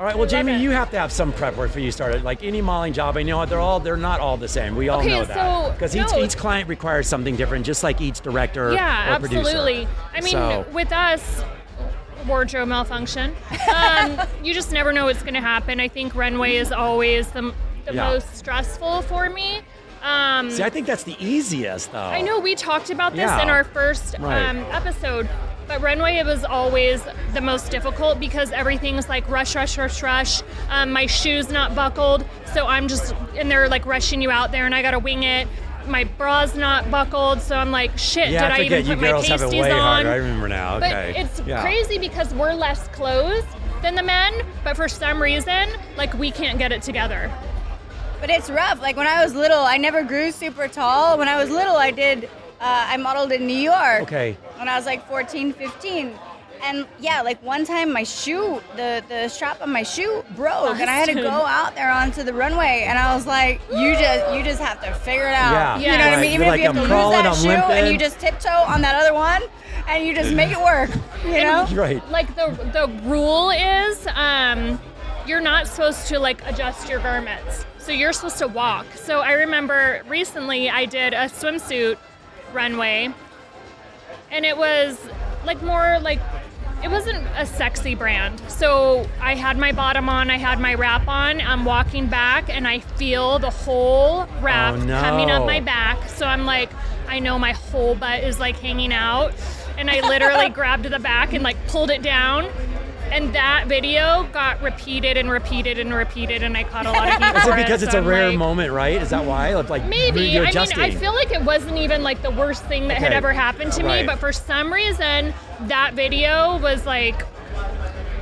All 0.00 0.06
right. 0.06 0.16
Well, 0.16 0.26
Jamie, 0.26 0.54
it. 0.54 0.60
you 0.62 0.70
have 0.70 0.90
to 0.92 0.98
have 0.98 1.12
some 1.12 1.32
prep 1.32 1.56
work 1.56 1.68
before 1.68 1.82
you 1.82 1.92
start. 1.92 2.22
Like 2.24 2.42
any 2.42 2.62
modeling 2.62 2.94
job, 2.94 3.16
I 3.18 3.22
know 3.22 3.36
what 3.36 3.50
they're 3.50 3.60
all 3.60 3.78
they're 3.80 3.96
not 3.98 4.18
all 4.20 4.36
the 4.38 4.48
same. 4.48 4.74
We 4.74 4.88
all 4.88 5.00
Okay, 5.00 5.10
know 5.10 5.24
that 5.26 5.36
so, 5.66 5.72
because 5.72 5.94
each 5.94 6.10
no. 6.10 6.22
each 6.24 6.36
client 6.38 6.68
requires 6.68 7.06
something 7.06 7.36
different, 7.36 7.66
just 7.66 7.82
like 7.84 8.00
each 8.00 8.20
director 8.22 8.72
yeah, 8.72 9.14
or 9.16 9.20
producer. 9.20 9.40
absolutely. 9.40 9.88
I 10.14 10.20
mean, 10.22 10.32
So- 10.32 10.64
with 10.72 10.90
us. 10.92 11.44
Wardrobe 12.26 12.68
malfunction. 12.68 13.34
Um, 13.74 14.20
you 14.44 14.54
just 14.54 14.70
never 14.72 14.92
know 14.92 15.06
what's 15.06 15.22
going 15.22 15.34
to 15.34 15.40
happen. 15.40 15.80
I 15.80 15.88
think 15.88 16.14
runway 16.14 16.56
is 16.56 16.70
always 16.72 17.28
the, 17.28 17.52
the 17.84 17.94
Yeah. 17.94 18.10
most 18.10 18.36
stressful 18.36 19.02
for 19.02 19.28
me. 19.28 19.60
Um, 20.02 20.50
See, 20.50 20.62
I 20.62 20.70
think 20.70 20.86
that's 20.86 21.04
the 21.04 21.16
easiest, 21.24 21.92
though. 21.92 21.98
I 22.00 22.22
know 22.22 22.40
we 22.40 22.54
talked 22.54 22.90
about 22.90 23.12
this 23.12 23.20
Yeah. 23.30 23.42
in 23.42 23.48
our 23.50 23.64
first 23.64 24.16
Right. 24.18 24.42
um, 24.48 24.58
episode, 24.72 25.28
but 25.68 25.80
runway 25.80 26.16
it 26.16 26.26
was 26.26 26.44
always 26.44 27.02
the 27.34 27.40
most 27.40 27.70
difficult 27.70 28.18
because 28.18 28.50
everything's 28.50 29.08
like 29.08 29.28
rush, 29.28 29.54
rush, 29.54 29.78
rush, 29.78 30.02
rush. 30.02 30.42
Um, 30.70 30.90
my 30.92 31.06
shoes 31.06 31.50
not 31.50 31.74
buckled, 31.76 32.24
so 32.52 32.66
I'm 32.66 32.88
just 32.88 33.14
and 33.38 33.48
they're 33.50 33.68
like 33.68 33.86
rushing 33.86 34.20
you 34.20 34.30
out 34.30 34.50
there, 34.52 34.66
and 34.66 34.74
I 34.74 34.82
gotta 34.82 34.98
wing 34.98 35.22
it. 35.22 35.46
My 35.86 36.04
bra's 36.04 36.54
not 36.56 36.90
buckled, 36.90 37.40
so 37.40 37.56
I'm 37.56 37.70
like, 37.70 37.96
shit. 37.96 38.30
Yeah, 38.30 38.42
did 38.42 38.52
I 38.52 38.56
I, 38.56 38.60
even 38.62 38.86
put 38.86 38.98
my 39.00 39.08
girls 39.08 39.26
have 39.28 39.40
it 39.42 39.44
pasties 39.50 39.66
on? 39.66 39.80
harder. 39.80 40.10
I 40.10 40.14
remember 40.16 40.48
now. 40.48 40.78
But 40.80 40.92
it's 41.16 41.40
Yeah. 41.46 41.60
crazy 41.62 41.98
because 41.98 42.34
we're 42.34 42.52
less 42.54 42.86
clothes 42.88 43.44
than 43.82 43.94
the 43.96 44.02
men, 44.02 44.32
but 44.64 44.76
for 44.76 44.88
some 44.88 45.20
reason, 45.22 45.68
like 45.96 46.12
we 46.14 46.30
can't 46.30 46.58
get 46.58 46.70
it 46.72 46.82
together. 46.82 47.30
But 48.22 48.30
it's 48.30 48.48
rough. 48.48 48.80
Like 48.80 48.96
when 48.96 49.08
I 49.08 49.22
was 49.24 49.34
little, 49.34 49.58
I 49.58 49.76
never 49.76 50.02
grew 50.04 50.30
super 50.30 50.68
tall. 50.68 51.18
When 51.18 51.28
I 51.28 51.36
was 51.36 51.50
little, 51.50 51.74
I 51.76 51.90
did, 51.90 52.26
uh, 52.60 52.86
I 52.88 52.96
modeled 52.96 53.32
in 53.32 53.46
New 53.48 53.56
York. 53.56 54.02
Okay. 54.02 54.36
When 54.58 54.68
I 54.68 54.76
was 54.76 54.86
like 54.86 55.06
14, 55.08 55.52
15. 55.52 56.12
And 56.64 56.86
yeah, 57.00 57.22
like 57.22 57.42
one 57.42 57.64
time 57.66 57.92
my 57.92 58.04
shoe, 58.04 58.62
the, 58.76 59.02
the 59.08 59.26
strap 59.26 59.60
on 59.60 59.72
my 59.72 59.82
shoe 59.82 60.24
broke 60.36 60.78
and 60.78 60.88
I 60.88 60.94
had 60.94 61.08
to 61.08 61.14
go 61.14 61.28
out 61.28 61.74
there 61.74 61.90
onto 61.90 62.22
the 62.22 62.32
runway 62.32 62.84
and 62.86 62.96
I 62.96 63.16
was 63.16 63.26
like, 63.26 63.60
you 63.72 63.94
just 63.96 64.32
you 64.32 64.44
just 64.44 64.60
have 64.62 64.80
to 64.84 64.94
figure 64.94 65.26
it 65.26 65.34
out. 65.34 65.80
Yeah. 65.80 65.92
You 65.92 65.98
know 65.98 66.04
what 66.04 66.12
Right. 66.12 66.18
I 66.18 66.20
mean? 66.20 66.30
You're 66.30 66.42
Even 66.42 66.46
like, 66.46 66.60
if 66.60 66.62
you 66.62 66.66
have 66.68 66.76
I'm 66.76 66.82
to 66.84 66.88
crawling, 66.88 67.16
lose 67.16 67.24
that 67.24 67.26
I'm 67.26 67.42
shoe 67.42 67.50
and 67.50 67.68
limping. 67.74 67.92
you 67.92 67.98
just 67.98 68.20
tiptoe 68.20 68.48
on 68.48 68.80
that 68.82 68.94
other 68.94 69.12
one 69.12 69.42
and 69.88 70.06
you 70.06 70.14
just 70.14 70.32
make 70.32 70.52
it 70.52 70.60
work. 70.60 70.90
You 71.24 71.42
know? 71.42 71.66
Right. 71.72 72.08
like 72.12 72.32
the 72.36 72.50
the 72.72 72.86
rule 73.08 73.50
is 73.50 74.06
um, 74.14 74.80
you're 75.26 75.40
not 75.40 75.66
supposed 75.66 76.06
to 76.06 76.20
like 76.20 76.46
adjust 76.46 76.88
your 76.88 77.00
garments 77.00 77.64
so 77.82 77.92
you're 77.92 78.12
supposed 78.12 78.38
to 78.38 78.48
walk. 78.48 78.86
So 78.94 79.20
i 79.20 79.32
remember 79.32 80.02
recently 80.08 80.70
i 80.70 80.84
did 80.86 81.12
a 81.12 81.26
swimsuit 81.26 81.98
runway 82.52 83.08
and 84.30 84.44
it 84.44 84.56
was 84.56 84.98
like 85.44 85.60
more 85.62 85.98
like 86.00 86.20
it 86.84 86.90
wasn't 86.90 87.24
a 87.36 87.46
sexy 87.46 87.94
brand. 87.94 88.40
So 88.48 89.06
i 89.20 89.34
had 89.34 89.56
my 89.58 89.72
bottom 89.72 90.08
on 90.08 90.30
i 90.30 90.38
had 90.38 90.58
my 90.60 90.74
wrap 90.74 91.06
on 91.08 91.40
i'm 91.40 91.64
walking 91.64 92.06
back 92.06 92.48
and 92.48 92.66
i 92.66 92.78
feel 92.80 93.38
the 93.38 93.50
whole 93.50 94.26
wrap 94.40 94.74
Oh, 94.74 94.76
no. 94.84 95.00
coming 95.00 95.30
up 95.30 95.44
my 95.46 95.60
back. 95.60 96.08
So 96.08 96.26
i'm 96.26 96.44
like 96.46 96.70
i 97.08 97.18
know 97.18 97.38
my 97.38 97.52
whole 97.52 97.94
butt 97.94 98.22
is 98.22 98.38
like 98.40 98.56
hanging 98.56 98.92
out. 98.92 99.32
And 99.78 99.90
i 99.90 100.00
literally 100.06 100.48
grabbed 100.60 100.84
the 100.84 100.98
back 100.98 101.32
and 101.32 101.42
like 101.42 101.56
pulled 101.66 101.90
it 101.90 102.02
down 102.02 102.44
and 103.12 103.34
that 103.34 103.66
video 103.68 104.26
got 104.32 104.60
repeated 104.62 105.16
and 105.16 105.30
repeated 105.30 105.78
and 105.78 105.92
repeated 105.92 106.42
and 106.42 106.56
i 106.56 106.64
caught 106.64 106.86
a 106.86 106.90
lot 106.90 107.08
of 107.08 107.14
heat 107.22 107.36
Is 107.36 107.42
for 107.44 107.52
it 107.52 107.56
because 107.56 107.80
so 107.80 107.86
it's 107.86 107.94
a 107.94 107.98
I'm 107.98 108.06
rare 108.06 108.28
like, 108.30 108.38
moment, 108.38 108.72
right? 108.72 109.00
Is 109.00 109.10
that 109.10 109.24
why? 109.24 109.54
Like 109.54 109.84
Maybe. 109.86 110.22
you're 110.22 110.42
I 110.42 110.46
mean, 110.46 110.48
adjusting. 110.48 110.80
I 110.80 110.90
feel 110.90 111.14
like 111.14 111.30
it 111.30 111.42
wasn't 111.42 111.76
even 111.76 112.02
like 112.02 112.22
the 112.22 112.30
worst 112.30 112.64
thing 112.64 112.88
that 112.88 112.98
had 112.98 113.12
ever 113.12 113.32
happened 113.32 113.72
to 113.72 113.84
Right. 113.84 114.02
me, 114.02 114.06
but 114.06 114.18
for 114.18 114.32
some 114.32 114.72
reason, 114.72 115.32
that 115.62 115.94
video 115.94 116.58
was 116.60 116.86
like 116.86 117.24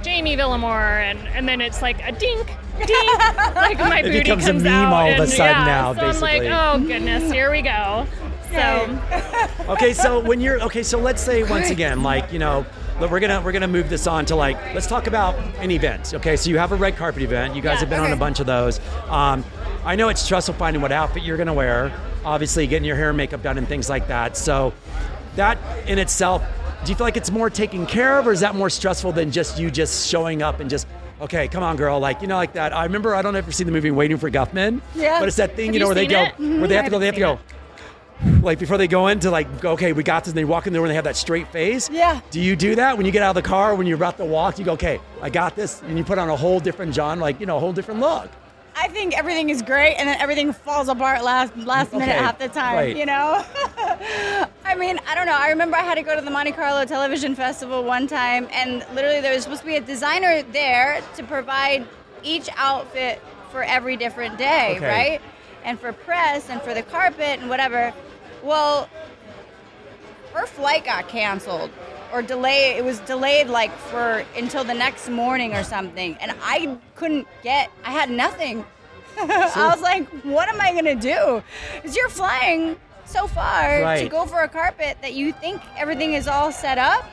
Jamie 0.02 0.36
Villamore, 0.36 1.02
and, 1.02 1.18
and 1.28 1.48
then 1.48 1.60
it's 1.60 1.82
like 1.82 2.00
a 2.06 2.12
dink, 2.12 2.46
Dink, 2.78 2.90
like 3.54 3.78
my 3.78 4.00
It 4.00 4.04
booty 4.04 4.20
becomes 4.20 4.44
a 4.46 4.52
comes 4.52 4.62
meme 4.62 4.72
out 4.72 4.92
all 4.92 5.10
of 5.10 5.18
a 5.18 5.22
and, 5.22 5.30
sudden 5.30 5.46
yeah, 5.46 5.64
now, 5.64 5.94
So 5.94 6.00
I'm 6.00 6.20
like, 6.20 6.42
oh 6.44 6.78
goodness, 6.86 7.30
here 7.30 7.50
we 7.50 7.62
go. 7.62 8.06
So 8.52 8.98
Okay, 9.72 9.92
so 9.92 10.18
when 10.18 10.40
you're 10.40 10.60
okay, 10.62 10.82
so 10.82 10.98
let's 10.98 11.22
say 11.22 11.42
once 11.44 11.70
again, 11.70 12.02
like 12.02 12.32
you 12.32 12.38
know, 12.38 12.64
look, 13.00 13.10
we're 13.10 13.20
gonna 13.20 13.40
we're 13.40 13.52
gonna 13.52 13.66
move 13.68 13.88
this 13.88 14.06
on 14.06 14.26
to 14.26 14.36
like 14.36 14.56
let's 14.74 14.86
talk 14.86 15.06
about 15.06 15.34
an 15.58 15.70
event. 15.70 16.12
Okay, 16.14 16.36
so 16.36 16.50
you 16.50 16.58
have 16.58 16.72
a 16.72 16.76
red 16.76 16.96
carpet 16.96 17.22
event. 17.22 17.54
You 17.56 17.62
guys 17.62 17.74
Yeah. 17.74 17.80
have 17.80 17.90
been 17.90 18.00
on 18.00 18.12
a 18.12 18.16
bunch 18.16 18.40
of 18.40 18.46
those. 18.46 18.80
Um, 19.08 19.44
I 19.84 19.96
know 19.96 20.08
it's 20.08 20.20
stressful 20.22 20.54
finding 20.54 20.82
what 20.82 20.92
outfit 20.92 21.22
you're 21.22 21.36
gonna 21.36 21.54
wear. 21.54 21.92
Obviously, 22.24 22.66
getting 22.66 22.84
your 22.86 22.96
hair 22.96 23.08
and 23.08 23.16
makeup 23.16 23.42
done 23.42 23.56
and 23.58 23.66
things 23.66 23.88
like 23.88 24.08
that. 24.08 24.36
So 24.36 24.72
that 25.36 25.58
in 25.86 25.98
itself, 25.98 26.42
do 26.84 26.90
you 26.90 26.96
feel 26.96 27.06
like 27.06 27.16
it's 27.16 27.30
more 27.30 27.48
taken 27.50 27.86
care 27.86 28.18
of, 28.18 28.26
or 28.26 28.32
is 28.32 28.40
that 28.40 28.54
more 28.54 28.68
stressful 28.70 29.12
than 29.12 29.30
just 29.30 29.58
you 29.58 29.70
just 29.70 30.08
showing 30.08 30.42
up 30.42 30.60
and 30.60 30.68
just 30.68 30.86
okay, 31.22 31.48
come 31.48 31.62
on, 31.62 31.76
girl, 31.76 32.00
like 32.00 32.22
you 32.22 32.28
know, 32.28 32.36
like 32.36 32.54
that. 32.54 32.74
I 32.74 32.84
remember 32.84 33.14
I 33.14 33.22
don't 33.22 33.32
know 33.32 33.38
if 33.38 33.46
you've 33.46 33.54
seen 33.54 33.66
the 33.66 33.72
movie 33.72 33.90
Waiting 33.90 34.16
for 34.16 34.30
Guffman. 34.30 34.80
Yeah. 34.94 35.18
But 35.18 35.28
it's 35.28 35.36
that 35.36 35.54
thing, 35.56 35.66
Have 35.66 35.74
you 35.74 35.80
know, 35.80 35.84
you 35.86 35.88
where 35.88 35.94
they 35.94 36.06
go, 36.06 36.22
it? 36.22 36.38
where 36.38 36.68
they 36.68 36.76
have 36.76 36.84
to 36.86 36.90
go, 36.90 36.98
they 36.98 37.06
have 37.06 37.14
to 37.14 37.20
go 37.20 37.38
like 38.42 38.58
before 38.58 38.76
they 38.78 38.88
go 38.88 39.06
in 39.08 39.20
to 39.20 39.30
like 39.30 39.64
okay, 39.64 39.92
we 39.92 40.02
got 40.02 40.24
this, 40.24 40.32
and 40.32 40.38
they 40.38 40.44
walk 40.44 40.66
in 40.66 40.72
there 40.72 40.82
when 40.82 40.88
they 40.88 40.94
have 40.94 41.04
that 41.04 41.16
straight 41.16 41.48
face. 41.48 41.88
Yeah. 41.90 42.20
Do 42.30 42.40
you 42.40 42.56
do 42.56 42.74
that 42.76 42.96
when 42.96 43.06
you 43.06 43.12
get 43.12 43.22
out 43.22 43.36
of 43.36 43.42
the 43.42 43.48
car 43.48 43.74
when 43.74 43.86
you're 43.86 43.96
about 43.96 44.16
to 44.18 44.24
walk? 44.24 44.58
You 44.58 44.64
go, 44.64 44.72
okay, 44.72 45.00
I 45.22 45.30
got 45.30 45.56
this, 45.56 45.82
and 45.82 45.96
you 45.98 46.04
put 46.04 46.18
on 46.18 46.28
a 46.28 46.36
whole 46.36 46.60
different 46.60 46.94
John, 46.94 47.20
like 47.20 47.40
you 47.40 47.46
know, 47.46 47.56
a 47.56 47.60
whole 47.60 47.72
different 47.72 48.00
look. 48.00 48.30
I 48.76 48.88
think 48.88 49.18
everything 49.18 49.50
is 49.50 49.60
great, 49.62 49.96
and 49.96 50.08
then 50.08 50.18
everything 50.20 50.52
falls 50.52 50.88
apart 50.88 51.22
last 51.24 51.56
last 51.56 51.92
minute 51.92 52.08
Okay, 52.08 52.18
half 52.18 52.38
the 52.38 52.48
time. 52.48 52.74
right. 52.76 52.96
You 52.96 53.06
know. 53.06 53.44
I 54.64 54.74
mean, 54.76 55.00
I 55.08 55.14
don't 55.14 55.26
know. 55.26 55.36
I 55.36 55.48
remember 55.50 55.76
I 55.76 55.82
had 55.82 55.96
to 55.96 56.02
go 56.02 56.14
to 56.14 56.22
the 56.22 56.30
Monte 56.30 56.52
Carlo 56.52 56.84
Television 56.84 57.34
Festival 57.34 57.82
one 57.84 58.06
time, 58.06 58.48
and 58.52 58.84
literally 58.94 59.20
there 59.20 59.34
was 59.34 59.42
supposed 59.44 59.62
to 59.62 59.66
be 59.66 59.76
a 59.76 59.80
designer 59.80 60.42
there 60.52 61.02
to 61.16 61.24
provide 61.24 61.86
each 62.22 62.48
outfit 62.56 63.20
for 63.50 63.62
every 63.64 63.96
different 63.96 64.38
day, 64.38 64.74
Okay. 64.76 64.86
right? 64.88 65.20
And 65.64 65.78
for 65.78 65.92
press 65.92 66.48
and 66.48 66.62
for 66.62 66.72
the 66.72 66.82
carpet 66.82 67.40
and 67.40 67.48
whatever. 67.50 67.92
Well, 68.42 68.88
her 70.32 70.46
flight 70.46 70.84
got 70.84 71.08
canceled 71.08 71.70
or 72.12 72.22
delayed 72.22 72.76
it 72.76 72.84
was 72.84 72.98
delayed 73.00 73.48
like 73.48 73.76
for 73.76 74.24
until 74.36 74.64
the 74.64 74.74
next 74.74 75.08
morning 75.08 75.54
or 75.54 75.62
something 75.62 76.16
and 76.20 76.34
i 76.42 76.76
couldn't 76.96 77.26
get 77.42 77.70
i 77.84 77.90
had 77.90 78.10
nothing. 78.10 78.64
I 79.18 79.70
was 79.72 79.82
like 79.82 80.08
what 80.24 80.48
am 80.48 80.60
i 80.60 80.72
gonna 80.72 80.94
do? 80.94 81.42
Because 81.76 81.96
you're 81.96 82.08
flying 82.08 82.76
so 83.04 83.26
far 83.26 83.96
to 83.96 84.08
go 84.08 84.24
for 84.24 84.42
a 84.42 84.48
carpet 84.48 84.98
that 85.02 85.14
you 85.14 85.32
think 85.32 85.60
everything 85.76 86.14
is 86.14 86.28
all 86.28 86.52
set 86.52 86.78
up 86.78 87.04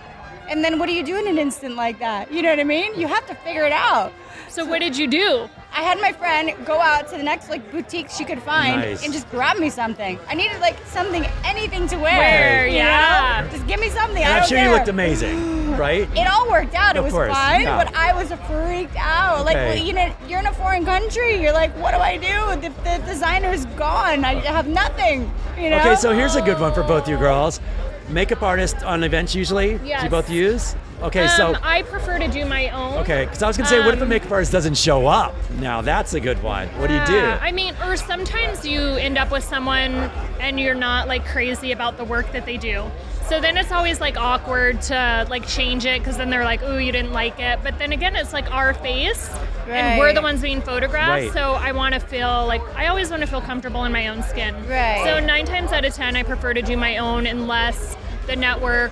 and 0.49 0.63
then 0.63 0.79
what 0.79 0.87
do 0.87 0.93
you 0.93 1.03
do 1.03 1.17
in 1.17 1.27
an 1.27 1.37
instant 1.37 1.75
like 1.75 1.99
that 1.99 2.31
you 2.31 2.41
know 2.41 2.49
what 2.49 2.59
i 2.59 2.63
mean 2.63 2.97
you 2.99 3.07
have 3.07 3.25
to 3.27 3.35
figure 3.35 3.65
it 3.65 3.71
out 3.73 4.11
so 4.49 4.65
what 4.65 4.79
did 4.79 4.97
you 4.97 5.07
do? 5.07 5.49
I 5.71 5.81
had 5.83 5.99
my 5.99 6.11
friend 6.11 6.51
go 6.65 6.79
out 6.79 7.07
to 7.09 7.17
the 7.17 7.21
next 7.23 7.49
like 7.49 7.69
boutique 7.71 8.09
she 8.09 8.23
could 8.23 8.41
find 8.41 8.81
Nice. 8.81 9.03
and 9.03 9.13
just 9.13 9.29
grab 9.29 9.57
me 9.57 9.69
something. 9.69 10.17
I 10.27 10.33
needed 10.33 10.59
like 10.61 10.83
something, 10.87 11.25
anything 11.43 11.87
to 11.89 11.97
wear. 11.97 12.17
Wear, 12.17 12.67
you 12.67 12.73
know? 12.79 12.79
yeah. 12.79 13.47
Just 13.51 13.67
give 13.67 13.79
me 13.79 13.89
something. 13.89 14.23
And 14.23 14.31
I 14.33 14.35
I'm 14.37 14.39
don't 14.39 14.49
sure 14.49 14.57
care. 14.57 14.69
you 14.69 14.73
looked 14.75 14.87
amazing, 14.87 15.71
right? 15.77 16.09
It 16.17 16.27
all 16.27 16.49
worked 16.49 16.73
out. 16.73 16.95
It 16.95 17.03
was 17.03 17.13
course, 17.13 17.31
fine, 17.31 17.63
yeah. 17.63 17.83
but 17.83 17.93
I 17.95 18.13
was 18.13 18.29
freaked 18.47 18.95
out. 18.95 19.45
Like, 19.45 19.57
Okay. 19.57 19.75
well, 19.75 19.85
you 19.85 19.93
know, 19.93 20.11
you're 20.27 20.39
in 20.39 20.47
a 20.47 20.53
foreign 20.53 20.85
country. 20.85 21.39
You're 21.41 21.53
like, 21.53 21.71
what 21.77 21.91
do 21.91 21.97
I 21.97 22.17
do? 22.17 22.61
The, 22.61 22.73
the 22.83 23.03
designer's 23.05 23.65
gone. 23.77 24.25
I 24.25 24.35
have 24.35 24.67
nothing. 24.67 25.31
You 25.59 25.69
know. 25.71 25.79
Okay, 25.79 25.95
so 25.95 26.13
here's 26.13 26.35
a 26.35 26.41
good 26.41 26.59
one 26.59 26.73
for 26.73 26.83
both 26.83 27.07
you 27.07 27.17
girls. 27.17 27.59
Makeup 28.09 28.41
artist 28.41 28.83
on 28.83 29.03
events 29.03 29.35
usually. 29.35 29.77
Do 29.77 29.85
you 30.03 30.09
both 30.09 30.29
use? 30.29 30.75
Okay, 31.01 31.27
so 31.27 31.49
um, 31.53 31.57
I 31.61 31.83
prefer 31.83 32.17
to 32.17 32.27
do 32.27 32.43
my 32.45 32.69
own. 32.69 32.95
okay, 32.99 33.25
because 33.25 33.43
I 33.43 33.47
was 33.47 33.55
gonna 33.55 33.69
say, 33.69 33.79
what 33.85 33.93
if 33.93 33.99
a 33.99 34.03
Um, 34.03 34.09
makeup 34.09 34.31
artist 34.31 34.51
doesn't 34.51 34.77
show 34.77 35.05
up? 35.05 35.35
Now 35.59 35.81
that's 35.81 36.13
a 36.15 36.19
good 36.19 36.41
one. 36.41 36.67
What 36.79 36.87
do 36.87 36.95
you 36.95 37.05
do? 37.05 37.13
Yeah, 37.13 37.39
I 37.39 37.51
mean, 37.51 37.75
or 37.85 37.95
sometimes 37.97 38.65
you 38.65 38.81
end 38.95 39.15
up 39.17 39.29
with 39.31 39.43
someone 39.43 39.91
and 40.39 40.59
you're 40.59 40.73
not 40.73 41.07
like 41.07 41.23
crazy 41.25 41.71
about 41.71 41.97
the 41.97 42.03
work 42.03 42.31
that 42.31 42.45
they 42.47 42.57
do. 42.57 42.83
So 43.27 43.41
then 43.41 43.57
it's 43.57 43.71
always 43.73 43.99
like 43.99 44.17
awkward 44.17 44.81
to 44.83 45.27
like 45.29 45.45
change 45.45 45.85
it 45.85 45.99
because 45.99 46.15
then 46.17 46.29
they're 46.29 46.45
like, 46.45 46.63
"Ooh, 46.63 46.79
you 46.79 46.93
didn't 46.93 47.11
like 47.11 47.39
it." 47.41 47.59
But 47.61 47.77
then 47.77 47.91
again, 47.91 48.15
it's 48.15 48.31
like 48.31 48.49
our 48.51 48.73
face, 48.73 49.29
and 49.67 49.99
we're 49.99 50.13
the 50.13 50.21
ones 50.21 50.41
being 50.41 50.61
photographed. 50.61 51.09
Right. 51.09 51.33
So 51.33 51.53
I 51.53 51.73
want 51.73 51.93
to 51.93 51.99
feel 51.99 52.47
like 52.47 52.61
I 52.75 52.87
always 52.87 53.11
want 53.11 53.21
to 53.21 53.27
feel 53.27 53.41
comfortable 53.41 53.83
in 53.83 53.91
my 53.91 54.07
own 54.07 54.23
skin. 54.23 54.55
Right. 54.65 55.03
So 55.03 55.19
nine 55.19 55.45
times 55.45 55.73
out 55.73 55.83
of 55.83 55.93
ten, 55.93 56.15
I 56.15 56.23
prefer 56.23 56.53
to 56.53 56.61
do 56.61 56.77
my 56.77 56.97
own 56.97 57.27
unless 57.27 57.96
the 58.27 58.35
network 58.35 58.91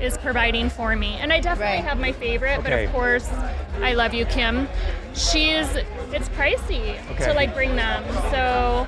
is 0.00 0.18
providing 0.18 0.68
for 0.70 0.96
me. 0.96 1.16
And 1.20 1.32
I 1.32 1.40
definitely 1.40 1.76
Right. 1.76 1.84
have 1.84 1.98
my 1.98 2.12
favorite, 2.12 2.62
but 2.62 2.72
of 2.72 2.90
course, 2.92 3.30
I 3.82 3.92
love 3.94 4.12
you, 4.14 4.24
Kim. 4.24 4.68
She's 5.14 5.68
it's 6.12 6.28
pricey 6.30 6.96
Okay. 7.12 7.24
to 7.26 7.32
like 7.34 7.54
bring 7.54 7.76
them. 7.76 8.02
So 8.30 8.86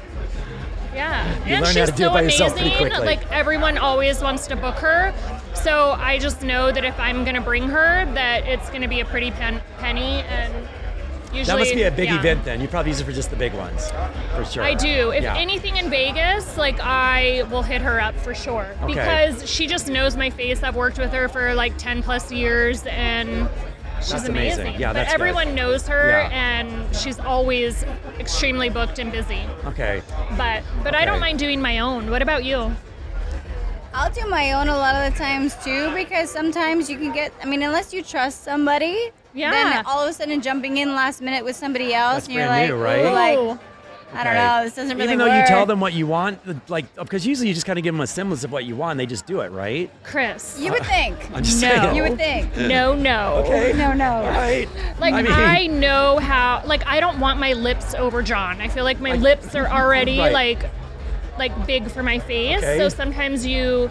yeah, 0.95 1.27
You 1.45 1.55
and 1.57 1.65
learn 1.65 1.65
how 1.65 1.71
she's 1.85 1.91
to 1.91 1.97
do 1.97 2.05
it 2.05 2.09
so 2.09 2.13
by 2.15 2.23
yourself 2.23 2.53
pretty 2.53 2.69
amazing. 2.69 2.87
quickly. 2.89 3.07
Like 3.07 3.31
everyone 3.33 3.79
always 3.79 4.21
wants 4.23 4.47
to 4.49 4.57
book 4.57 4.77
her. 4.77 5.13
So 5.55 5.97
I 5.99 6.19
just 6.19 6.43
know 6.43 6.71
that 6.73 6.85
if 6.85 6.99
I'm 6.99 7.25
gonna 7.25 7.41
bring 7.41 7.69
her, 7.69 8.07
that 8.15 8.47
it's 8.47 8.71
gonna 8.71 8.89
be 8.89 9.01
a 9.01 9.05
pretty 9.05 9.31
pen- 9.31 9.61
penny, 9.79 10.23
and 10.29 10.53
usually 11.37 11.45
that 11.57 11.59
must 11.59 11.75
be 11.75 11.83
a 11.85 11.91
big 11.91 12.09
yeah. 12.09 12.19
event 12.19 12.45
then. 12.45 12.61
You 12.61 12.69
probably 12.69 12.91
use 12.93 13.01
it 13.01 13.05
for 13.05 13.13
just 13.13 13.31
the 13.31 13.37
big 13.37 13.53
ones, 13.55 13.91
for 14.35 14.45
sure. 14.45 14.63
I 14.63 14.75
do. 14.75 15.11
If 15.11 15.23
Yeah. 15.23 15.37
anything 15.37 15.77
in 15.77 15.91
Vegas, 15.91 16.57
like 16.57 16.79
I 16.81 17.45
will 17.51 17.63
hit 17.63 17.81
her 17.83 18.01
up 18.01 18.15
for 18.21 18.35
sure 18.35 18.67
Okay. 18.83 18.87
because 18.95 19.49
she 19.49 19.67
just 19.67 19.89
knows 19.89 20.17
my 20.17 20.31
face. 20.31 20.63
I've 20.63 20.77
worked 20.77 20.99
with 20.99 21.13
her 21.13 21.29
for 21.29 21.55
like 21.55 21.77
10 21.79 22.03
plus 22.03 22.33
years 22.33 22.85
and 22.87 23.49
she's 24.01 24.11
That's 24.11 24.29
amazing. 24.29 24.61
amazing. 24.63 24.81
Yeah, 24.81 24.89
but 24.89 24.95
that's 24.95 25.13
good. 25.13 25.21
everyone 25.21 25.55
knows 25.55 25.87
her 25.89 26.09
Yeah. 26.09 26.29
and 26.33 26.97
she's 26.97 27.19
always 27.21 27.85
extremely 28.19 28.69
booked 28.69 28.99
and 28.99 29.11
busy. 29.13 29.43
Okay. 29.67 30.03
But 30.37 30.63
but 30.83 30.95
I 30.95 31.05
don't 31.05 31.21
mind 31.21 31.39
doing 31.39 31.61
my 31.61 31.79
own. 31.81 32.11
What 32.11 32.23
about 32.23 32.45
you? 32.45 32.75
I'll 33.95 34.11
do 34.11 34.27
my 34.29 34.53
own 34.53 34.69
a 34.69 34.77
lot 34.77 34.95
of 34.95 35.11
the 35.11 35.19
times 35.19 35.55
too 35.65 35.91
because 35.95 36.31
sometimes 36.31 36.91
you 36.91 36.99
can 36.99 37.13
get. 37.13 37.33
I 37.43 37.47
mean, 37.47 37.63
unless 37.63 37.95
you 37.95 38.03
trust 38.03 38.45
somebody. 38.45 39.11
Yeah. 39.37 39.51
Then 39.51 39.87
all 39.87 40.03
of 40.03 40.09
a 40.09 40.13
sudden 40.13 40.41
jumping 40.41 40.79
in 40.79 40.95
last 40.95 41.21
minute 41.21 41.45
with 41.45 41.55
somebody 41.57 41.95
else, 41.95 42.15
That's 42.15 42.27
and 42.29 42.35
you're 42.37 42.47
brand 42.47 42.71
like, 42.73 42.79
new, 42.79 42.85
right? 42.85 43.37
"Ooh, 43.39 43.49
like, 43.51 43.59
I 44.15 44.25
don't 44.25 44.35
know, 44.35 44.65
this 44.65 44.75
doesn't 44.75 44.97
really 44.97 45.09
Even 45.09 45.19
though 45.19 45.27
work. 45.29 45.43
you 45.43 45.47
tell 45.47 45.67
them 45.67 45.79
what 45.81 45.93
you 45.93 46.07
want, 46.07 46.71
like, 46.71 46.87
because 46.95 47.27
usually 47.27 47.49
you 47.49 47.55
just 47.55 47.67
kind 47.67 47.79
of 47.79 47.83
give 47.83 47.93
them 47.93 48.01
a 48.01 48.07
semblance 48.07 48.45
of 48.45 48.53
what 48.53 48.65
you 48.65 48.75
want, 48.77 48.97
they 48.99 49.05
just 49.05 49.27
do 49.27 49.41
it, 49.41 49.51
right? 49.51 49.91
Chris. 50.05 50.57
You 50.59 50.73
would 50.73 50.85
think. 50.87 51.17
I'm 51.35 51.43
just 51.43 51.61
No. 51.61 51.69
saying. 51.69 51.97
You 51.97 52.03
would 52.05 52.17
think. 52.17 52.57
no, 52.57 52.95
no. 52.95 53.43
Okay. 53.45 53.73
No, 53.77 53.93
no. 53.93 54.13
All 54.13 54.23
right. 54.31 54.69
Like 55.01 55.13
I 55.15 55.65
I, 55.65 55.67
know 55.67 56.19
how 56.19 56.63
like 56.65 56.87
I 56.87 57.01
don't 57.01 57.19
want 57.21 57.39
my 57.41 57.53
lips 57.53 57.95
overdrawn. 57.95 58.61
I 58.61 58.69
feel 58.69 58.85
like 58.85 59.01
my 59.01 59.11
Like- 59.11 59.21
lips 59.21 59.55
are 59.55 59.69
already 59.69 60.19
Right. 60.21 60.33
like 60.33 60.71
like 61.39 61.67
big 61.67 61.91
for 61.91 62.03
my 62.03 62.19
face. 62.21 62.59
Okay. 62.59 62.79
So 62.79 62.89
sometimes 62.89 63.45
you 63.45 63.91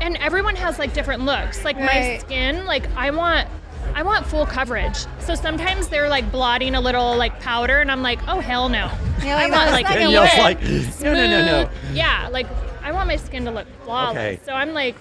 and 0.00 0.16
everyone 0.18 0.54
has 0.56 0.78
like 0.78 0.92
different 0.92 1.24
looks. 1.24 1.64
Like 1.64 1.78
my 1.80 2.18
skin, 2.18 2.66
like 2.66 2.84
I 2.94 3.10
want 3.10 3.48
I 3.96 4.02
want 4.02 4.26
full 4.26 4.44
coverage. 4.44 5.06
So 5.20 5.34
sometimes 5.34 5.88
they're 5.88 6.10
like 6.10 6.30
blotting 6.30 6.74
a 6.74 6.80
little 6.82 7.16
like 7.16 7.40
powder 7.40 7.78
and 7.78 7.90
I'm 7.90 8.02
like, 8.02 8.18
"Oh 8.28 8.40
hell 8.40 8.68
no." 8.68 8.90
You're 9.24 9.34
I 9.34 9.46
like, 9.46 9.52
want 9.52 9.52
"No, 9.52 9.62
it's 9.62 9.72
like 9.72 9.84
not 9.84 9.94
gonna 9.94 10.00
Danielle's 10.04 10.28
work." 10.28 10.38
like, 10.38 10.62
no, 11.00 11.14
no, 11.14 11.26
no, 11.30 11.44
no. 11.64 11.70
Yeah, 11.94 12.28
like 12.30 12.46
I 12.82 12.92
want 12.92 13.08
my 13.08 13.16
skin 13.16 13.46
to 13.46 13.50
look 13.50 13.66
flawless. 13.84 14.16
Okay. 14.18 14.40
So 14.44 14.52
I'm 14.52 14.74
like 14.74 14.96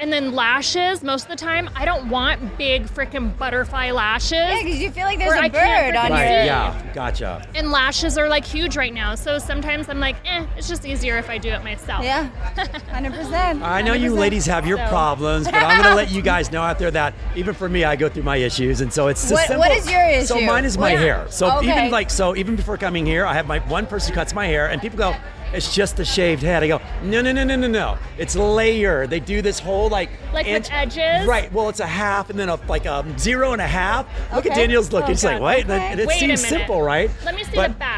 and 0.00 0.12
then 0.12 0.32
lashes, 0.34 1.02
most 1.02 1.24
of 1.24 1.28
the 1.30 1.36
time, 1.36 1.68
I 1.74 1.84
don't 1.84 2.08
want 2.08 2.56
big 2.58 2.84
freaking 2.86 3.36
butterfly 3.36 3.90
lashes. 3.90 4.32
Yeah, 4.32 4.62
because 4.62 4.78
you 4.80 4.90
feel 4.90 5.04
like 5.04 5.18
there's 5.18 5.30
Where 5.30 5.40
a 5.40 5.44
I 5.44 5.48
can't 5.48 5.94
bird 5.94 5.96
on 5.98 6.06
your. 6.08 6.16
Right, 6.16 6.44
yeah, 6.44 6.92
gotcha. 6.94 7.46
And 7.54 7.70
lashes 7.70 8.16
are 8.18 8.28
like 8.28 8.44
huge 8.44 8.76
right 8.76 8.92
now. 8.94 9.14
So 9.14 9.38
sometimes 9.38 9.88
I'm 9.88 10.00
like, 10.00 10.16
eh, 10.24 10.46
it's 10.56 10.68
just 10.68 10.86
easier 10.86 11.18
if 11.18 11.28
I 11.30 11.38
do 11.38 11.48
it 11.50 11.62
myself. 11.64 12.04
Yeah, 12.04 12.24
hundred 12.90 13.12
percent. 13.14 13.62
I 13.62 13.82
know 13.82 13.92
you 13.94 14.14
ladies 14.14 14.46
have 14.46 14.66
your 14.66 14.78
So- 14.78 14.88
problems, 14.88 15.46
but 15.46 15.54
I'm 15.54 15.82
going 15.82 15.90
to 15.90 15.96
let 15.96 16.10
you 16.10 16.22
guys 16.22 16.50
know 16.52 16.62
out 16.62 16.78
there 16.78 16.90
that 16.92 17.14
even 17.36 17.54
for 17.54 17.68
me, 17.68 17.84
I 17.84 17.96
go 17.96 18.08
through 18.08 18.22
my 18.24 18.36
issues, 18.36 18.80
and 18.80 18.92
so 18.92 19.08
it's 19.08 19.20
just 19.22 19.32
What- 19.32 19.46
simple. 19.48 19.60
what 19.60 19.72
is 19.76 19.90
your 19.90 20.02
issue? 20.08 20.26
So 20.26 20.40
mine 20.40 20.64
is 20.64 20.78
my 20.78 20.92
What- 20.92 21.00
hair. 21.02 21.26
So 21.30 21.58
Okay. 21.58 21.70
even 21.70 21.90
like 21.90 22.10
so, 22.10 22.36
even 22.36 22.56
before 22.56 22.76
coming 22.76 23.04
here, 23.06 23.26
I 23.26 23.34
have 23.34 23.46
my 23.46 23.58
one 23.60 23.86
person 23.86 24.12
who 24.12 24.14
cuts 24.14 24.34
my 24.34 24.46
hair, 24.46 24.66
and 24.70 24.80
people 24.80 24.98
go, 24.98 25.14
"It's 25.52 25.74
just 25.74 25.98
a 26.00 26.04
shaved 26.04 26.42
head." 26.42 26.62
I 26.62 26.68
go, 26.68 26.80
"No, 27.02 27.20
no, 27.20 27.32
no, 27.32 27.44
no, 27.44 27.56
no, 27.56 27.66
no. 27.66 27.98
It's 28.18 28.34
layered. 28.36 29.10
They 29.10 29.20
do 29.20 29.42
this 29.42 29.58
whole 29.58 29.88
like 29.88 30.10
Like 30.32 30.46
with 30.46 30.68
edges? 30.70 31.26
Right. 31.26 31.52
Well, 31.52 31.68
it's 31.68 31.80
a 31.80 31.86
half, 31.86 32.30
and 32.30 32.38
then 32.38 32.48
a 32.48 32.58
like 32.68 32.86
a 32.86 33.04
zero 33.18 33.52
and 33.52 33.60
a 33.62 33.66
half. 33.66 34.06
Look 34.34 34.46
at 34.46 34.54
Daniel's 34.54 34.92
look. 34.92 35.04
Oh, 35.04 35.08
He's 35.08 35.24
like, 35.24 35.36
God. 35.36 35.42
"What?" 35.42 35.58
Okay. 35.64 35.72
and 35.92 36.00
it 36.00 36.10
seems 36.10 36.46
simple, 36.46 36.82
right? 36.82 37.10
Let 37.24 37.34
me 37.34 37.44
see 37.44 37.52
But- 37.54 37.68
the 37.72 37.74
back. 37.76 37.97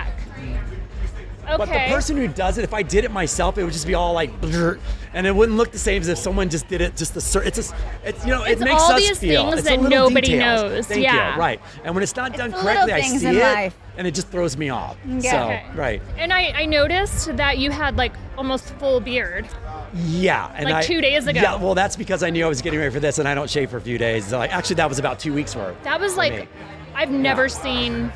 Okay. 1.51 1.57
But 1.59 1.69
the 1.69 1.95
person 1.95 2.17
who 2.17 2.29
does 2.29 2.59
it, 2.59 2.65
if 2.65 2.73
I 2.73 2.83
did 2.83 3.05
it 3.05 3.11
myself, 3.11 3.59
it 3.59 3.65
would 3.65 3.73
just 3.73 3.87
be 3.87 3.95
all 3.95 4.13
like, 4.13 4.31
and 5.13 5.27
it 5.27 5.35
wouldn't 5.35 5.59
look 5.59 5.73
the 5.73 5.79
same 5.79 6.01
as 6.03 6.09
if 6.09 6.19
someone 6.19 6.49
just 6.49 6.69
did 6.69 6.81
it. 6.81 6.97
Just 6.97 7.15
the, 7.15 7.43
it's 7.45 7.57
just, 7.57 7.75
it's 8.05 8.25
you 8.25 8.31
know, 8.31 8.45
It's 8.45 8.61
it 8.61 8.65
makes 8.65 8.81
all 8.83 8.93
us 8.93 9.01
these 9.01 9.19
feel. 9.19 9.45
things 9.51 9.59
it's 9.61 9.69
that 9.69 9.81
nobody 9.83 10.29
details. 10.29 10.63
knows, 10.63 10.87
Thank 10.87 11.03
yeah. 11.03 11.35
you. 11.35 11.41
Right. 11.41 11.61
And 11.85 11.95
when 11.95 12.03
it's 12.03 12.15
not 12.15 12.35
done 12.37 12.51
the 12.53 12.57
correctly, 12.59 12.93
I 12.93 13.01
see 13.01 13.27
it, 13.27 13.43
life. 13.43 13.77
and 13.97 14.07
it 14.07 14.15
just 14.15 14.29
throws 14.29 14.57
me 14.57 14.69
off. 14.71 14.97
Yeah. 15.07 15.21
So, 15.31 15.37
Okay. 15.39 15.65
right. 15.75 16.03
And 16.17 16.33
I, 16.33 16.53
I 16.55 16.67
noticed 16.67 17.37
that 17.37 17.59
you 17.59 17.71
had 17.71 17.97
like 17.97 18.13
almost 18.39 18.67
full 18.79 19.01
beard. 19.01 19.49
Yeah. 19.95 20.53
And 20.55 20.67
Like 20.67 20.75
I- 20.77 20.83
two 20.83 21.01
days 21.01 21.27
ago. 21.27 21.41
Yeah. 21.41 21.57
Well, 21.57 21.75
that's 21.75 21.97
because 21.97 22.23
I 22.23 22.31
knew 22.31 22.45
I 22.45 22.49
was 22.49 22.63
getting 22.63 22.79
ready 22.79 22.93
for 22.93 23.01
this, 23.01 23.19
and 23.19 23.27
I 23.27 23.35
don't 23.35 23.51
shave 23.51 23.71
for 23.71 23.77
a 23.79 23.81
few 23.81 23.99
days. 23.99 24.27
So, 24.27 24.39
like, 24.39 24.53
actually, 24.55 24.77
that 24.77 24.89
was 24.89 24.99
about 25.01 25.19
two 25.19 25.33
weeks 25.35 25.57
worth. 25.57 25.83
That 25.83 25.99
was 26.01 26.17
like. 26.17 26.49
I've 26.93 27.11
never 27.11 27.45
Yeah. 27.45 27.49
seen 27.49 28.13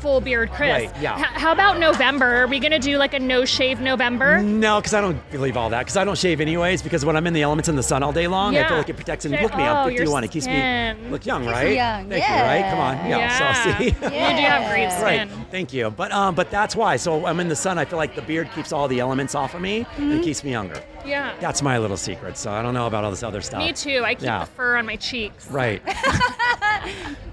full 0.00 0.20
beard 0.20 0.50
Chris. 0.50 0.70
Right, 0.70 0.92
yeah. 1.00 1.18
H- 1.18 1.24
how 1.40 1.52
about 1.52 1.78
November? 1.78 2.26
Are 2.42 2.46
we 2.46 2.58
gonna 2.58 2.78
do 2.78 2.96
like 2.98 3.14
a 3.14 3.18
no 3.18 3.44
shave 3.44 3.80
November? 3.80 4.42
No, 4.42 4.80
because 4.80 4.94
I 4.94 5.00
don't 5.00 5.30
believe 5.30 5.56
all 5.56 5.70
that. 5.70 5.80
Because 5.80 5.96
I 5.96 6.04
don't 6.04 6.16
shave 6.18 6.40
anyways. 6.40 6.82
Because 6.82 7.04
when 7.04 7.16
I'm 7.16 7.26
in 7.26 7.32
the 7.34 7.42
elements 7.42 7.68
in 7.68 7.76
the 7.76 7.82
sun 7.82 8.02
all 8.02 8.12
day 8.12 8.26
long, 8.26 8.56
I 8.56 8.66
feel 8.68 8.76
like 8.78 8.88
it 8.88 8.96
protects 8.96 9.24
me. 9.26 9.32
Shit. 9.32 9.42
Look 9.42 9.52
at 9.52 9.58
me, 9.58 9.64
Oh, 9.64 9.66
I'm 9.66 9.90
your 9.90 9.98
51. 9.98 10.24
It 10.24 10.30
keeps 10.30 10.46
me 10.46 10.94
look 11.10 11.26
young, 11.26 11.44
right? 11.46 11.68
you 11.68 11.74
young, 11.74 12.08
Thank 12.08 12.24
you. 12.28 12.34
Right? 12.34 12.70
Come 12.70 12.80
on. 12.80 12.96
Yeah. 13.08 13.18
Yeah. 13.18 13.62
So 13.74 13.78
see. 13.78 13.84
You 13.86 13.90
do 13.92 14.06
have 14.06 14.70
great 14.70 14.80
Yeah. 14.90 15.02
Right. 15.02 15.28
Thank 15.50 15.72
you. 15.72 15.90
But 15.90 16.12
um, 16.12 16.34
but 16.34 16.50
that's 16.50 16.74
why. 16.74 16.96
So 16.96 17.26
I'm 17.26 17.40
in 17.40 17.48
the 17.48 17.56
sun. 17.56 17.78
I 17.78 17.84
feel 17.84 17.98
like 17.98 18.14
the 18.14 18.22
beard 18.22 18.50
keeps 18.54 18.72
all 18.72 18.88
the 18.88 19.00
elements 19.00 19.34
off 19.34 19.54
of 19.54 19.60
me 19.60 19.86
and 19.96 20.12
it 20.12 20.22
keeps 20.22 20.42
me 20.44 20.50
younger. 20.50 20.80
Yeah. 21.06 21.34
That's 21.40 21.62
my 21.62 21.78
little 21.78 21.96
secret. 21.96 22.36
So 22.36 22.50
I 22.50 22.62
don't 22.62 22.74
know 22.74 22.86
about 22.86 23.04
all 23.04 23.10
this 23.10 23.22
other 23.22 23.40
stuff. 23.40 23.60
Me 23.60 23.72
too. 23.72 24.02
I 24.04 24.14
keep 24.14 24.24
Yeah. 24.24 24.40
the 24.40 24.46
fur 24.50 24.76
on 24.76 24.86
my 24.86 24.96
cheeks. 24.96 25.50
Right. 25.50 25.82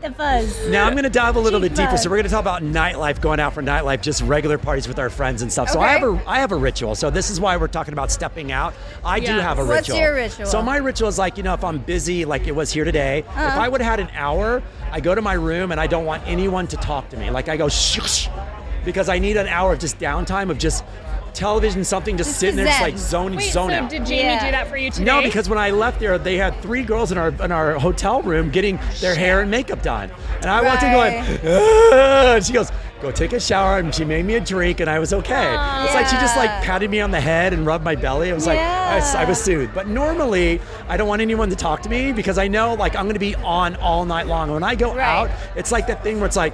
The 0.02 0.12
fuzz. 0.12 0.68
Now 0.70 0.86
I'm 0.86 0.94
going 0.94 1.06
to 1.06 1.10
dive 1.10 1.38
a 1.38 1.40
little 1.40 1.60
Cheek 1.60 1.72
bit 1.72 1.78
deeper. 1.78 1.92
buzz. 1.92 2.04
So 2.04 2.10
we're 2.10 2.18
going 2.18 2.26
to 2.26 2.30
talk 2.32 2.42
about 2.42 2.62
nightlife, 2.62 3.20
going 3.20 3.40
out 3.40 3.54
for 3.54 3.64
nightlife, 3.64 4.02
just 4.02 4.22
regular 4.22 4.58
parties 4.60 4.88
with 4.88 5.00
our 5.00 5.10
friends 5.10 5.42
and 5.42 5.52
stuff. 5.52 5.70
So 5.70 5.80
I 5.80 5.88
have 5.94 6.04
a 6.04 6.22
I 6.28 6.40
have 6.40 6.52
a 6.52 6.56
ritual. 6.56 6.94
So 6.96 7.10
this 7.10 7.32
is 7.32 7.40
why 7.40 7.58
we're 7.58 7.68
talking 7.68 7.94
about 7.94 8.12
stepping 8.12 8.52
out. 8.52 8.76
I 9.04 9.20
do 9.20 9.32
have 9.32 9.58
a 9.58 9.64
ritual. 9.64 9.68
What's 9.76 9.90
ritual. 9.90 9.98
your 10.04 10.14
ritual? 10.14 10.46
So 10.46 10.62
my 10.62 10.78
ritual 10.78 11.08
is 11.10 11.18
like 11.18 11.38
you 11.38 11.44
know 11.44 11.54
if 11.56 11.64
I'm 11.64 11.80
busy, 11.80 12.26
like 12.26 12.46
it 12.48 12.56
was 12.56 12.72
here 12.72 12.84
today. 12.84 13.20
If 13.20 13.28
Uh-huh. 13.30 13.60
I 13.60 13.68
would 13.70 13.82
have 13.82 13.90
had 13.90 14.00
an 14.08 14.16
hour, 14.16 14.62
I 14.92 15.00
go 15.00 15.16
to 15.16 15.22
my 15.22 15.34
room 15.34 15.72
and 15.72 15.82
I 15.82 15.88
don't 15.88 16.06
want 16.06 16.22
anyone 16.28 16.68
to 16.68 16.78
talk 16.78 17.10
to 17.10 17.18
me. 17.18 17.32
Like 17.32 17.50
I 17.50 17.58
go 17.58 17.68
shh, 17.68 18.00
shh 18.08 18.30
because 18.86 19.10
I 19.10 19.18
need 19.20 19.36
an 19.36 19.48
hour 19.48 19.74
of 19.74 19.80
just 19.80 19.98
downtime 20.00 20.50
of 20.52 20.58
just 20.60 20.84
television, 21.34 21.84
something 21.84 22.18
just, 22.18 22.30
Just 22.32 22.40
sitting 22.40 22.56
there, 22.56 22.66
just 22.66 22.82
like 22.82 22.98
zoning, 22.98 23.38
Wait, 23.38 23.52
zone 23.52 23.70
so 23.70 23.76
out. 23.76 23.90
did 23.90 24.06
Jamie 24.06 24.22
Yeah. 24.24 24.46
do 24.46 24.52
that 24.52 24.68
for 24.68 24.78
you 24.78 24.90
today? 24.92 25.06
No, 25.06 25.22
because 25.22 25.48
when 25.50 25.58
I 25.60 25.72
left 25.72 26.00
there, 26.00 26.18
they 26.18 26.38
had 26.38 26.60
three 26.62 26.84
girls 26.84 27.12
in 27.12 27.18
our 27.18 27.30
in 27.44 27.52
our 27.52 27.74
hotel 27.80 28.22
room 28.22 28.50
getting 28.50 28.80
their 29.02 29.16
hair 29.16 29.42
and 29.42 29.52
makeup 29.52 29.82
done, 29.82 30.10
and 30.42 30.46
I 30.50 30.62
walked 30.62 30.84
in 30.84 30.92
going, 30.92 31.16
Right. 31.16 31.40
"Ah," 31.46 32.36
and 32.36 32.46
she 32.46 32.54
goes, 32.54 32.72
"Go 33.02 33.12
take 33.12 33.34
a 33.34 33.40
shower," 33.40 33.78
and 33.80 33.94
she 33.94 34.04
made 34.06 34.26
me 34.26 34.36
a 34.36 34.40
drink, 34.40 34.80
and 34.80 34.90
I 34.90 35.00
was 35.00 35.14
okay. 35.14 35.56
It's 35.86 35.94
like 35.94 36.08
she 36.08 36.16
just 36.18 36.36
like 36.38 36.50
patted 36.64 36.90
me 36.90 37.00
on 37.02 37.12
the 37.12 37.22
head 37.22 37.54
and 37.54 37.66
rubbed 37.66 37.84
my 37.86 37.96
belly. 37.96 38.32
I 38.32 38.34
was 38.34 38.48
like, 38.48 38.60
I, 38.60 38.96
was- 38.96 39.16
I 39.16 39.26
was 39.26 39.42
soothed. 39.42 39.74
But 39.74 39.88
normally, 39.88 40.60
I 40.90 40.98
don't 40.98 41.08
want 41.08 41.22
anyone 41.22 41.50
to 41.50 41.56
talk 41.56 41.82
to 41.84 41.90
me 41.90 42.12
because 42.12 42.38
I 42.38 42.48
know 42.48 42.74
like 42.74 42.96
I'm 42.96 43.04
going 43.06 43.14
to 43.14 43.20
be 43.20 43.36
on 43.36 43.76
all 43.78 44.06
night 44.06 44.28
long. 44.28 44.52
When 44.52 44.64
I 44.64 44.76
go 44.76 44.94
Right. 44.96 45.00
out, 45.06 45.30
it's 45.56 45.72
like 45.72 45.88
that 45.88 46.04
thing 46.04 46.18
where 46.18 46.26
it's 46.26 46.36
like, 46.38 46.54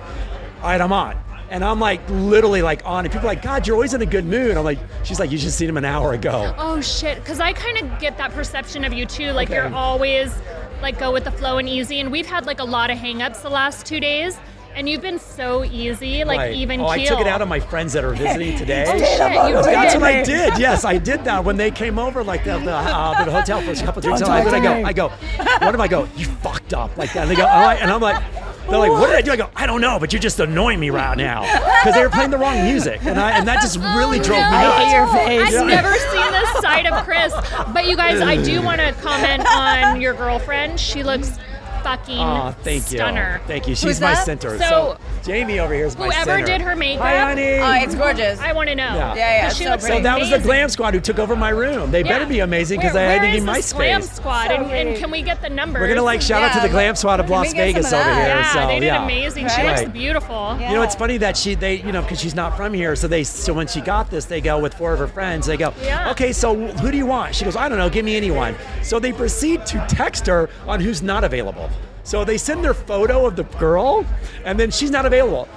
all 0.62 0.70
right, 0.70 0.82
I'm 0.82 0.92
on. 0.94 1.16
And 1.54 1.64
I'm 1.64 1.80
like 1.80 2.02
literally 2.10 2.64
like 2.64 2.82
on, 2.84 3.06
and 3.06 3.12
people 3.14 3.28
are 3.28 3.32
like, 3.32 3.44
God, 3.44 3.68
you're 3.68 3.76
always 3.76 3.94
in 3.94 4.02
a 4.02 4.08
good 4.08 4.26
mood. 4.26 4.58
I'm 4.58 4.64
like, 4.64 4.80
she's 5.04 5.20
like, 5.20 5.30
you 5.32 5.38
just 5.38 5.56
seen 5.56 5.70
him 5.70 5.78
an 5.78 5.86
hour 5.86 6.14
ago. 6.14 6.52
Oh 6.58 6.82
shit! 6.82 7.20
Because 7.20 7.40
I 7.40 7.54
kind 7.54 7.78
of 7.78 8.00
get 8.00 8.18
that 8.18 8.32
perception 8.32 8.84
of 8.84 8.92
you 8.92 9.06
too. 9.06 9.32
Like 9.34 9.50
Okay. 9.50 9.58
you're 9.58 9.72
always 9.74 10.34
like 10.82 10.98
go 10.98 11.14
with 11.14 11.26
the 11.26 11.32
flow 11.32 11.60
and 11.60 11.70
easy. 11.70 12.00
And 12.00 12.12
we've 12.12 12.26
had 12.26 12.48
like 12.48 12.60
a 12.60 12.64
lot 12.64 12.90
of 12.90 12.98
hangups 12.98 13.44
the 13.44 13.52
last 13.52 13.86
two 13.86 14.00
days, 14.00 14.36
and 14.76 14.90
you've 14.90 15.02
been 15.02 15.20
so 15.20 15.64
easy, 15.64 16.24
like 16.24 16.38
Right. 16.40 16.54
even 16.54 16.82
oh, 16.82 16.88
I 16.88 17.04
took 17.04 17.20
it 17.20 17.28
out 17.28 17.42
on 17.42 17.48
my 17.50 17.60
friends 17.60 17.94
that 17.94 18.04
are 18.04 18.14
visiting 18.14 18.58
today. 18.64 18.86
Oh 18.88 18.98
shit! 18.98 19.32
You 19.50 19.62
That's 19.64 19.94
did. 19.94 20.02
what 20.02 20.12
I 20.16 20.24
did. 20.24 20.58
Yes, 20.58 20.84
I 20.86 20.98
did 20.98 21.24
that 21.26 21.44
when 21.44 21.58
they 21.58 21.72
came 21.72 21.98
over, 22.00 22.24
like 22.24 22.44
the, 22.44 22.58
the, 22.60 22.74
uh, 22.76 23.24
the 23.24 23.32
hotel 23.32 23.62
for 23.62 23.72
a 23.72 23.76
couple 23.76 24.02
drinks. 24.02 24.22
And 24.22 24.32
I, 24.32 24.44
talk 24.44 24.54
I 24.54 24.60
go, 24.60 24.76
me. 24.76 24.84
I 24.84 24.94
go, 24.94 25.10
what 25.66 25.76
if 25.76 25.82
I 25.82 25.88
go? 25.88 26.08
You 26.16 26.26
fucked 26.26 26.74
up 26.74 26.96
like 26.98 27.14
that. 27.14 27.24
And 27.24 27.32
they 27.32 27.36
go, 27.36 27.46
all 27.46 27.62
right. 27.62 27.80
And 27.82 27.90
I'm 27.92 28.02
like, 28.02 28.22
they're 28.70 28.80
like, 28.80 28.92
what 28.92 29.08
did 29.08 29.16
I 29.18 29.22
do? 29.22 29.32
I 29.32 29.36
go, 29.36 29.50
I 29.56 29.66
don't 29.68 29.82
know, 29.82 30.00
but 30.00 30.14
you're 30.14 30.22
just 30.22 30.40
annoying 30.40 30.80
me 30.80 30.90
right 30.90 31.18
now 31.18 31.42
because 31.82 31.94
they 31.96 32.02
were 32.02 32.10
playing 32.10 32.32
the 32.32 32.38
wrong 32.38 32.64
music, 32.64 33.04
and 33.04 33.20
I 33.20 33.32
and 33.38 33.48
that 33.48 33.62
just 33.62 33.78
really 33.78 34.20
Oh, 34.20 34.24
drove 34.24 34.40
me 34.40 34.52
no. 34.52 34.62
nuts. 34.62 34.84
hate 34.84 34.96
your 34.96 35.08
face. 35.08 35.56
I've 35.56 35.70
Yeah. 35.70 35.76
never 35.82 35.94
seen 35.94 36.32
this 36.32 36.62
side 36.62 36.86
of 36.88 37.04
Chris. 37.04 37.34
But 37.74 37.88
you 37.88 37.96
guys, 37.98 38.22
I 38.22 38.42
do 38.42 38.62
want 38.62 38.80
to 38.80 38.94
comment 39.02 39.46
on 39.48 40.00
your 40.02 40.14
girlfriend. 40.14 40.80
She 40.80 41.04
looks 41.04 41.38
fucking 41.84 42.18
Oh, 42.20 42.56
thank 42.64 42.84
stunner. 42.84 43.40
you. 43.42 43.48
Thank 43.48 43.68
you. 43.68 43.76
She's 43.76 43.84
Who's 43.84 44.02
my 44.02 44.14
that? 44.14 44.26
center. 44.26 44.58
So- 44.58 44.98
Jamie 45.24 45.60
over 45.60 45.74
here 45.74 45.86
is 45.86 45.98
my 45.98 46.06
Whoever 46.08 46.24
center. 46.32 46.46
did 46.46 46.62
her 46.62 46.76
makeup- 46.76 47.06
Hi, 47.06 47.20
honey. 47.20 47.58
Oh, 47.60 47.72
it's 47.84 47.96
gorgeous. 47.96 48.40
I 48.42 48.52
want 48.52 48.68
to 48.70 48.76
know. 48.76 48.84
Yeah. 48.96 49.16
Yeah, 49.16 49.16
yeah, 49.16 49.42
'Cause 49.48 49.58
She 49.58 49.64
so 49.64 49.70
looks 49.72 49.88
so 49.88 50.00
that 50.02 50.20
was 50.20 50.30
the 50.32 50.40
glam 50.40 50.68
squad 50.70 50.94
who 50.94 51.00
took 51.00 51.18
over 51.20 51.36
my 51.36 51.50
room. 51.50 51.92
They 51.92 52.04
better 52.04 52.26
be 52.26 52.40
amazing 52.40 52.80
because 52.82 52.96
I 52.96 53.00
Where- 53.00 53.10
had 53.10 53.16
to 53.16 53.22
where 53.22 53.32
give 53.32 53.40
is 53.40 53.46
my 53.46 53.56
this 53.58 53.74
Glam 53.74 54.02
squad, 54.02 54.48
So 54.48 54.54
and, 54.56 54.72
and 54.72 54.98
can 54.98 55.12
we 55.12 55.22
get 55.22 55.42
the 55.42 55.50
numbers? 55.50 55.80
We're 55.82 55.88
gonna 55.88 56.02
like 56.02 56.22
shout 56.22 56.42
out 56.44 56.54
to 56.54 56.60
the 56.60 56.70
glam 56.70 56.96
squad 56.96 57.20
of 57.20 57.30
Las 57.30 57.54
Vegas 57.54 57.88
of 57.88 58.00
over 58.00 58.14
here. 58.16 58.24
Yeah, 58.28 58.54
so 58.54 58.68
they 58.68 58.80
did 58.80 58.86
yeah. 58.88 59.04
amazing. 59.04 59.48
She 59.50 59.64
looks 59.64 59.84
beautiful. 59.86 60.58
Yeah. 60.60 60.70
You 60.70 60.76
know, 60.76 60.82
it's 60.84 60.96
funny 60.96 61.18
that 61.18 61.38
she, 61.38 61.56
they, 61.56 61.76
you 61.76 61.92
know, 61.92 62.02
because 62.02 62.20
she's 62.20 62.36
not 62.36 62.58
from 62.58 62.74
here, 62.74 62.96
so 62.96 63.08
they, 63.08 63.24
so 63.24 63.54
when 63.54 63.68
she 63.68 63.80
got 63.82 64.10
this, 64.10 64.26
they 64.26 64.42
go 64.42 64.60
with 64.60 64.74
four 64.74 64.94
of 64.94 65.00
her 65.00 65.08
friends. 65.08 65.48
They 65.48 65.58
go, 65.58 65.74
okay, 66.08 66.34
so 66.34 66.56
who 66.56 66.92
do 66.92 66.98
you 66.98 67.06
want? 67.06 67.34
She 67.36 67.46
goes, 67.46 67.56
I 67.56 67.70
don't 67.70 67.78
know, 67.78 67.90
give 67.90 68.04
me 68.06 68.16
anyone. 68.18 68.56
So 68.82 69.00
they 69.00 69.14
proceed 69.14 69.66
to 69.68 69.84
text 69.88 70.28
her 70.28 70.50
on 70.68 70.80
who's 70.82 71.02
not 71.02 71.24
available. 71.24 71.70
So 72.04 72.26
they 72.26 72.38
send 72.38 72.64
their 72.64 72.74
photo 72.74 73.26
of 73.26 73.36
the 73.36 73.44
girl, 73.44 74.06
and 74.46 74.60
then 74.60 74.72
she's 74.72 74.92
not 74.92 75.06
available. 75.06 75.48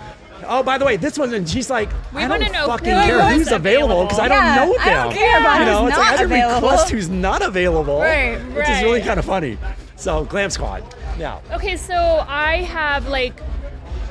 Oh, 0.48 0.62
by 0.62 0.78
the 0.78 0.85
way, 0.85 0.96
this 0.96 1.18
one, 1.18 1.32
and 1.35 1.48
she's 1.48 1.70
like, 1.70 1.88
We 2.14 2.22
I 2.22 2.28
don't 2.28 2.52
know 2.52 2.66
fucking 2.66 2.85
care 2.87 3.20
who's 3.30 3.50
available 3.50 4.04
because 4.04 4.20
I 4.20 4.28
don't 4.28 4.54
know 4.54 4.72
them. 4.78 4.80
I 4.88 5.02
don't 5.04 5.12
care 5.12 5.40
about 5.40 5.59
you 5.61 5.64
know, 5.66 5.80
who's 5.82 5.88
it's 5.90 5.98
like 5.98 6.06
I 6.09 6.14
not 6.16 6.24
available. 6.24 6.68
request 6.68 6.90
who's 6.90 7.09
not 7.09 7.42
available, 7.42 8.00
Right, 8.00 8.37
which 8.54 8.68
is 8.68 8.82
really 8.82 9.00
kind 9.00 9.18
of 9.18 9.24
funny. 9.24 9.59
So 9.96 10.24
glam 10.26 10.50
squad, 10.50 10.85
yeah. 11.18 11.40
Okay, 11.52 11.76
so 11.76 11.94
I 12.28 12.59
have 12.62 13.09
like, 13.09 13.40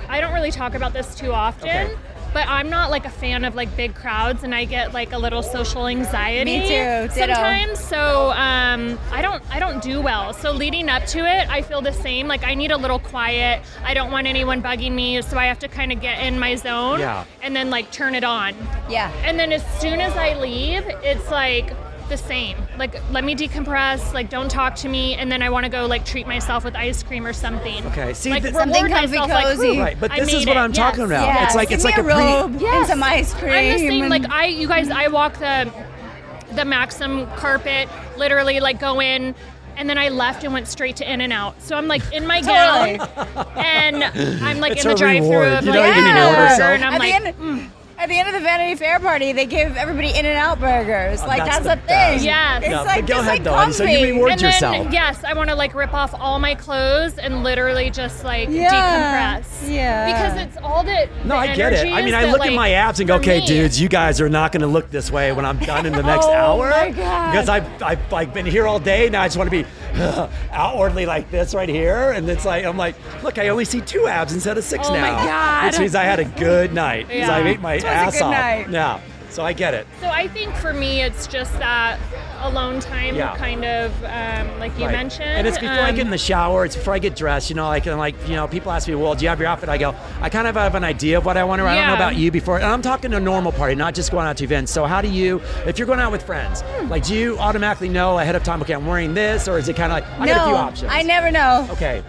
I 0.10 0.20
don't 0.20 0.34
really 0.34 0.52
talk 0.52 0.74
about 0.74 0.94
this 0.94 1.16
too 1.16 1.32
often, 1.32 1.70
Okay. 1.70 1.96
But 2.36 2.46
I'm 2.50 2.70
not 2.70 2.92
like 2.92 3.06
a 3.06 3.10
fan 3.10 3.46
of 3.46 3.56
like 3.56 3.74
big 3.78 3.96
crowds, 3.96 4.44
and 4.44 4.54
I 4.54 4.66
get 4.66 4.94
like 4.94 5.14
a 5.14 5.18
little 5.18 5.42
social 5.42 5.88
anxiety. 5.88 6.60
Me 6.60 6.62
too, 6.68 6.68
ditto. 7.16 7.34
Sometimes, 7.34 7.80
so 7.80 8.32
um, 8.32 9.00
I 9.10 9.22
don't, 9.22 9.42
I 9.50 9.58
don't 9.58 9.82
do 9.82 10.02
well. 10.02 10.34
So 10.34 10.52
leading 10.52 10.90
up 10.90 11.06
to 11.08 11.20
it, 11.20 11.50
I 11.50 11.62
feel 11.62 11.82
the 11.82 11.94
same. 11.94 12.28
Like 12.28 12.44
I 12.44 12.54
need 12.54 12.72
a 12.72 12.78
little 12.78 13.00
quiet. 13.00 13.62
I 13.86 13.94
don't 13.94 14.12
want 14.12 14.28
anyone 14.28 14.62
bugging 14.62 14.92
me, 14.92 15.22
so 15.22 15.38
I 15.38 15.46
have 15.46 15.60
to 15.60 15.70
kind 15.70 15.94
of 15.94 16.02
get 16.02 16.22
in 16.22 16.38
my 16.38 16.56
zone, 16.56 17.00
Yeah. 17.00 17.24
and 17.42 17.56
then 17.56 17.70
like 17.70 17.90
turn 17.94 18.16
it 18.16 18.26
on. 18.26 18.54
Yeah. 18.90 19.10
And 19.24 19.40
then 19.40 19.54
as 19.54 19.64
soon 19.80 20.02
as 20.02 20.14
I 20.18 20.38
leave, 20.38 20.84
it's 21.04 21.32
like 21.32 21.72
the 22.10 22.18
same. 22.18 22.58
Like, 22.78 23.00
let 23.12 23.24
me 23.24 23.36
decompress. 23.36 24.14
Like, 24.14 24.30
don't 24.30 24.50
talk 24.50 24.76
to 24.78 24.90
me. 24.90 25.16
And 25.16 25.32
then 25.32 25.42
I 25.42 25.50
want 25.50 25.66
to 25.66 25.70
go 25.70 25.86
like 25.86 26.06
treat 26.06 26.28
myself 26.28 26.64
with 26.64 26.76
ice 26.76 27.04
cream 27.04 27.26
or 27.26 27.34
something. 27.34 27.86
Okay, 27.88 28.14
see, 28.14 28.30
like 28.32 28.44
th- 28.44 28.54
reward 28.54 28.72
Something 28.74 28.92
comfy, 28.94 29.08
myself. 29.18 29.30
Like, 29.30 29.46
cozy. 29.46 29.72
"Whew, 29.72 29.80
Right, 29.82 29.98
but 30.00 30.12
this 30.16 30.34
is 30.34 30.46
what 30.46 30.58
it." 30.58 30.60
I'm 30.60 30.74
talking 30.74 31.02
Yes. 31.02 31.08
about. 31.10 31.26
Yes. 31.28 31.46
It's 31.48 31.56
like 31.56 31.70
Give 31.70 31.76
it's 31.78 31.86
me 31.86 31.92
like 31.92 31.98
a 31.98 32.02
a 32.02 32.04
pre- 32.04 32.14
robe 32.14 32.62
and 32.64 32.88
some 32.88 33.04
ice 33.04 33.34
cream. 33.34 33.52
I'm 33.52 33.66
the 33.74 33.78
same. 33.80 34.02
and- 34.04 34.10
Like 34.10 34.30
I, 34.32 34.46
you 34.48 34.68
guys, 34.68 34.90
I 34.90 35.08
walk 35.08 35.34
the 35.40 35.72
the 36.54 36.66
Maxim 36.66 37.28
carpet. 37.36 37.90
Literally, 38.18 38.60
like 38.60 38.80
go 38.80 39.02
in. 39.02 39.36
And 39.78 39.90
then 39.90 39.98
I 39.98 40.08
left 40.08 40.46
and 40.46 40.54
went 40.54 40.70
straight 40.70 40.96
to 40.98 41.12
In 41.12 41.20
and 41.20 41.34
Out. 41.34 41.62
So 41.62 41.76
I'm 41.76 41.88
like 41.90 42.02
in 42.14 42.26
my 42.26 42.40
Totally. 42.40 42.98
gown, 42.98 43.48
and 43.58 44.04
I'm 44.42 44.62
like 44.62 44.72
It's 44.74 44.86
in 44.86 44.92
the 44.92 44.96
drive-through 44.96 45.44
of 45.44 45.66
You 45.66 45.72
like 45.72 45.80
don't 45.82 45.98
even 45.98 46.16
a 46.16 46.30
reward 46.30 46.62
and 46.62 46.86
I'm 46.86 46.94
at 46.94 47.00
like, 47.00 47.12
the 47.22 47.28
end, 47.28 47.38
mm. 47.38 47.70
At 47.98 48.10
the 48.10 48.18
end 48.20 48.28
of 48.28 48.34
the 48.34 48.42
Vanity 48.42 48.76
Fair 48.76 49.00
party, 49.00 49.32
they 49.32 49.46
give 49.46 49.78
everybody 49.78 50.10
In 50.10 50.26
and 50.26 50.38
Out 50.38 50.60
burgers. 50.60 51.22
Oh, 51.22 51.28
like 51.28 51.42
Oh, 51.42 51.46
that's 51.46 51.60
that's, 51.66 51.66
the 51.66 51.74
a 51.74 51.88
best. 51.88 52.18
thing. 52.20 52.26
Yes. 52.26 52.62
It's 52.64 52.72
No, 52.72 52.84
like 52.84 53.02
but 53.02 53.08
go 53.08 53.14
just 53.16 53.20
ahead, 53.22 53.34
like 53.34 53.44
though, 53.44 53.60
Eddie. 53.60 53.72
So 53.74 53.84
you 53.86 54.04
reward 54.14 54.32
and 54.34 54.42
yourself. 54.42 54.76
then 54.84 54.92
yes, 54.92 55.24
I 55.24 55.34
want 55.34 55.50
to 55.50 55.56
like 55.56 55.74
rip 55.74 55.94
off 55.94 56.14
all 56.20 56.40
my 56.40 56.56
clothes 56.56 57.18
and 57.18 57.44
literally 57.44 57.90
just 57.90 58.24
like 58.24 58.50
Yeah. 58.50 59.40
decompress. 59.42 59.70
Yeah. 59.72 60.06
Because 60.36 60.48
it's 60.48 60.58
all 60.64 60.84
that. 60.84 61.10
No, 61.24 61.30
the 61.30 61.36
I 61.36 61.56
get 61.56 61.74
it. 61.74 61.88
I 61.94 62.02
mean, 62.02 62.14
I 62.14 62.24
that, 62.26 62.32
look 62.32 62.42
at 62.42 62.48
like, 62.48 62.54
my 62.56 62.72
abs 62.72 63.00
and 63.00 63.08
go, 63.08 63.16
okay, 63.16 63.40
me- 63.40 63.48
dudes, 63.48 63.80
you 63.80 63.88
guys 63.90 64.20
are 64.20 64.30
not 64.30 64.52
going 64.52 64.62
to 64.62 64.68
look 64.68 64.92
this 64.92 65.10
way 65.12 65.32
when 65.32 65.46
I'm 65.46 65.58
done 65.60 65.86
in 65.86 65.94
the 65.94 66.04
next 66.04 66.26
Oh 66.30 66.32
hour. 66.34 66.70
my 66.70 66.92
God. 66.92 67.32
Because 67.32 67.50
I've, 67.50 67.82
I've 67.82 68.12
like 68.12 68.34
been 68.34 68.46
here 68.46 68.68
all 68.68 68.80
day. 68.80 69.10
Now 69.10 69.22
I 69.22 69.28
just 69.28 69.38
want 69.38 69.50
to 69.50 69.64
be 69.64 69.66
outwardly 70.52 71.06
like 71.06 71.32
this 71.32 71.54
right 71.56 71.70
here. 71.70 72.12
And 72.12 72.30
it's 72.30 72.46
like, 72.46 72.66
I'm 72.66 72.78
like, 72.78 72.96
look, 73.24 73.38
I 73.38 73.48
only 73.50 73.66
see 73.66 73.82
two 73.82 74.08
abs 74.08 74.34
instead 74.34 74.58
of 74.58 74.64
six 74.64 74.88
Oh 74.88 74.92
my 74.92 75.00
now. 75.00 75.26
God. 75.26 75.66
Which 75.68 75.80
means 75.80 75.96
I 75.96 76.04
had 76.04 76.20
a 76.20 76.26
good 76.26 76.74
night. 76.74 77.08
Because 77.08 77.30
I 77.30 77.40
ate 77.48 77.62
my 77.62 77.76
was 77.76 77.84
a 77.84 77.85
ass 77.88 78.14
good 78.14 78.22
off. 78.24 78.32
night. 78.32 78.70
Yeah. 78.70 79.00
So 79.30 79.44
I 79.44 79.52
get 79.52 79.74
it. 79.74 79.86
So 80.00 80.08
I 80.08 80.30
think 80.30 80.56
for 80.56 80.72
me, 80.72 81.02
it's 81.02 81.28
just 81.28 81.52
that 81.60 82.00
alone 82.42 82.80
time, 82.80 83.16
Yeah. 83.16 83.36
kind 83.36 83.66
of 83.66 83.92
um, 84.06 84.60
like 84.60 84.72
you 84.80 84.86
Right. 84.86 84.94
mentioned. 84.94 85.28
And 85.28 85.46
it's 85.46 85.58
before 85.58 85.76
I 85.76 85.90
Um, 85.90 85.96
get 85.96 86.06
in 86.06 86.12
the 86.12 86.18
shower. 86.18 86.64
It's 86.64 86.76
before 86.76 86.94
I 86.94 87.00
get 87.00 87.18
dressed. 87.18 87.50
You 87.50 87.58
know, 87.58 87.68
like 87.68 87.86
and 87.86 87.98
like 87.98 88.16
you 88.30 88.36
know, 88.38 88.48
people 88.48 88.72
ask 88.72 88.88
me, 88.88 88.96
"Well, 88.96 89.14
do 89.14 89.24
you 89.26 89.30
have 89.30 89.40
your 89.40 89.50
outfit?" 89.50 89.68
I 89.68 89.78
go, 89.78 89.94
"I 90.22 90.30
kind 90.30 90.48
of 90.48 90.56
have 90.56 90.76
an 90.76 90.86
idea 90.86 91.18
of 91.18 91.26
what 91.26 91.36
I 91.36 91.44
want 91.44 91.60
to 91.60 91.64
wear. 91.66 91.74
I 91.74 91.78
don't 91.78 91.88
know 91.88 91.96
about 91.96 92.16
you 92.16 92.32
before." 92.32 92.58
And 92.58 92.66
I'm 92.66 92.82
talking 92.82 93.12
to 93.12 93.18
a 93.18 93.20
normal 93.20 93.52
party, 93.52 93.76
not 93.76 93.94
just 93.94 94.10
going 94.10 94.26
out 94.26 94.38
to 94.38 94.46
events. 94.46 94.72
So 94.72 94.86
how 94.86 95.02
do 95.02 95.10
you, 95.10 95.42
if 95.66 95.78
you're 95.80 95.88
going 95.88 96.00
out 96.00 96.14
with 96.14 96.24
friends, 96.24 96.62
Hmm. 96.62 96.88
like, 96.90 97.04
do 97.04 97.14
you 97.14 97.38
automatically 97.38 97.90
know 97.90 98.20
ahead 98.20 98.36
of 98.36 98.44
time? 98.44 98.62
Okay, 98.62 98.74
I'm 98.74 98.86
wearing 98.86 99.16
this, 99.16 99.50
or 99.50 99.58
is 99.58 99.68
it 99.68 99.76
kind 99.76 99.92
of 99.92 99.98
like 99.98 100.06
I 100.20 100.28
got 100.34 100.42
a 100.44 100.46
few 100.48 100.56
options? 100.56 100.92
I 100.94 101.02
never 101.02 101.30
know. 101.30 101.68
Okay. 101.72 102.04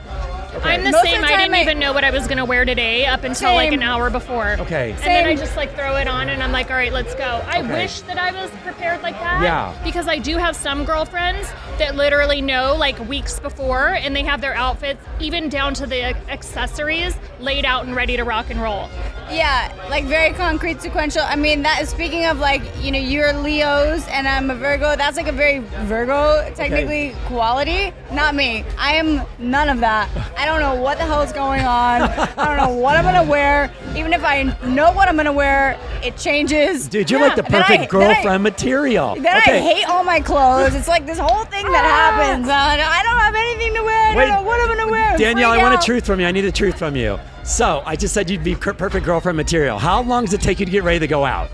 Okay. 0.57 0.71
I'm 0.75 0.85
the 0.85 0.91
Most 0.93 1.05
same. 1.05 1.21
the 1.21 1.27
I 1.27 1.37
didn't 1.37 1.55
I- 1.55 1.61
even 1.63 1.79
know 1.79 1.93
what 1.93 2.05
I 2.05 2.11
was 2.11 2.27
gonna 2.27 2.45
wear 2.45 2.65
today 2.65 3.05
up 3.07 3.25
until 3.25 3.55
like 3.55 3.73
an 3.73 3.83
hour 3.83 4.11
before. 4.11 4.57
Okay. 4.61 4.93
And 4.93 4.99
then 5.01 5.27
I 5.27 5.35
just 5.37 5.57
like 5.57 5.75
throw 5.75 5.97
it 5.97 6.09
on 6.09 6.29
and 6.29 6.43
I'm 6.43 6.53
like, 6.53 6.71
all 6.71 6.77
right, 6.77 6.93
let's 6.93 7.15
go. 7.15 7.25
I 7.47 7.61
Okay. 7.61 7.73
wish 7.73 8.01
that 8.03 8.19
I 8.19 8.33
was 8.33 8.51
prepared 8.65 9.03
like 9.03 9.19
that. 9.21 9.43
Yeah. 9.43 9.75
Because 9.85 10.09
I 10.09 10.19
do 10.19 10.37
have 10.39 10.57
some 10.57 10.85
girlfriends 10.85 11.49
that 11.79 11.95
literally 11.95 12.41
know 12.41 12.75
like 12.75 12.99
weeks 13.09 13.39
before 13.39 13.89
and 13.89 14.15
they 14.17 14.23
have 14.23 14.41
their 14.41 14.55
outfits, 14.55 15.03
even 15.21 15.49
down 15.49 15.75
to 15.75 15.87
the 15.87 16.03
accessories, 16.31 17.17
laid 17.41 17.65
out 17.65 17.85
and 17.85 17.95
ready 17.95 18.17
to 18.17 18.25
rock 18.25 18.47
and 18.51 18.61
roll. 18.63 18.89
Yeah, 19.31 19.73
like 19.91 20.05
very 20.05 20.33
concrete, 20.35 20.81
sequential. 20.81 21.23
I 21.23 21.35
mean, 21.37 21.63
that 21.63 21.83
is 21.83 21.89
speaking 21.89 22.27
of 22.27 22.39
like, 22.39 22.63
you 22.81 22.93
know, 22.93 22.99
you're 22.99 23.33
Leos 23.33 24.07
and 24.09 24.27
I'm 24.29 24.51
a 24.51 24.55
Virgo. 24.55 24.95
That's 24.95 25.17
like 25.17 25.27
a 25.27 25.33
very 25.33 25.59
Virgo, 25.87 26.49
technically, 26.55 27.15
quality. 27.27 27.93
Not 28.13 28.35
me. 28.37 28.65
I 28.79 28.95
am 28.95 29.23
none 29.39 29.69
of 29.69 29.81
that. 29.81 30.09
I 30.39 30.47
don't 30.47 30.61
know 30.61 30.77
what 30.81 30.99
the 30.99 31.05
hell 31.05 31.23
is 31.23 31.33
going 31.33 31.63
on. 31.63 32.03
I 32.03 32.45
don't 32.45 32.57
know 32.57 32.79
what 32.81 32.97
I'm 32.97 33.05
gonna 33.05 33.29
wear. 33.31 33.73
Even 33.97 34.13
if 34.13 34.23
I 34.25 34.45
know 34.65 34.93
what 34.93 35.09
I'm 35.09 35.17
gonna 35.17 35.33
wear, 35.33 35.77
it 36.05 36.17
changes. 36.17 36.87
Dude, 36.87 37.11
you're 37.11 37.19
Yeah. 37.21 37.27
like 37.27 37.37
the 37.37 37.45
I- 37.47 37.63
perfect 37.63 37.83
I- 37.83 37.87
girlfriend 37.87 38.43
material. 38.45 39.17
Then 39.17 39.37
okay. 39.39 39.59
I 39.59 39.61
hate 39.75 39.85
all 39.89 40.05
my 40.05 40.21
clothes. 40.21 40.75
It's 40.77 40.89
like 40.89 41.05
this 41.05 41.19
whole 41.19 41.45
thing 41.47 41.67
that 41.73 41.85
happens. 41.85 42.49
Uh, 42.49 42.53
I 42.53 43.03
don't 43.03 43.19
have 43.19 43.35
anything 43.35 43.75
to 43.75 43.83
wear. 43.83 44.11
I 44.13 44.15
Wait, 44.17 44.27
don't 44.27 44.37
know 44.37 44.43
what 44.49 44.61
I'm 44.61 44.77
gonna 44.77 44.91
wear. 44.91 45.17
Danielle, 45.19 45.51
I 45.51 45.59
want 45.59 45.75
a 45.75 45.85
truth 45.85 46.07
from 46.07 46.21
you. 46.21 46.27
I 46.27 46.31
need 46.33 46.45
a 46.45 46.53
truth 46.53 46.79
from 46.79 46.95
you. 46.95 47.19
So, 47.47 47.83
I 47.87 47.95
just 47.95 48.13
said 48.13 48.29
you'd 48.29 48.43
be 48.43 48.57
perfect 48.57 49.07
girlfriend 49.07 49.37
material. 49.37 49.79
How 49.79 50.03
long 50.03 50.25
does 50.25 50.35
it 50.35 50.41
take 50.41 50.59
you 50.59 50.67
to 50.67 50.73
get 50.73 50.83
ready 50.83 50.99
to 50.99 51.07
go 51.07 51.25
out? 51.25 51.49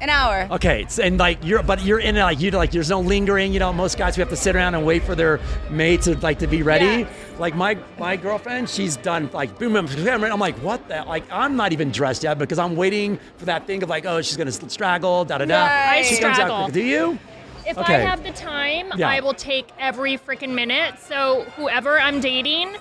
An 0.00 0.10
hour. 0.10 0.48
Okay, 0.50 0.84
and 1.00 1.16
like 1.16 1.38
you're, 1.44 1.62
but 1.62 1.84
you're 1.84 2.00
in 2.00 2.16
it 2.16 2.22
like 2.22 2.40
you 2.40 2.50
like. 2.50 2.72
There's 2.72 2.90
no 2.90 2.98
lingering. 2.98 3.52
You 3.52 3.60
know, 3.60 3.72
most 3.72 3.96
guys 3.96 4.16
we 4.16 4.20
have 4.22 4.30
to 4.30 4.36
sit 4.36 4.56
around 4.56 4.74
and 4.74 4.84
wait 4.84 5.04
for 5.04 5.14
their 5.14 5.38
mate 5.70 6.02
to 6.02 6.14
uh, 6.14 6.20
like 6.20 6.40
to 6.40 6.48
be 6.48 6.64
ready. 6.64 7.02
Yeah. 7.02 7.08
Like 7.38 7.54
my 7.54 7.78
my 8.00 8.16
girlfriend, 8.16 8.68
she's 8.68 8.96
done 8.96 9.30
like 9.32 9.56
boom, 9.60 9.74
boom. 9.74 9.86
boom, 9.86 10.24
I'm 10.24 10.40
like, 10.40 10.56
what 10.56 10.88
the? 10.88 11.04
Like 11.04 11.22
I'm 11.30 11.54
not 11.54 11.72
even 11.72 11.92
dressed 11.92 12.24
yet 12.24 12.36
because 12.36 12.58
I'm 12.58 12.74
waiting 12.74 13.20
for 13.36 13.44
that 13.44 13.68
thing 13.68 13.80
of 13.84 13.88
like, 13.88 14.04
oh, 14.04 14.20
she's 14.22 14.36
gonna 14.36 14.50
straggle, 14.50 15.24
da 15.24 15.38
da 15.38 15.44
da. 15.44 15.66
Right. 15.66 16.04
She 16.04 16.16
comes 16.18 16.36
out 16.36 16.46
Straggle. 16.48 16.68
Do 16.68 16.82
you? 16.82 17.16
If 17.64 17.78
Okay. 17.78 17.94
I 17.94 17.98
have 18.00 18.24
the 18.24 18.32
time, 18.32 18.90
Yeah. 18.96 19.08
I 19.08 19.20
will 19.20 19.34
take 19.34 19.68
every 19.78 20.18
freaking 20.18 20.52
minute. 20.52 20.98
So 20.98 21.44
whoever 21.54 22.00
I'm 22.00 22.18
dating, 22.18 22.74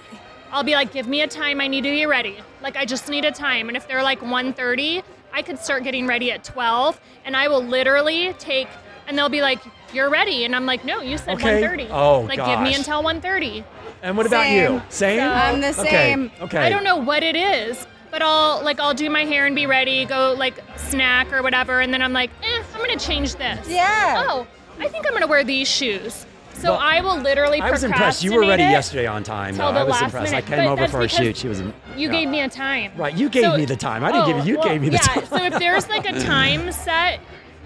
I'll 0.51 0.63
be 0.63 0.73
like, 0.73 0.91
give 0.91 1.07
me 1.07 1.21
a 1.21 1.27
time. 1.27 1.61
I 1.61 1.67
need 1.67 1.83
to 1.83 1.89
be 1.91 2.05
ready. 2.05 2.37
Like 2.61 2.75
I 2.75 2.85
just 2.85 3.09
need 3.09 3.25
a 3.25 3.31
time. 3.31 3.67
And 3.67 3.77
if 3.77 3.87
they're 3.87 4.03
like 4.03 4.19
1:30, 4.21 5.03
I 5.33 5.41
could 5.41 5.57
start 5.59 5.83
getting 5.83 6.07
ready 6.07 6.31
at 6.31 6.43
12, 6.43 6.99
and 7.25 7.35
I 7.37 7.47
will 7.47 7.63
literally 7.63 8.33
take. 8.33 8.67
And 9.07 9.17
they'll 9.17 9.29
be 9.29 9.41
like, 9.41 9.59
"You're 9.93 10.09
ready," 10.09 10.45
and 10.45 10.55
I'm 10.55 10.65
like, 10.65 10.85
"No, 10.85 11.01
you 11.01 11.17
said 11.17 11.35
Okay. 11.35 11.61
1:30. 11.63 11.87
Oh, 11.91 12.21
like 12.21 12.37
give 12.37 12.59
me 12.61 12.73
until 12.75 13.01
1:30." 13.01 13.63
And 14.03 14.15
what 14.17 14.25
about 14.25 14.43
Same. 14.43 14.73
you? 14.73 14.81
Same. 14.89 15.19
So- 15.19 15.31
I'm 15.31 15.61
the 15.61 15.69
Okay. 15.69 15.89
same. 15.89 16.31
Okay. 16.41 16.57
I 16.59 16.69
don't 16.69 16.83
know 16.83 16.97
what 16.97 17.23
it 17.23 17.35
is, 17.35 17.85
but 18.11 18.21
I'll 18.21 18.61
like 18.63 18.79
I'll 18.79 18.93
do 18.93 19.09
my 19.09 19.25
hair 19.25 19.45
and 19.47 19.55
be 19.55 19.65
ready, 19.65 20.05
go 20.05 20.33
like 20.37 20.55
snack 20.75 21.31
or 21.33 21.41
whatever, 21.41 21.79
and 21.81 21.93
then 21.93 22.01
I'm 22.01 22.13
like, 22.13 22.29
eh, 22.43 22.63
I'm 22.73 22.79
gonna 22.81 22.97
change 22.97 23.35
this. 23.35 23.67
Yeah. 23.69 24.25
Oh, 24.27 24.47
I 24.79 24.87
think 24.87 25.05
I'm 25.07 25.13
gonna 25.13 25.27
wear 25.27 25.43
these 25.43 25.67
shoes. 25.69 26.25
So 26.61 26.71
Well, 26.71 26.79
I 26.79 27.01
will 27.01 27.17
literally. 27.17 27.59
I 27.59 27.71
was 27.71 27.83
impressed. 27.83 28.23
You 28.23 28.33
were 28.33 28.41
ready 28.41 28.63
yesterday 28.63 29.07
on 29.07 29.23
time. 29.23 29.55
till 29.55 29.73
Though. 29.73 29.79
I 29.79 29.83
was 29.83 30.01
impressed. 30.01 30.31
minute. 30.31 30.45
I 30.45 30.47
came 30.55 30.65
But 30.65 30.71
over 30.71 30.87
for 30.87 31.01
a 31.01 31.07
shoot. 31.07 31.35
She 31.37 31.47
was. 31.47 31.59
You 31.59 31.71
yeah. 31.95 32.11
gave 32.11 32.29
me 32.29 32.41
a 32.41 32.49
time. 32.49 32.91
Right, 32.95 33.15
you 33.15 33.29
gave 33.29 33.43
So- 33.43 33.57
me 33.57 33.65
the 33.65 33.75
time. 33.75 34.03
I 34.03 34.11
didn't 34.11 34.27
give 34.27 34.35
oh, 34.37 34.43
you. 34.43 34.51
You 34.53 34.59
well, 34.59 34.69
gave 34.69 34.81
me 34.81 34.89
the 34.89 34.95
yeah, 34.95 35.01
time. 35.01 35.25
so 35.25 35.43
if 35.43 35.57
there's 35.59 35.89
like 35.89 36.05
a 36.07 36.19
time 36.25 36.71
set, 36.71 37.19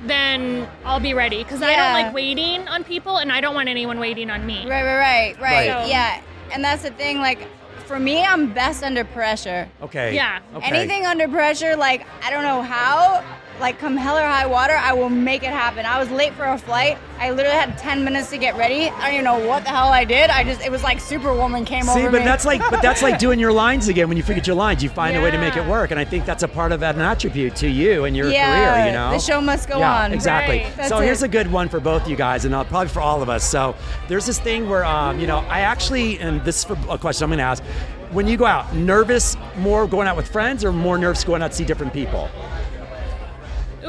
then 0.06 0.68
I'll 0.86 1.00
be 1.00 1.14
ready 1.14 1.44
because 1.44 1.62
I 1.62 1.76
don't 1.76 1.94
like 1.94 2.14
waiting 2.14 2.68
on 2.68 2.84
people, 2.84 3.18
and 3.18 3.32
I 3.32 3.42
don't 3.42 3.56
want 3.56 3.70
anyone 3.70 4.00
waiting 4.00 4.30
on 4.30 4.46
me. 4.46 4.68
Right, 4.68 4.84
right, 4.84 4.98
right, 4.98 5.42
right. 5.42 5.68
Right. 5.68 5.84
So- 5.84 5.90
Yeah, 5.90 6.22
and 6.54 6.64
that's 6.64 6.84
the 6.84 6.92
thing. 6.92 7.20
Like, 7.20 7.48
for 7.86 8.00
me, 8.00 8.24
I'm 8.24 8.52
best 8.54 8.84
under 8.84 9.04
pressure. 9.04 9.68
okay. 9.82 10.16
Yeah. 10.16 10.40
Okay. 10.56 10.66
Anything 10.76 11.06
under 11.06 11.28
pressure, 11.28 11.76
like 11.76 12.06
I 12.24 12.32
don't 12.32 12.44
know 12.44 12.62
how, 12.62 13.24
like 13.60 13.80
come 13.80 13.96
hell 13.96 14.18
or 14.18 14.22
high 14.22 14.46
water, 14.46 14.74
I 14.74 14.94
will 14.94 15.10
make 15.10 15.44
it 15.44 15.52
happen. 15.52 15.86
I 15.86 16.00
was 16.00 16.10
late 16.10 16.34
for 16.34 16.46
a 16.46 16.58
flight. 16.58 16.98
I 17.18 17.32
literally 17.32 17.58
had 17.58 17.78
10 17.78 18.04
minutes 18.04 18.30
to 18.32 18.38
get 18.38 18.58
ready. 18.58 18.90
I 18.90 19.06
don't 19.06 19.14
even 19.14 19.24
know 19.26 19.48
what 19.48 19.64
the 19.64 19.70
hell 19.70 19.88
I 19.88 20.04
did. 20.04 20.30
I 20.30 20.44
just, 20.44 20.62
it 20.62 20.72
was 20.72 20.84
like 20.84 21.00
Superwoman 21.00 21.64
came 21.64 21.84
See, 21.84 22.02
over 22.02 22.12
but 22.12 22.20
me. 22.20 22.26
that's 22.26 22.46
like, 22.46 22.60
but 22.70 22.82
that's 22.82 23.02
like 23.02 23.20
doing 23.26 23.40
your 23.40 23.54
lines 23.54 23.88
again. 23.88 24.10
When 24.10 24.18
you 24.18 24.24
forget 24.24 24.46
your 24.46 24.56
lines, 24.56 24.84
you 24.84 24.90
find 24.90 25.16
a 25.16 25.22
way 25.22 25.32
to 25.32 25.38
make 25.38 25.56
it 25.56 25.66
work, 25.66 25.92
and 25.92 26.00
I 26.00 26.06
think 26.06 26.26
that's 26.26 26.44
a 26.44 26.48
part 26.48 26.72
of 26.72 26.84
an 26.84 27.00
attribute 27.00 27.56
to 27.58 27.70
you 27.70 28.04
and 28.04 28.16
your 28.16 28.30
yeah, 28.30 28.74
career. 28.74 28.86
You 28.88 28.92
know, 28.92 29.12
the 29.12 29.20
show 29.20 29.40
must 29.40 29.70
go 29.70 29.80
yeah, 29.80 30.04
on. 30.04 30.14
exactly. 30.14 30.64
Right. 30.78 30.90
So 30.90 31.00
here's 31.00 31.24
it. 31.24 31.28
a 31.28 31.30
good 31.30 31.52
one 31.52 31.70
for 31.70 31.80
both 31.80 32.08
you 32.08 32.16
guys, 32.16 32.46
and 32.46 32.54
uh, 32.54 32.64
probably 32.66 32.90
for 32.90 33.00
all 33.00 33.22
of 33.22 33.30
us. 33.30 33.44
So 33.50 33.76
there's 34.08 34.26
this 34.26 34.40
thing 34.40 34.70
where, 34.70 34.84
um, 34.84 35.20
you 35.20 35.28
know, 35.28 35.40
I 35.40 35.62
actually, 35.62 36.20
and 36.20 36.44
this 36.44 36.60
is 36.60 36.64
for 36.66 36.78
a 36.90 36.98
question 36.98 37.24
I'm 37.24 37.30
going 37.30 37.38
to 37.38 37.44
ask. 37.44 37.64
When 38.12 38.28
you 38.28 38.38
go 38.38 38.46
out, 38.46 38.74
nervous 38.76 39.36
more 39.58 39.88
going 39.88 40.08
out 40.08 40.16
with 40.16 40.28
friends, 40.28 40.64
or 40.64 40.72
more 40.72 40.98
nervous 40.98 41.24
going 41.24 41.42
out 41.42 41.52
to 41.52 41.58
see 41.58 41.66
different 41.66 41.92
people? 41.92 42.30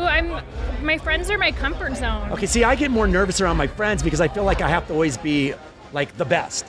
I'm. 0.07 0.43
My 0.83 0.99
friends 0.99 1.31
are 1.31 1.39
my 1.39 1.53
comfort 1.53 1.97
zone. 1.97 2.31
Okay, 2.33 2.47
see, 2.47 2.65
I 2.65 2.75
get 2.75 2.91
more 2.91 3.07
nervous 3.07 3.41
around 3.41 3.57
my 3.57 3.67
friends 3.67 4.03
because 4.03 4.21
I 4.21 4.29
feel 4.29 4.45
like 4.45 4.61
I 4.61 4.69
have 4.69 4.87
to 4.89 4.93
always 4.93 5.17
be 5.17 5.55
like 5.93 6.17
the 6.17 6.25
best. 6.25 6.67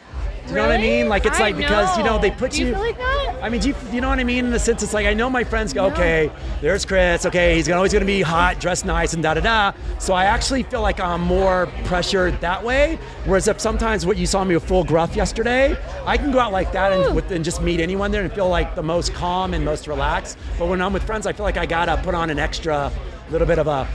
Do 0.47 0.54
you 0.54 0.60
know 0.60 0.67
what 0.67 0.78
I 0.78 0.82
mean? 0.82 1.10
Like 1.10 1.26
it's 1.26 1.39
I 1.39 1.50
like 1.50 1.58
because 1.58 1.97
you 1.97 2.06
know 2.06 2.17
they 2.19 2.32
put 2.32 2.52
Do 2.52 2.62
you 2.62 2.67
you. 2.67 2.71
feel 2.73 2.82
like 2.82 2.97
that? 2.97 3.39
I 3.43 3.50
mean, 3.50 3.60
do 3.60 3.67
you, 3.67 3.76
you 3.91 4.00
know 4.00 4.08
what 4.08 4.17
I 4.17 4.23
mean? 4.23 4.45
In 4.45 4.52
the 4.52 4.60
sense, 4.60 4.82
it's 4.82 4.93
like 4.93 5.06
I 5.06 5.13
know 5.13 5.30
my 5.30 5.43
friends 5.43 5.73
go, 5.73 5.88
okay, 5.88 6.32
there's 6.62 6.86
Chris. 6.86 7.26
Okay, 7.26 7.56
he's 7.58 7.69
always 7.69 7.91
going 7.91 8.02
to 8.02 8.08
be 8.08 8.21
hot, 8.21 8.58
dressed 8.62 8.86
nice, 8.86 9.13
and 9.13 9.21
da 9.21 9.34
da 9.34 9.41
da. 9.41 9.73
So 10.00 10.13
I 10.13 10.23
actually 10.23 10.63
feel 10.63 10.82
like 10.82 11.02
I'm 11.02 11.19
more 11.19 11.67
pressured 11.84 12.39
that 12.39 12.63
way. 12.63 12.97
Whereas 13.26 13.50
if 13.50 13.60
sometimes 13.60 14.06
what 14.06 14.15
you 14.15 14.26
saw 14.26 14.45
me 14.45 14.56
with 14.56 14.65
full 14.65 14.86
gruff 14.86 15.17
yesterday, 15.17 15.78
I 16.06 16.15
can 16.15 16.32
go 16.32 16.39
out 16.39 16.54
like 16.54 16.71
that 16.71 16.93
and, 16.93 17.13
with, 17.13 17.30
and 17.30 17.43
just 17.43 17.62
meet 17.62 17.82
anyone 17.82 18.12
there 18.12 18.23
and 18.23 18.32
feel 18.32 18.47
like 18.47 18.73
the 18.73 18.84
most 18.84 19.13
calm 19.13 19.54
and 19.54 19.65
most 19.65 19.86
relaxed. 19.86 20.38
But 20.58 20.67
when 20.69 20.82
I'm 20.82 20.93
with 20.93 21.04
friends, 21.04 21.28
I 21.28 21.34
feel 21.34 21.43
like 21.43 21.58
I 21.58 21.65
gotta 21.65 22.02
put 22.04 22.15
on 22.15 22.30
an 22.30 22.39
extra 22.39 22.89
little 23.29 23.47
bit 23.47 23.59
of 23.59 23.67
a. 23.67 23.87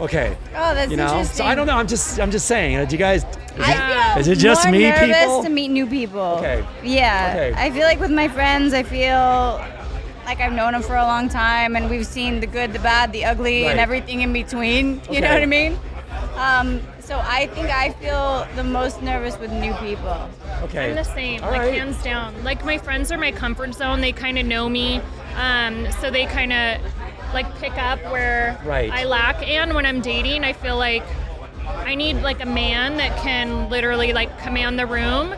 Okay. 0.00 0.36
Oh, 0.54 0.74
that's 0.74 0.90
you 0.90 0.96
know. 0.96 1.04
interesting. 1.08 1.36
So 1.38 1.44
I 1.44 1.54
don't 1.54 1.66
know. 1.66 1.76
I'm 1.76 1.86
just 1.88 2.20
I'm 2.20 2.30
just 2.30 2.46
saying. 2.46 2.86
Do 2.86 2.94
you 2.94 2.98
guys? 2.98 3.24
Is 3.24 3.28
I 3.58 3.72
it, 3.72 3.76
feel 4.14 4.20
is 4.20 4.28
it 4.28 4.38
just 4.38 4.64
more 4.64 4.72
me, 4.72 4.82
nervous 4.90 5.06
people? 5.24 5.42
to 5.42 5.48
meet 5.48 5.68
new 5.68 5.86
people. 5.86 6.20
Okay. 6.20 6.64
Yeah. 6.84 7.32
Okay. 7.34 7.54
I 7.60 7.70
feel 7.70 7.82
like 7.82 7.98
with 8.00 8.12
my 8.12 8.28
friends, 8.28 8.72
I 8.72 8.82
feel 8.84 9.60
like 10.24 10.40
I've 10.40 10.52
known 10.52 10.72
them 10.72 10.82
for 10.82 10.94
a 10.96 11.02
long 11.02 11.28
time, 11.28 11.74
and 11.74 11.90
we've 11.90 12.06
seen 12.06 12.38
the 12.40 12.46
good, 12.46 12.72
the 12.72 12.78
bad, 12.78 13.12
the 13.12 13.24
ugly, 13.24 13.64
Right. 13.64 13.70
and 13.72 13.80
everything 13.80 14.20
in 14.20 14.32
between. 14.32 15.00
You 15.10 15.18
Okay. 15.18 15.20
know 15.20 15.32
what 15.34 15.42
I 15.42 15.46
mean? 15.46 15.78
Um, 16.36 16.80
so 17.00 17.18
I 17.24 17.46
think 17.48 17.68
I 17.70 17.90
feel 17.94 18.46
the 18.54 18.62
most 18.62 19.02
nervous 19.02 19.38
with 19.38 19.50
new 19.50 19.72
people. 19.74 20.28
okay. 20.64 20.90
I'm 20.90 20.94
the 20.96 21.02
same, 21.02 21.42
All 21.42 21.50
like 21.50 21.60
right. 21.62 21.74
hands 21.74 22.00
down. 22.04 22.34
Like 22.44 22.64
my 22.64 22.78
friends 22.78 23.10
are 23.10 23.18
my 23.18 23.32
comfort 23.32 23.74
zone. 23.74 24.00
They 24.02 24.12
kind 24.12 24.38
of 24.38 24.46
know 24.46 24.68
me, 24.68 25.00
um, 25.36 25.90
so 26.00 26.10
they 26.10 26.26
kind 26.26 26.52
of 26.52 26.80
like 27.32 27.52
pick 27.58 27.76
up 27.76 28.02
where 28.04 28.58
Right. 28.64 28.90
I 28.90 29.04
lack. 29.04 29.46
And 29.46 29.74
when 29.74 29.86
I'm 29.86 30.00
dating, 30.00 30.44
I 30.44 30.52
feel 30.52 30.76
like 30.76 31.04
I 31.66 31.94
need 31.94 32.22
like 32.22 32.42
a 32.42 32.46
man 32.46 32.96
that 32.96 33.16
can 33.18 33.68
literally 33.68 34.12
like 34.12 34.38
command 34.40 34.78
the 34.78 34.86
room. 34.86 35.34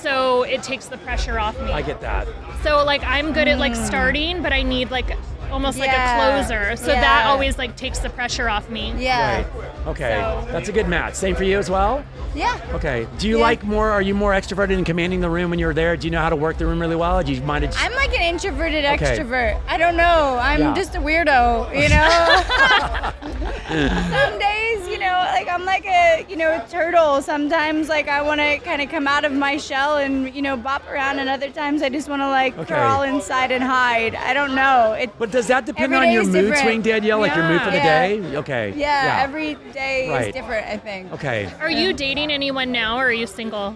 So 0.00 0.44
it 0.44 0.62
takes 0.62 0.86
the 0.86 0.96
pressure 0.98 1.38
off 1.38 1.60
me. 1.60 1.70
I 1.72 1.82
get 1.82 2.00
that. 2.00 2.26
So 2.62 2.84
like 2.84 3.02
I'm 3.04 3.32
good 3.32 3.48
at 3.48 3.58
like 3.58 3.76
starting, 3.76 4.42
but 4.42 4.52
I 4.52 4.62
need 4.62 4.90
like 4.90 5.16
almost 5.50 5.78
like 5.78 5.90
a 5.90 6.16
closer. 6.16 6.76
So 6.76 6.86
that 6.86 7.26
always 7.26 7.58
like 7.58 7.76
takes 7.76 7.98
the 7.98 8.10
pressure 8.10 8.48
off 8.48 8.70
me. 8.70 8.94
Yeah. 8.96 9.42
Right. 9.42 9.69
Okay. 9.86 10.16
So- 10.20 10.52
That's 10.52 10.68
a 10.68 10.72
good 10.72 10.88
match. 10.88 11.14
Same 11.14 11.34
for 11.34 11.44
you 11.44 11.58
as 11.58 11.70
well. 11.70 12.04
Yeah. 12.34 12.56
Okay. 12.74 13.06
Do 13.18 13.28
you 13.28 13.38
Yeah. 13.38 13.42
like 13.42 13.64
more? 13.64 13.90
Are 13.90 14.02
you 14.02 14.14
more 14.14 14.32
extroverted 14.32 14.74
and 14.76 14.86
commanding 14.86 15.20
the 15.20 15.28
room 15.30 15.50
when 15.50 15.58
you're 15.58 15.74
there? 15.74 15.96
Do 15.96 16.06
you 16.06 16.10
know 16.12 16.20
how 16.20 16.30
to 16.30 16.36
work 16.36 16.58
the 16.58 16.66
room 16.66 16.80
really 16.80 16.94
well? 16.96 17.20
Do 17.22 17.32
you 17.32 17.40
mind 17.42 17.64
it? 17.64 17.74
I'm 17.82 17.92
like 17.94 18.14
an 18.14 18.22
introverted 18.22 18.84
Okay. 18.84 19.18
extrovert. 19.18 19.58
I 19.68 19.76
don't 19.78 19.96
know. 19.96 20.38
I'm 20.40 20.60
Yeah. 20.60 20.74
just 20.74 20.94
a 20.94 21.00
weirdo, 21.00 21.72
you 21.74 21.88
know? 21.88 23.10
Some 23.70 24.38
days, 24.38 24.88
you 24.88 24.98
know, 24.98 25.24
like 25.32 25.48
I'm 25.48 25.64
like 25.64 25.84
a, 25.86 26.24
you 26.28 26.36
know, 26.36 26.52
a 26.64 26.68
turtle. 26.70 27.22
Sometimes 27.22 27.88
like 27.88 28.08
I 28.08 28.22
want 28.22 28.40
to 28.40 28.58
kind 28.58 28.82
of 28.82 28.90
come 28.90 29.06
out 29.08 29.24
of 29.24 29.32
my 29.32 29.56
shell 29.56 29.96
and, 29.98 30.32
you 30.34 30.42
know, 30.42 30.56
bop 30.56 30.82
around 30.90 31.18
and 31.18 31.28
other 31.28 31.50
times 31.50 31.82
I 31.82 31.88
just 31.88 32.08
want 32.08 32.20
to 32.22 32.28
like 32.28 32.56
Okay. 32.58 32.74
crawl 32.74 33.02
inside 33.02 33.50
and 33.50 33.62
hide. 33.62 34.14
I 34.14 34.34
don't 34.34 34.54
know. 34.54 34.92
It 34.92 35.10
but 35.18 35.30
does 35.30 35.46
that 35.48 35.66
depend 35.66 35.94
on 35.94 36.10
your 36.10 36.24
mood 36.24 36.32
different. 36.32 36.58
swing, 36.62 36.82
Danielle? 36.82 37.20
Like 37.20 37.34
your 37.34 37.44
mood 37.48 37.60
for 37.62 37.70
the 37.70 37.78
day? 37.78 38.20
Okay. 38.36 38.72
yeah, 38.76 39.18
every 39.20 39.56
day 39.72 40.08
Right. 40.08 40.28
is 40.28 40.34
different, 40.34 40.66
I 40.66 40.76
think. 40.76 41.12
Okay. 41.12 41.50
Are 41.60 41.70
you 41.70 41.92
dating 41.92 42.30
anyone 42.30 42.70
now 42.72 42.96
or 42.98 43.06
are 43.06 43.12
you 43.12 43.26
single? 43.26 43.74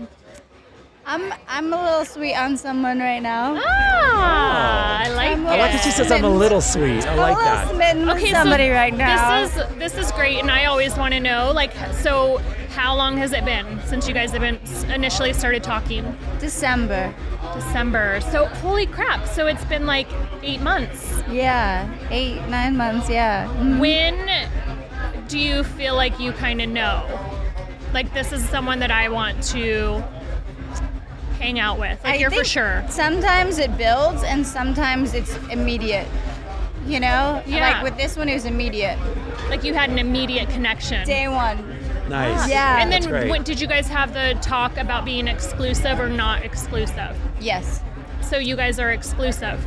I'm 1.07 1.35
I'm 1.49 1.71
a 1.71 1.83
little 1.83 2.05
sweet 2.07 2.35
on 2.35 2.57
someone 2.57 2.99
right 2.99 3.21
now. 3.23 3.59
Ah, 3.63 5.03
I 5.05 5.09
like 5.11 5.33
I'm 5.33 5.45
it. 5.47 5.49
I 5.51 5.59
like 5.59 5.73
that 5.73 5.83
she 5.85 5.91
says 5.91 6.11
I'm 6.11 6.25
a 6.25 6.29
little 6.31 6.63
sweet. 6.63 7.05
I 7.07 7.11
I'm 7.13 7.19
like 7.19 7.35
a 7.37 7.39
little 7.39 7.45
that. 7.45 7.69
smitten 7.75 8.07
with 8.07 8.17
Okay, 8.17 8.31
somebody 8.33 8.69
so 8.69 8.73
right 8.73 8.95
now. 8.97 9.43
This 9.43 9.57
is 9.57 9.77
this 9.77 9.97
is 9.99 10.13
great, 10.13 10.39
and 10.39 10.51
I 10.51 10.65
always 10.65 10.97
want 10.97 11.13
to 11.13 11.21
know, 11.21 11.53
like, 11.55 11.73
so 12.01 12.39
how 12.71 12.97
long 12.97 13.19
has 13.19 13.33
it 13.35 13.45
been 13.45 13.81
since 13.85 14.09
you 14.09 14.15
guys 14.15 14.31
have 14.33 14.41
been 14.41 14.59
initially 14.91 15.35
started 15.35 15.63
talking? 15.63 16.17
December. 16.41 17.15
December. 17.55 18.23
So 18.33 18.47
holy 18.47 18.87
crap! 18.87 19.27
So 19.29 19.47
it's 19.47 19.65
been 19.67 19.85
like 19.87 20.09
eight 20.43 20.63
months. 20.63 21.23
Yeah, 21.31 21.87
eight, 22.11 22.41
nine 22.49 22.79
months. 22.79 23.11
Yeah. 23.11 23.47
Mhm. 23.59 23.79
When 23.79 24.17
do 25.29 25.39
you 25.39 25.65
feel 25.65 25.95
like 25.95 26.19
you 26.21 26.33
kind 26.33 26.61
of 26.61 26.69
know, 26.69 27.07
like 27.93 28.13
this 28.15 28.33
is 28.33 28.47
someone 28.49 28.79
that 28.81 28.91
I 28.91 29.09
want 29.09 29.43
to 29.45 30.03
hang 31.39 31.59
out 31.59 31.79
with? 31.79 32.03
Like 32.05 32.15
I 32.15 32.17
you're 32.19 32.31
for 32.31 32.37
think 32.37 32.47
sure. 32.47 32.85
Sometimes 32.89 33.59
it 33.59 33.77
builds, 33.77 34.23
and 34.23 34.47
sometimes 34.47 35.15
it's 35.15 35.37
immediate. 35.51 36.07
You 36.87 37.01
know, 37.01 37.43
Yeah. 37.47 37.61
like 37.73 37.83
with 37.83 37.97
this 37.97 38.17
one, 38.17 38.29
it 38.29 38.35
was 38.35 38.45
immediate. 38.45 38.99
Like 39.49 39.65
you 39.65 39.75
had 39.75 39.91
an 39.91 39.99
immediate 39.99 40.51
connection. 40.51 41.07
Day 41.07 41.29
one. 41.29 41.79
Nice. 42.09 42.49
Yeah. 42.49 42.83
And 42.83 42.93
then 42.93 43.29
when, 43.31 43.43
did 43.43 43.59
you 43.61 43.67
guys 43.67 43.89
have 43.89 44.13
the 44.13 44.39
talk 44.43 44.77
about 44.77 45.07
being 45.07 45.27
exclusive 45.27 45.99
or 45.99 46.09
not 46.11 46.45
exclusive? 46.45 47.17
Yes. 47.41 47.81
So 48.29 48.37
you 48.39 48.57
guys 48.57 48.79
are 48.79 48.91
exclusive. 48.91 49.65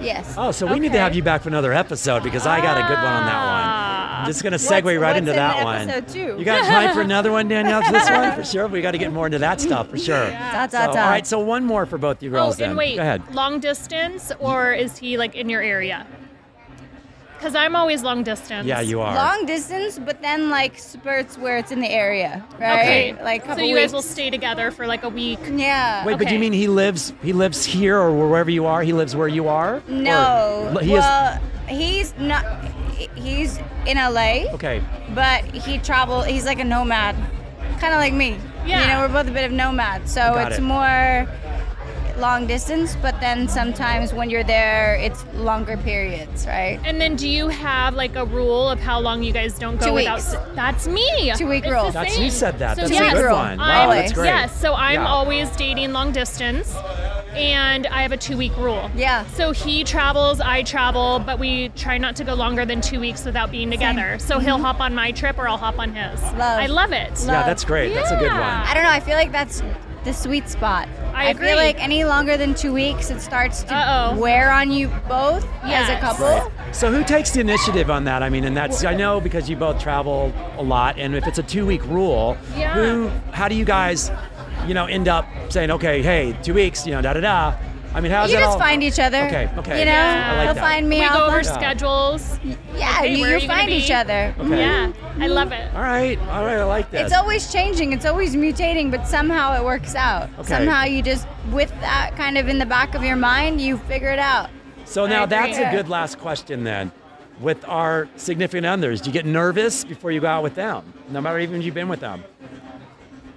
Yes. 0.00 0.34
Oh, 0.36 0.50
so 0.50 0.66
we 0.66 0.78
need 0.80 0.92
to 0.92 0.98
have 0.98 1.14
you 1.14 1.22
back 1.22 1.42
for 1.42 1.48
another 1.48 1.72
episode 1.72 2.22
because 2.22 2.46
I 2.46 2.60
got 2.60 2.76
a 2.78 2.82
good 2.82 2.96
one 2.96 3.12
on 3.12 3.26
that 3.26 3.34
Ah. 3.34 4.12
one. 4.16 4.20
I'm 4.20 4.26
just 4.26 4.42
going 4.42 4.52
to 4.52 4.58
What's- 4.58 4.70
segue 4.70 5.00
right 5.00 5.08
what's 5.08 5.18
into 5.18 5.30
in 5.30 5.36
that 5.36 5.64
one. 5.64 6.04
two? 6.06 6.36
You 6.38 6.44
got 6.44 6.64
time 6.64 6.94
for 6.94 7.00
another 7.00 7.32
one, 7.32 7.48
Danielle, 7.48 7.82
for 7.82 7.92
this 7.98 8.10
one? 8.10 8.32
For 8.34 8.44
sure. 8.44 8.66
We 8.68 8.80
got 8.82 8.90
to 8.92 8.98
get 8.98 9.12
more 9.12 9.26
into 9.26 9.38
that 9.38 9.60
stuff, 9.60 9.88
for 9.88 9.98
sure. 9.98 10.30
Dot, 10.30 10.70
So, 10.70 10.78
dot, 10.78 10.88
all 10.88 10.94
dot. 10.94 11.10
right, 11.10 11.26
so 11.26 11.38
one 11.40 11.64
more 11.64 11.86
for 11.86 11.96
both 11.98 12.22
you 12.22 12.30
Oh, 12.30 12.32
girls 12.32 12.56
then. 12.56 12.70
and 12.70 12.78
wait, 12.78 12.96
Go 12.96 13.02
ahead. 13.02 13.22
long 13.34 13.60
distance 13.60 14.32
or 14.38 14.72
is 14.72 14.98
he 14.98 15.16
like 15.16 15.34
in 15.34 15.48
your 15.48 15.62
area? 15.62 16.06
Because 17.40 17.54
I'm 17.54 17.74
always 17.74 18.02
long 18.02 18.22
distance. 18.22 18.66
Yeah, 18.66 18.80
you 18.82 19.00
are. 19.00 19.14
Long 19.14 19.46
distance, 19.46 19.98
but 19.98 20.20
then 20.20 20.50
like 20.50 20.78
spurts 20.78 21.38
where 21.38 21.56
it's 21.56 21.72
in 21.72 21.80
the 21.80 21.88
area, 21.88 22.44
right? 22.58 22.80
Okay. 22.80 23.22
Like 23.24 23.40
so 23.40 23.46
couple 23.48 23.64
you 23.64 23.74
guys 23.76 23.94
will 23.94 24.02
stay 24.02 24.28
together 24.28 24.70
for 24.70 24.86
like 24.86 25.04
a 25.04 25.08
week. 25.08 25.38
Yeah. 25.50 26.04
Wait, 26.04 26.18
but 26.18 26.28
do 26.28 26.34
you 26.34 26.38
mean 26.38 26.52
he 26.52 26.68
lives 26.68 27.14
he 27.22 27.32
lives 27.32 27.64
here 27.64 27.96
or 27.98 28.12
wherever 28.28 28.50
you 28.50 28.66
are? 28.66 28.82
He 28.82 28.92
lives 28.92 29.16
where 29.16 29.26
you 29.26 29.48
are? 29.48 29.82
No. 29.88 30.70
Or- 30.76 30.82
he 30.82 30.92
is 30.92 31.00
well, 31.00 31.40
he's 31.66 32.14
not. 32.18 32.44
He's 33.14 33.58
in 33.86 33.96
LA, 33.96 34.44
Okay. 34.52 34.82
but 35.14 35.42
he 35.54 35.78
travel. 35.78 36.20
He's 36.20 36.44
like 36.44 36.60
a 36.60 36.64
nomad, 36.64 37.16
kind 37.80 37.94
of 37.94 38.00
like 38.00 38.12
me. 38.12 38.36
Yeah. 38.66 38.82
You 38.82 38.86
know, 38.88 39.00
we're 39.00 39.08
both 39.22 39.28
a 39.30 39.32
bit 39.34 39.46
of 39.46 39.52
nomads, 39.52 40.12
so 40.12 40.20
Got 40.20 40.52
it's 40.52 40.58
it. 40.58 40.62
more 40.62 41.26
long 42.20 42.46
distance. 42.46 42.96
But 43.02 43.18
then 43.20 43.48
sometimes 43.48 44.12
when 44.12 44.30
you're 44.30 44.44
there, 44.44 44.94
it's 44.96 45.24
longer 45.34 45.76
periods, 45.78 46.46
right? 46.46 46.78
And 46.84 47.00
then 47.00 47.16
do 47.16 47.28
you 47.28 47.48
have 47.48 47.94
like 47.94 48.14
a 48.16 48.24
rule 48.24 48.68
of 48.68 48.78
how 48.78 49.00
long 49.00 49.22
you 49.22 49.32
guys 49.32 49.58
don't 49.58 49.78
go 49.80 49.86
Two 49.86 49.92
without? 49.94 50.16
weeks. 50.16 50.36
That's 50.54 50.86
me. 50.86 51.32
Two 51.36 51.48
week 51.48 51.64
It's 51.64 51.72
rule. 51.72 51.90
That's 51.90 52.14
same. 52.14 52.24
you 52.24 52.30
said 52.30 52.58
that. 52.58 52.76
So 52.76 52.82
That's 52.82 52.92
yes, 52.92 53.12
a 53.14 53.16
good 53.22 53.32
one. 53.32 53.58
Wow, 53.58 53.64
I'm, 53.64 53.90
that's 53.90 54.12
great. 54.12 54.26
Yes, 54.26 54.58
so 54.60 54.74
I'm 54.74 55.00
Yeah. 55.00 55.08
always 55.08 55.50
dating 55.56 55.92
long 55.92 56.12
distance, 56.12 56.74
and 57.34 57.86
I 57.86 58.02
have 58.02 58.12
a 58.12 58.16
two 58.16 58.36
week 58.36 58.56
rule. 58.56 58.90
Yeah. 58.94 59.24
So 59.28 59.52
he 59.52 59.84
travels, 59.84 60.40
I 60.40 60.62
travel, 60.62 61.20
but 61.20 61.38
we 61.38 61.70
try 61.70 61.98
not 61.98 62.16
to 62.16 62.24
go 62.24 62.34
longer 62.34 62.64
than 62.66 62.80
two 62.80 63.00
weeks 63.00 63.24
without 63.24 63.50
being 63.50 63.70
together. 63.70 64.18
So 64.18 64.38
he'll 64.38 64.58
hop 64.58 64.80
on 64.80 64.94
my 64.94 65.12
trip 65.12 65.38
or 65.38 65.48
I'll 65.48 65.56
hop 65.56 65.78
on 65.78 65.94
his. 65.94 66.20
Mm-hmm. 66.20 66.38
Love. 66.38 66.60
I 66.60 66.66
love 66.66 66.92
it. 66.92 67.10
Yeah, 67.24 67.44
that's 67.44 67.64
great. 67.64 67.94
That's 67.94 68.10
a 68.10 68.16
good 68.16 68.30
one. 68.30 68.40
I 68.40 68.74
don't 68.74 68.82
know. 68.82 68.90
I 68.90 69.00
feel 69.00 69.14
like 69.16 69.32
that's 69.32 69.62
the 70.04 70.12
sweet 70.12 70.48
spot. 70.48 70.88
I 71.14 71.32
feel 71.34 71.42
agree. 71.42 71.54
like 71.54 71.82
any 71.82 72.04
longer 72.04 72.36
than 72.36 72.54
two 72.54 72.72
weeks, 72.72 73.10
it 73.10 73.20
starts 73.20 73.62
to 73.64 73.74
Uh-oh. 73.74 74.18
wear 74.18 74.50
on 74.50 74.70
you 74.70 74.88
both 75.08 75.46
as 75.62 75.88
a 75.90 75.98
couple. 76.00 76.26
Right. 76.26 76.50
So 76.74 76.90
who 76.90 77.04
takes 77.04 77.30
the 77.32 77.40
initiative 77.40 77.90
on 77.90 78.04
that? 78.04 78.22
I 78.22 78.30
mean, 78.30 78.44
and 78.44 78.56
that's 78.56 78.84
I 78.84 78.94
know 78.94 79.20
because 79.20 79.50
you 79.50 79.56
both 79.56 79.78
travel 79.80 80.32
a 80.56 80.62
lot, 80.62 80.98
and 80.98 81.14
if 81.14 81.26
it's 81.26 81.38
a 81.38 81.42
two-week 81.42 81.84
rule, 81.86 82.36
Yeah. 82.56 82.74
who? 82.74 83.08
How 83.32 83.48
do 83.48 83.54
you 83.54 83.64
guys, 83.64 84.10
you 84.66 84.74
know, 84.74 84.86
end 84.86 85.08
up 85.08 85.26
saying, 85.50 85.70
okay, 85.72 86.02
hey, 86.02 86.36
two 86.42 86.54
weeks, 86.54 86.86
you 86.86 86.92
know, 86.92 87.02
da 87.02 87.12
da 87.12 87.20
da. 87.20 87.54
I 87.92 88.00
mean, 88.00 88.12
how's 88.12 88.30
You 88.30 88.36
it 88.36 88.40
just 88.40 88.52
all? 88.52 88.58
find 88.58 88.82
each 88.82 88.98
other. 89.00 89.24
Okay, 89.26 89.50
okay. 89.58 89.80
You 89.80 89.84
know, 89.84 89.90
Yeah. 89.92 90.30
I 90.32 90.36
like 90.36 90.44
he'll 90.46 90.54
that. 90.54 90.60
find 90.60 90.88
me. 90.88 91.00
We 91.00 91.08
go 91.08 91.26
over 91.26 91.42
find- 91.42 91.46
schedules. 91.46 92.38
Yeah, 92.76 92.96
Okay, 92.98 93.14
you, 93.16 93.20
where 93.22 93.36
you 93.36 93.42
you 93.42 93.48
find 93.48 93.70
each 93.70 93.90
other. 93.90 94.34
Okay. 94.38 94.58
Yeah, 94.60 94.86
I 94.86 94.90
mm-hmm. 94.92 95.22
love 95.24 95.52
it. 95.52 95.74
All 95.74 95.82
right, 95.82 96.18
all 96.28 96.44
right, 96.44 96.58
I 96.58 96.64
like 96.64 96.90
that. 96.92 97.04
It's 97.04 97.12
always 97.14 97.52
changing. 97.52 97.92
It's 97.92 98.06
always 98.06 98.36
mutating, 98.36 98.90
but 98.90 99.06
somehow 99.08 99.56
it 99.56 99.64
works 99.64 99.94
out. 99.96 100.30
Okay. 100.38 100.48
Somehow 100.48 100.84
you 100.84 101.02
just, 101.02 101.26
with 101.50 101.70
that 101.80 102.12
kind 102.16 102.38
of 102.38 102.48
in 102.48 102.58
the 102.58 102.66
back 102.66 102.94
of 102.94 103.02
your 103.02 103.16
mind, 103.16 103.60
you 103.60 103.76
figure 103.76 104.10
it 104.10 104.20
out. 104.20 104.50
So 104.84 105.06
now 105.06 105.26
that's 105.26 105.58
a 105.58 105.70
good 105.70 105.88
last 105.88 106.18
question 106.18 106.62
then. 106.64 106.92
With 107.40 107.64
our 107.66 108.06
significant 108.16 108.66
others, 108.66 109.00
do 109.00 109.08
you 109.08 109.14
get 109.14 109.24
nervous 109.24 109.82
before 109.82 110.12
you 110.12 110.20
go 110.20 110.26
out 110.26 110.42
with 110.42 110.54
them? 110.54 110.92
No 111.08 111.22
matter 111.22 111.38
even 111.38 111.60
if 111.60 111.64
you've 111.64 111.74
been 111.74 111.88
with 111.88 112.00
them. 112.00 112.22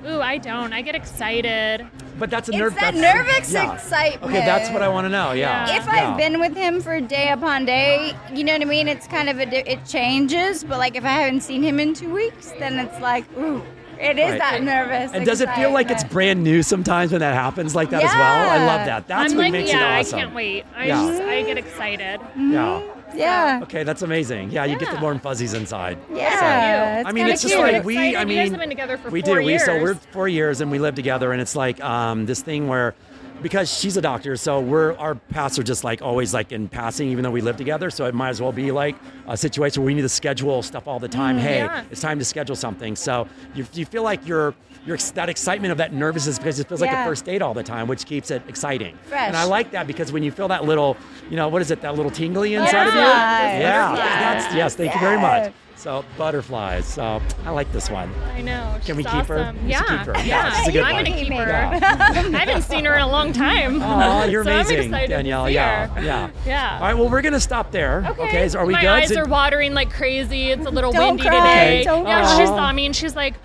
Ooh, 0.08 0.22
I 0.22 0.38
don't. 0.38 0.74
I 0.74 0.82
get 0.82 0.96
excited. 0.96 1.86
But 2.20 2.30
that's 2.30 2.50
a 2.50 2.52
It's 2.52 2.60
nerve. 2.60 2.76
that 2.76 2.94
that's- 2.94 3.16
nervous 3.16 3.52
yeah. 3.54 3.74
excitement. 3.74 4.24
Okay, 4.36 4.46
that's 4.46 4.70
what 4.70 4.82
I 4.82 4.88
want 4.90 5.06
to 5.06 5.10
know. 5.10 5.32
Yeah. 5.32 5.68
Yeah. 5.68 5.78
If 5.80 5.86
Yeah. 5.88 6.12
I've 6.12 6.18
been 6.18 6.40
with 6.40 6.56
him 6.56 6.82
for 6.82 7.00
day 7.02 7.30
upon 7.30 7.66
day, 7.66 8.14
you 8.34 8.44
know 8.44 8.54
what 8.54 8.62
I 8.62 8.66
mean? 8.66 8.88
It's 8.88 9.08
kind 9.08 9.30
of 9.30 9.40
a, 9.40 9.46
di- 9.46 9.64
it 9.66 9.86
changes. 9.86 10.64
But 10.64 10.78
like 10.80 10.96
if 10.96 11.06
I 11.06 11.10
haven't 11.10 11.42
seen 11.42 11.64
him 11.64 11.80
in 11.80 11.94
two 11.94 12.14
weeks, 12.14 12.52
then 12.60 12.78
it's 12.80 13.00
like, 13.00 13.26
ooh, 13.38 13.64
it 14.00 14.20
is 14.20 14.32
Right. 14.32 14.40
that 14.40 14.62
nervous. 14.64 15.12
And 15.14 15.26
does 15.26 15.40
it 15.42 15.50
feel 15.52 15.72
like 15.72 15.90
it's 15.90 16.04
brand 16.04 16.44
new 16.44 16.62
sometimes 16.62 17.12
when 17.12 17.22
that 17.22 17.34
happens 17.34 17.74
like 17.74 17.90
that 17.92 18.04
as 18.04 18.14
well? 18.14 18.50
I 18.50 18.58
love 18.66 18.86
that. 18.86 19.08
That's 19.08 19.32
I'm 19.32 19.38
what 19.38 19.44
like, 19.46 19.52
makes 19.54 19.72
yeah, 19.72 19.98
it 19.98 20.00
awesome. 20.02 20.20
I 20.20 20.22
can't 20.24 20.36
wait. 20.36 20.66
I 20.76 20.86
Yeah. 20.88 21.06
just, 21.08 21.22
I 21.24 21.42
get 21.44 21.58
excited. 21.58 22.20
Mm-hmm. 22.20 22.54
Yeah. 22.54 22.82
Yeah. 23.14 23.60
Okay, 23.64 23.84
that's 23.84 24.02
amazing. 24.02 24.52
Yeah, 24.52 24.66
you 24.66 24.78
get 24.78 24.92
the 24.94 25.02
warm 25.02 25.20
fuzzies 25.20 25.54
inside. 25.54 25.98
Yeah. 26.12 27.02
you. 27.02 27.06
I 27.08 27.12
mean, 27.12 27.22
kinda 27.22 27.34
it's 27.34 27.42
just 27.42 27.54
cute. 27.54 27.64
like 27.66 27.76
I'm 27.76 27.84
we. 27.84 27.94
excited. 27.96 28.16
I 28.18 28.22
You 28.22 28.28
mean, 28.28 28.38
guys 28.38 28.52
have 28.52 28.60
been 28.60 28.70
together 28.70 28.98
for 28.98 29.10
we 29.10 29.22
four 29.22 29.40
do. 29.40 29.46
We 29.46 29.58
so 29.60 29.82
we're 29.82 29.96
four 29.96 30.28
years 30.28 30.62
and 30.62 30.72
we 30.72 30.80
live 30.80 30.96
together, 30.96 31.32
and 31.32 31.42
it's 31.42 31.56
like 31.56 31.84
um, 31.84 32.26
this 32.26 32.42
thing 32.42 32.68
where 32.68 32.96
because 33.44 33.72
she's 33.72 33.98
a 33.98 34.02
doctor, 34.02 34.36
so 34.38 34.60
we're 34.60 34.96
our 34.98 35.14
paths 35.16 35.60
are 35.60 35.64
just 35.64 35.84
like 35.84 36.02
always 36.02 36.34
like 36.34 36.52
in 36.52 36.68
passing, 36.68 37.10
even 37.10 37.24
though 37.24 37.30
we 37.32 37.42
live 37.42 37.58
together. 37.58 37.90
So 37.92 38.06
it 38.06 38.16
might 38.16 38.30
as 38.30 38.42
well 38.42 38.52
be 38.52 38.72
like 38.72 38.96
a 39.28 39.38
situation 39.38 39.82
where 39.84 39.88
we 39.88 39.94
need 39.94 40.02
to 40.02 40.10
schedule 40.10 40.64
stuff 40.64 40.88
all 40.88 41.00
the 41.00 41.08
time. 41.10 41.38
hey, 41.38 41.60
Mm, 41.60 41.66
yeah. 41.68 41.84
it's 41.92 42.02
time 42.02 42.18
to 42.20 42.26
schedule 42.26 42.56
something. 42.56 42.96
So 42.96 43.28
you, 43.54 43.66
you 43.74 43.86
feel 43.86 44.04
like 44.04 44.26
you're. 44.28 44.56
You're, 44.86 44.98
that 44.98 45.30
excitement 45.30 45.72
of 45.72 45.78
that 45.78 45.94
nervousness 45.94 46.38
because 46.38 46.60
it 46.60 46.68
feels 46.68 46.82
like 46.82 46.92
a 46.92 47.06
first 47.06 47.24
date 47.24 47.42
all 47.42 47.54
the 47.54 47.64
time, 47.64 47.88
which 47.88 48.06
keeps 48.06 48.30
it 48.32 48.42
exciting. 48.50 48.98
Fresh. 49.06 49.28
And 49.30 49.38
I 49.38 49.46
like 49.46 49.72
that 49.72 49.88
because 49.88 50.12
when 50.12 50.24
you 50.24 50.32
feel 50.32 50.50
that 50.50 50.66
little, 50.66 50.98
you 51.30 51.38
know, 51.38 51.48
what 51.48 51.62
is 51.62 51.72
it, 51.72 51.80
that 51.84 51.96
little 51.96 52.12
tingly 52.12 52.56
inside 52.56 52.88
of 52.90 52.94
you? 52.94 53.00
Butterflies. 53.00 53.62
Yeah, 53.62 53.90
Butterflies. 53.92 54.20
that's 54.20 54.56
yes. 54.56 54.76
Thank 54.76 54.94
you 54.94 55.00
very 55.00 55.18
much. 55.18 55.54
Yeah. 55.86 56.02
So 56.02 56.06
butterflies. 56.18 56.86
So 56.86 57.22
I 57.46 57.50
like 57.52 57.72
this 57.72 57.90
one. 57.90 58.14
I 58.34 58.42
know. 58.42 58.78
Can 58.86 58.96
we 58.96 59.04
she's 59.04 59.12
keep 59.12 59.26
her? 59.26 59.40
awesome. 59.40 59.64
We 59.66 59.72
Yeah. 59.72 59.82
keep 59.82 60.00
her. 60.08 60.14
Yeah. 60.18 60.24
Yeah, 60.26 60.52
she's 60.54 60.68
a 60.68 60.72
good 60.72 60.84
I'm 60.84 60.96
one. 60.96 61.04
gonna 61.06 61.18
keep 61.18 61.34
her. 61.34 61.48
Yeah. 61.48 61.80
I 62.34 62.46
haven't 62.46 62.62
seen 62.64 62.86
her 62.86 62.96
in 62.96 63.02
a 63.02 63.08
long 63.08 63.34
time. 63.34 63.82
Oh, 63.82 64.24
you're 64.26 64.44
So 64.46 64.52
I'm 64.52 64.66
amazing, 64.66 64.92
to 64.92 65.08
Danielle. 65.08 65.48
see 65.48 65.54
Yeah, 65.54 65.88
her. 65.88 66.02
yeah. 66.02 66.30
Yeah. 66.46 66.76
All 66.76 66.82
right. 66.82 66.94
Well, 66.94 67.10
we're 67.10 67.22
gonna 67.22 67.40
stop 67.40 67.72
there. 67.72 68.06
Okay. 68.18 68.48
so 68.50 68.60
are 68.60 68.66
we 68.66 68.74
My 68.74 68.82
good? 68.82 68.90
eyes 68.90 69.10
So- 69.14 69.22
are 69.22 69.26
watering 69.28 69.74
like 69.74 69.92
crazy. 69.92 70.52
It's 70.52 70.66
a 70.66 70.70
little 70.70 70.92
Don't 70.92 71.16
windy 71.18 71.24
cry, 71.24 71.38
today. 71.40 71.84
don't 71.84 72.06
yeah, 72.08 72.22
cry. 72.22 72.40
she 72.40 72.46
saw 72.46 72.72
me 72.72 72.86
and 72.86 72.96
she's 72.96 73.16
like, 73.16 73.36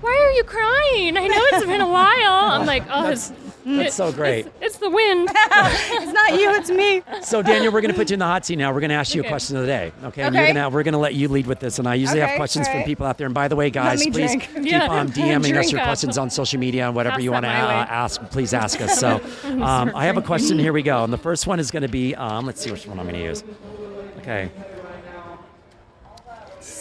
"Why 0.00 0.10
are 0.10 0.32
you 0.32 0.44
crying? 0.44 1.16
I 1.16 1.26
know 1.26 1.42
it's 1.52 1.66
been 1.66 1.80
a 1.80 1.88
while." 1.88 2.50
I'm 2.60 2.66
like, 2.66 2.84
"Oh, 2.90 3.04
That's- 3.04 3.30
it's, 3.30 3.45
that's 3.66 3.94
so 3.96 4.12
great. 4.12 4.46
It's, 4.46 4.54
it's 4.60 4.76
the 4.78 4.88
wind." 4.90 5.28
it's 5.34 6.12
not 6.12 6.32
you, 6.34 6.50
it's 6.54 6.70
me. 6.70 7.02
So 7.22 7.42
Daniel, 7.42 7.72
we're 7.72 7.80
gonna 7.80 7.94
put 7.94 8.10
you 8.10 8.14
in 8.14 8.20
the 8.20 8.24
hot 8.24 8.46
seat 8.46 8.56
now. 8.56 8.72
We're 8.72 8.80
gonna 8.80 8.94
ask 8.94 9.14
you 9.14 9.22
a 9.22 9.28
question 9.28 9.56
of 9.56 9.62
the 9.62 9.68
day. 9.68 9.92
Okay. 10.04 10.22
And 10.22 10.34
Okay. 10.36 10.44
you're 10.46 10.54
gonna 10.54 10.70
we're 10.70 10.82
gonna 10.82 10.98
let 10.98 11.14
you 11.14 11.28
lead 11.28 11.46
with 11.46 11.58
this. 11.60 11.78
And 11.78 11.88
I 11.88 11.94
usually 11.94 12.20
have 12.20 12.36
questions 12.36 12.66
all 12.68 12.74
from 12.74 12.84
people 12.84 13.06
out 13.06 13.18
there. 13.18 13.26
And 13.26 13.34
by 13.34 13.48
the 13.48 13.56
way, 13.56 13.70
guys, 13.70 14.02
please 14.02 14.14
drink. 14.14 14.48
keep 14.54 14.64
Yeah, 14.66 14.84
um, 14.86 15.08
DMing 15.12 15.56
us 15.56 15.70
your 15.72 15.80
up. 15.80 15.86
questions 15.86 16.16
on 16.18 16.30
social 16.30 16.60
media 16.60 16.86
and 16.86 16.94
whatever 16.94 17.16
Pass 17.16 17.22
you 17.24 17.32
want 17.32 17.44
to 17.44 17.50
uh, 17.50 17.86
ask. 17.88 18.20
Please 18.30 18.54
ask 18.54 18.80
us. 18.80 18.96
So 19.06 19.20
um, 19.62 19.92
I 19.94 20.06
have 20.06 20.16
a 20.16 20.22
question. 20.22 20.58
Here 20.58 20.72
we 20.72 20.82
go. 20.82 21.04
And 21.04 21.12
the 21.12 21.18
first 21.18 21.46
one 21.46 21.58
is 21.60 21.70
gonna 21.70 21.88
be 21.88 22.14
um, 22.14 22.46
let's 22.46 22.60
see 22.62 22.70
which 22.70 22.86
one 22.86 22.98
I'm 22.98 23.06
gonna 23.06 23.18
use. 23.18 23.44
Okay. 24.18 24.50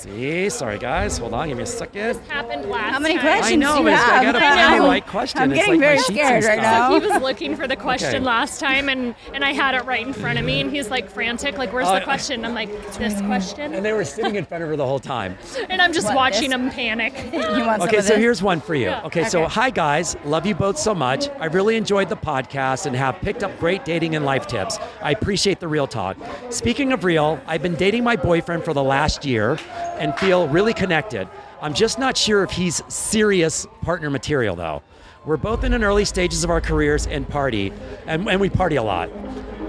Let's 0.06 0.18
see, 0.18 0.50
sorry 0.50 0.78
guys, 0.78 1.18
hold 1.18 1.34
on, 1.34 1.48
give 1.48 1.58
me 1.58 1.64
a 1.64 1.66
second. 1.66 2.20
Happened 2.28 2.70
last 2.70 2.94
How 2.94 3.00
many 3.00 3.16
time. 3.16 3.24
questions 3.24 3.52
I 3.52 3.56
know, 3.56 3.78
do 3.78 3.84
but 3.84 3.90
you 3.90 3.96
it's- 3.96 4.10
I 4.10 4.14
have? 4.24 4.24
gotta 4.34 4.40
find 4.40 4.84
the 4.84 4.88
right 4.88 5.08
question. 5.08 5.42
I'm 5.42 5.52
It's 5.52 5.60
getting 5.60 5.74
like 5.74 5.80
very 5.80 5.98
scared 6.00 6.44
right 6.44 6.60
stuff. 6.60 6.62
now. 6.92 7.00
He 7.00 7.08
was 7.08 7.22
looking 7.22 7.56
for 7.56 7.68
the 7.68 7.76
question 7.76 8.16
Okay. 8.16 8.20
last 8.26 8.60
time, 8.60 8.90
and 8.90 9.16
and 9.34 9.44
I 9.44 9.54
had 9.54 9.74
it 9.76 9.86
right 9.86 10.06
in 10.06 10.14
front 10.14 10.38
of 10.38 10.46
me, 10.46 10.62
and 10.62 10.70
he's 10.72 10.90
like 10.90 11.10
frantic, 11.10 11.58
like, 11.58 11.74
"Where's 11.74 11.88
Uh, 11.88 11.96
the 11.96 12.02
question?" 12.02 12.46
I'm 12.46 12.54
like, 12.54 12.70
"This 12.98 13.20
question," 13.22 13.74
And 13.74 13.84
they 13.84 13.94
were 13.94 14.06
sitting 14.06 14.36
in 14.36 14.46
front 14.46 14.64
of 14.64 14.70
her 14.70 14.76
the 14.76 14.86
whole 14.86 15.00
time. 15.00 15.38
and 15.70 15.82
I'm 15.82 15.92
just 15.94 16.08
What, 16.08 16.16
watching 16.16 16.50
this? 16.52 16.60
him 16.60 16.70
panic. 16.70 17.14
You 17.34 17.66
want 17.66 17.82
Okay, 17.84 18.02
so 18.02 18.10
this? 18.14 18.18
here's 18.18 18.44
one 18.44 18.60
for 18.62 18.76
you. 18.76 18.88
Yeah. 18.88 19.02
Okay, 19.06 19.24
so 19.24 19.46
hi 19.46 19.70
guys, 19.70 20.16
love 20.26 20.46
you 20.46 20.56
both 20.56 20.78
so 20.78 20.94
much. 20.94 21.30
I 21.40 21.46
really 21.46 21.76
enjoyed 21.78 22.10
the 22.10 22.18
podcast 22.18 22.86
and 22.86 22.96
have 22.96 23.20
picked 23.22 23.44
up 23.44 23.58
great 23.60 23.86
dating 23.86 24.16
and 24.16 24.26
life 24.26 24.46
tips. 24.48 24.78
I 25.02 25.12
appreciate 25.12 25.60
the 25.60 25.68
real 25.68 25.88
talk. 25.88 26.18
Speaking 26.50 26.92
of 26.94 27.04
real, 27.04 27.40
I've 27.48 27.62
been 27.62 27.76
dating 27.76 28.04
my 28.04 28.16
boyfriend 28.16 28.64
for 28.66 28.74
the 28.74 28.84
last 28.84 29.26
year 29.26 29.58
and 29.98 30.18
feel 30.18 30.48
really 30.48 30.74
connected. 30.74 31.28
I'm 31.62 31.74
just 31.74 32.00
not 32.00 32.18
sure 32.18 32.44
if 32.44 32.52
he's 32.52 32.82
serious 32.88 33.66
partner 33.82 34.10
material 34.10 34.56
though. 34.56 34.82
We're 35.26 35.38
both 35.38 35.64
in 35.64 35.74
an 35.74 35.84
early 35.84 36.06
stages 36.06 36.44
of 36.44 36.52
our 36.52 36.62
careers 36.62 37.08
and 37.08 37.28
party, 37.28 37.74
and, 38.06 38.30
and 38.30 38.40
we 38.40 38.50
party 38.50 38.76
a 38.76 38.84
lot. 38.84 39.10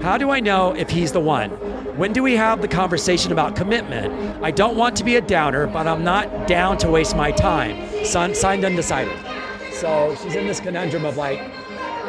How 0.01 0.17
do 0.19 0.29
I 0.29 0.39
know 0.39 0.75
if 0.75 0.89
he's 0.89 1.11
the 1.11 1.19
one? 1.19 1.49
When 1.97 2.13
do 2.13 2.21
we 2.21 2.35
have 2.35 2.61
the 2.61 2.67
conversation 2.67 3.31
about 3.31 3.55
commitment? 3.55 4.43
I 4.43 4.51
don't 4.51 4.77
want 4.77 4.95
to 4.97 5.03
be 5.03 5.15
a 5.15 5.21
downer, 5.21 5.65
but 5.65 5.87
I'm 5.87 6.03
not 6.03 6.47
down 6.47 6.77
to 6.79 6.91
waste 6.91 7.15
my 7.15 7.31
time. 7.31 8.05
Signed 8.05 8.63
undecided. 8.63 9.17
So 9.71 10.15
she's 10.21 10.35
in 10.35 10.45
this 10.45 10.59
conundrum 10.59 11.05
of 11.05 11.17
like, 11.17 11.39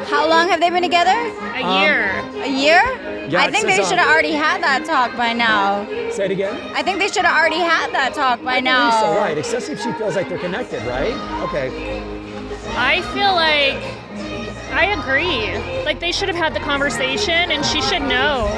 How 0.08 0.28
long 0.28 0.48
have 0.48 0.60
they 0.60 0.70
been 0.70 0.82
together? 0.82 1.10
A 1.10 1.62
Um, 1.62 1.82
year. 1.82 2.42
A 2.42 2.48
year? 2.48 2.82
Yeah, 3.28 3.42
I 3.42 3.50
think 3.50 3.66
they 3.66 3.78
um, 3.78 3.86
should 3.88 3.98
have 3.98 4.08
already 4.08 4.32
had 4.32 4.62
that 4.62 4.84
talk 4.86 5.14
by 5.16 5.32
now. 5.34 5.84
say 6.10 6.24
it 6.26 6.30
again. 6.30 6.54
I 6.74 6.82
think 6.82 6.98
they 6.98 7.08
should 7.08 7.24
have 7.26 7.36
already 7.36 7.60
had 7.60 7.92
that 7.92 8.14
talk 8.14 8.42
by 8.42 8.56
I 8.56 8.60
now. 8.60 8.88
believe 8.90 9.14
so, 9.16 9.20
right? 9.20 9.36
Especially 9.38 9.74
if 9.74 9.82
she 9.82 9.92
feels 9.92 10.16
like 10.16 10.28
they're 10.30 10.38
connected, 10.38 10.82
right? 10.86 11.12
Okay. 11.48 11.68
I 12.76 13.02
feel 13.12 13.32
like 13.34 13.76
I 14.72 14.86
agree. 14.98 15.56
Like 15.84 16.00
they 16.00 16.12
should 16.12 16.28
have 16.28 16.36
had 16.36 16.54
the 16.54 16.60
conversation, 16.60 17.50
and 17.52 17.64
she 17.64 17.82
should 17.82 18.02
know. 18.02 18.48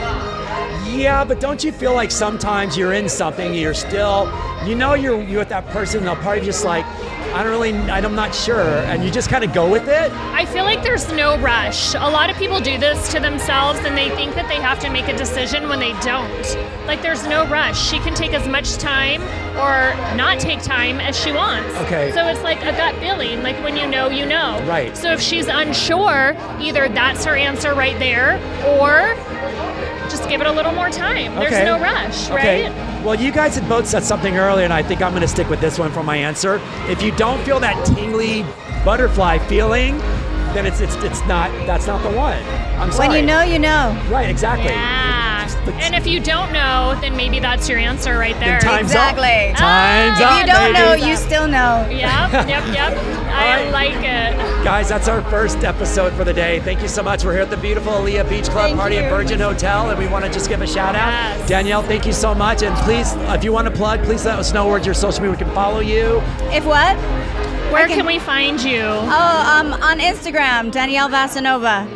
Yeah, 0.87 1.25
but 1.25 1.41
don't 1.41 1.63
you 1.65 1.73
feel 1.73 1.95
like 1.95 2.11
sometimes 2.11 2.77
you're 2.77 2.93
in 2.93 3.09
something, 3.09 3.55
you're 3.55 3.75
still, 3.75 4.27
you 4.67 4.75
know, 4.75 4.95
you're 4.95 5.23
you 5.23 5.39
with 5.39 5.49
that 5.49 5.67
person, 5.69 5.99
and 5.99 6.07
they'll 6.07 6.17
probably 6.17 6.45
just 6.45 6.65
like, 6.65 6.85
I 7.33 7.45
don't 7.45 7.53
really, 7.53 7.73
I'm 7.73 8.15
not 8.17 8.35
sure, 8.35 8.61
and 8.61 9.05
you 9.05 9.11
just 9.11 9.31
kind 9.31 9.45
of 9.45 9.53
go 9.53 9.71
with 9.71 9.89
it. 9.89 10.11
I 10.13 10.45
feel 10.47 10.65
like 10.65 10.83
there's 10.83 11.11
no 11.13 11.39
rush. 11.39 11.95
A 11.95 11.99
lot 11.99 12.29
of 12.29 12.37
people 12.37 12.59
do 12.59 12.77
this 12.77 13.13
to 13.13 13.21
themselves 13.21 13.79
and 13.81 13.97
they 13.97 14.11
think 14.11 14.35
that 14.35 14.49
they 14.49 14.57
have 14.57 14.81
to 14.81 14.91
make 14.91 15.07
a 15.07 15.17
decision 15.17 15.69
when 15.69 15.79
they 15.79 15.93
don't. 16.01 16.57
Like 16.87 17.03
there's 17.03 17.25
no 17.27 17.47
rush. 17.47 17.81
She 17.89 18.01
can 18.01 18.15
take 18.15 18.33
as 18.33 18.49
much 18.49 18.77
time 18.79 19.23
or 19.57 19.95
not 20.17 20.41
take 20.41 20.61
time 20.63 20.99
as 20.99 21.17
she 21.17 21.31
wants. 21.31 21.73
Okay. 21.83 22.11
So 22.13 22.27
it's 22.27 22.43
like 22.43 22.61
a 22.63 22.73
gut 22.73 22.97
feeling, 22.97 23.45
like 23.45 23.57
when 23.63 23.77
you 23.77 23.87
know, 23.87 24.09
you 24.09 24.27
know. 24.27 24.61
Right. 24.67 24.97
So 24.97 25.13
if 25.13 25.21
she's 25.21 25.47
unsure, 25.47 26.37
either 26.59 26.89
that's 26.89 27.25
her 27.25 27.37
answer 27.37 27.75
right 27.75 27.99
there 28.01 28.37
or 28.67 29.15
give 30.31 30.41
it 30.41 30.47
a 30.47 30.53
little 30.53 30.73
more 30.73 30.89
time. 30.89 31.35
There's 31.35 31.53
Okay. 31.53 31.65
no 31.65 31.79
rush, 31.79 32.31
Okay. 32.31 32.65
right? 32.71 33.05
Well, 33.05 33.17
you 33.17 33.33
guys 33.33 33.57
had 33.57 33.69
both 33.69 33.87
said 33.87 34.05
something 34.05 34.39
earlier, 34.39 34.65
and 34.65 34.73
I 34.73 34.81
think 34.83 35.03
I'm 35.03 35.11
going 35.11 35.23
to 35.23 35.29
stick 35.29 35.51
with 35.51 35.61
this 35.61 35.77
one 35.79 35.91
for 35.91 36.05
my 36.05 36.17
answer. 36.17 36.61
If 36.89 37.03
you 37.03 37.11
don't 37.13 37.43
feel 37.43 37.59
that 37.61 37.85
tingly 37.85 38.45
butterfly 38.85 39.39
feeling, 39.39 40.01
then 40.55 40.67
it's 40.67 40.81
it's 40.81 40.95
it's 40.97 41.21
not 41.27 41.51
that's 41.67 41.87
not 41.87 42.03
the 42.03 42.11
one. 42.17 42.43
I'm 42.79 42.91
sorry. 42.93 43.09
When 43.09 43.17
you 43.21 43.27
know, 43.27 43.43
you 43.43 43.59
know. 43.59 43.97
Right. 44.11 44.29
Exactly. 44.31 44.71
Yeah. 44.73 45.47
the- 45.65 45.75
And 45.75 45.95
if 45.95 46.07
you 46.07 46.21
don't 46.21 46.53
know, 46.53 46.97
then 47.01 47.17
maybe 47.17 47.39
that's 47.41 47.69
your 47.69 47.79
answer 47.79 48.17
right 48.17 48.39
there. 48.41 48.61
time's 48.61 48.83
Exactly. 48.93 49.51
up. 49.53 49.57
Time's 49.59 50.19
Ah, 50.21 50.25
up. 50.25 50.33
If 50.35 50.41
you 50.47 50.53
don't 50.53 50.73
baby. 50.73 50.79
know, 51.03 51.07
you 51.09 51.17
still 51.17 51.47
know. 51.49 51.87
Yep, 51.91 52.33
yep, 52.49 52.67
yep. 52.73 52.99
I 53.31 53.65
right. 53.65 53.71
like 53.73 53.97
it. 53.97 54.65
Guys, 54.65 54.89
that's 54.89 55.09
our 55.09 55.23
first 55.31 55.65
episode 55.65 56.13
for 56.15 56.25
the 56.25 56.33
day. 56.33 56.61
Thank 56.61 56.81
you 56.83 56.89
so 56.89 57.03
much. 57.03 57.25
We're 57.25 57.33
here 57.33 57.43
at 57.43 57.51
the 57.51 57.57
beautiful 57.57 57.93
Elia 57.95 58.25
Beach 58.25 58.45
Club 58.49 58.67
Thank 58.67 58.79
party 58.79 58.99
at. 58.99 59.11
Virgin 59.11 59.41
Hotel, 59.41 59.91
and 59.91 59.99
we 59.99 60.07
want 60.07 60.25
to 60.25 60.31
just 60.31 60.49
give 60.49 60.63
a 60.63 60.67
shout 60.67 60.95
out. 60.95 61.09
Yes. 61.11 61.49
Danielle, 61.49 61.83
thank 61.83 62.07
you 62.07 62.13
so 62.13 62.35
much. 62.35 62.63
And 62.63 62.75
please, 62.79 63.13
if 63.35 63.43
you 63.45 63.53
want 63.53 63.67
to 63.67 63.71
plug, 63.75 64.03
please 64.05 64.25
let 64.25 64.39
us 64.39 64.53
know 64.53 64.67
where 64.69 64.79
your 64.79 64.95
social 64.95 65.21
media 65.23 65.33
we 65.33 65.37
can 65.45 65.55
follow 65.55 65.81
you. 65.81 66.21
If 66.53 66.65
what? 66.65 66.97
Where 67.73 67.87
can- 67.87 67.99
can 67.99 68.07
we 68.07 68.19
find 68.19 68.61
you? 68.63 68.83
Oh, 68.83 69.57
um, 69.61 69.73
on 69.75 69.99
Instagram, 70.01 70.71
Danielle 70.73 71.09
Vasinova. 71.09 71.87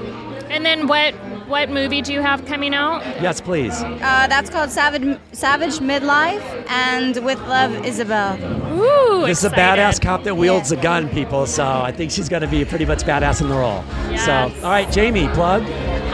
And 0.50 0.64
then 0.64 0.86
what 0.86 1.14
what 1.48 1.68
movie 1.68 2.00
do 2.00 2.10
you 2.12 2.22
have 2.22 2.46
coming 2.46 2.74
out? 2.74 3.02
Yes, 3.20 3.38
please. 3.38 3.74
Uh, 3.82 4.26
that's 4.28 4.48
called 4.48 4.70
Savage, 4.70 5.18
Savage 5.32 5.78
Midlife 5.78 6.42
and 6.70 7.16
With 7.22 7.38
Love, 7.42 7.84
Isabel. 7.84 8.38
Ooh, 8.72 9.26
This 9.26 9.40
is 9.40 9.44
a 9.44 9.50
badass 9.50 10.00
cop 10.00 10.22
that 10.24 10.34
wields 10.36 10.72
Yeah. 10.72 10.78
a 10.78 10.82
gun, 10.82 11.08
people. 11.10 11.44
So 11.46 11.62
I 11.64 11.92
think 11.92 12.10
she's 12.10 12.30
going 12.30 12.40
to 12.42 12.48
be 12.48 12.64
pretty 12.64 12.86
much 12.86 13.02
badass 13.04 13.42
in 13.42 13.48
the 13.50 13.54
role. 13.56 13.84
Yes. 14.10 14.24
So, 14.24 14.32
all 14.64 14.70
right, 14.70 14.90
Jamie, 14.90 15.28
plug. 15.34 15.64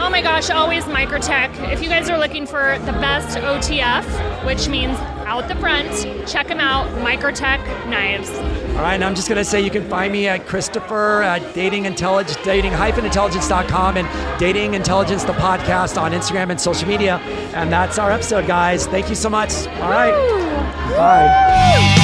Oh 0.01 0.09
my 0.09 0.21
gosh, 0.21 0.49
always 0.49 0.83
Microtech. 0.83 1.71
If 1.71 1.81
you 1.81 1.87
guys 1.87 2.09
are 2.09 2.17
looking 2.17 2.45
for 2.45 2.77
the 2.85 2.91
best 2.93 3.37
OTF, 3.37 4.03
which 4.45 4.67
means 4.67 4.97
out 5.31 5.47
the 5.47 5.55
front, 5.55 5.89
check 6.27 6.49
them 6.49 6.59
out. 6.59 6.89
Microtech 7.05 7.63
knives. 7.87 8.29
All 8.75 8.81
right, 8.83 8.95
and 8.95 9.03
I'm 9.03 9.15
just 9.15 9.29
going 9.29 9.37
to 9.37 9.45
say 9.45 9.61
you 9.61 9.71
can 9.71 9.87
find 9.87 10.11
me 10.11 10.27
at 10.27 10.45
Christopher 10.45 11.23
at 11.23 11.55
dating 11.55 11.85
intelligence, 11.85 12.37
dating-intelligence.com 12.43 13.97
and 13.97 14.39
dating 14.39 14.73
intelligence, 14.73 15.23
the 15.23 15.33
podcast 15.33 15.99
on 16.01 16.11
Instagram 16.11 16.49
and 16.49 16.59
social 16.59 16.87
media. 16.87 17.15
And 17.53 17.71
that's 17.71 17.97
our 17.97 18.11
episode, 18.11 18.45
guys. 18.45 18.87
Thank 18.87 19.07
you 19.07 19.15
so 19.15 19.29
much. 19.29 19.53
All 19.67 19.89
right. 19.89 20.11
Woo. 20.11 20.95
Bye. 20.97 22.00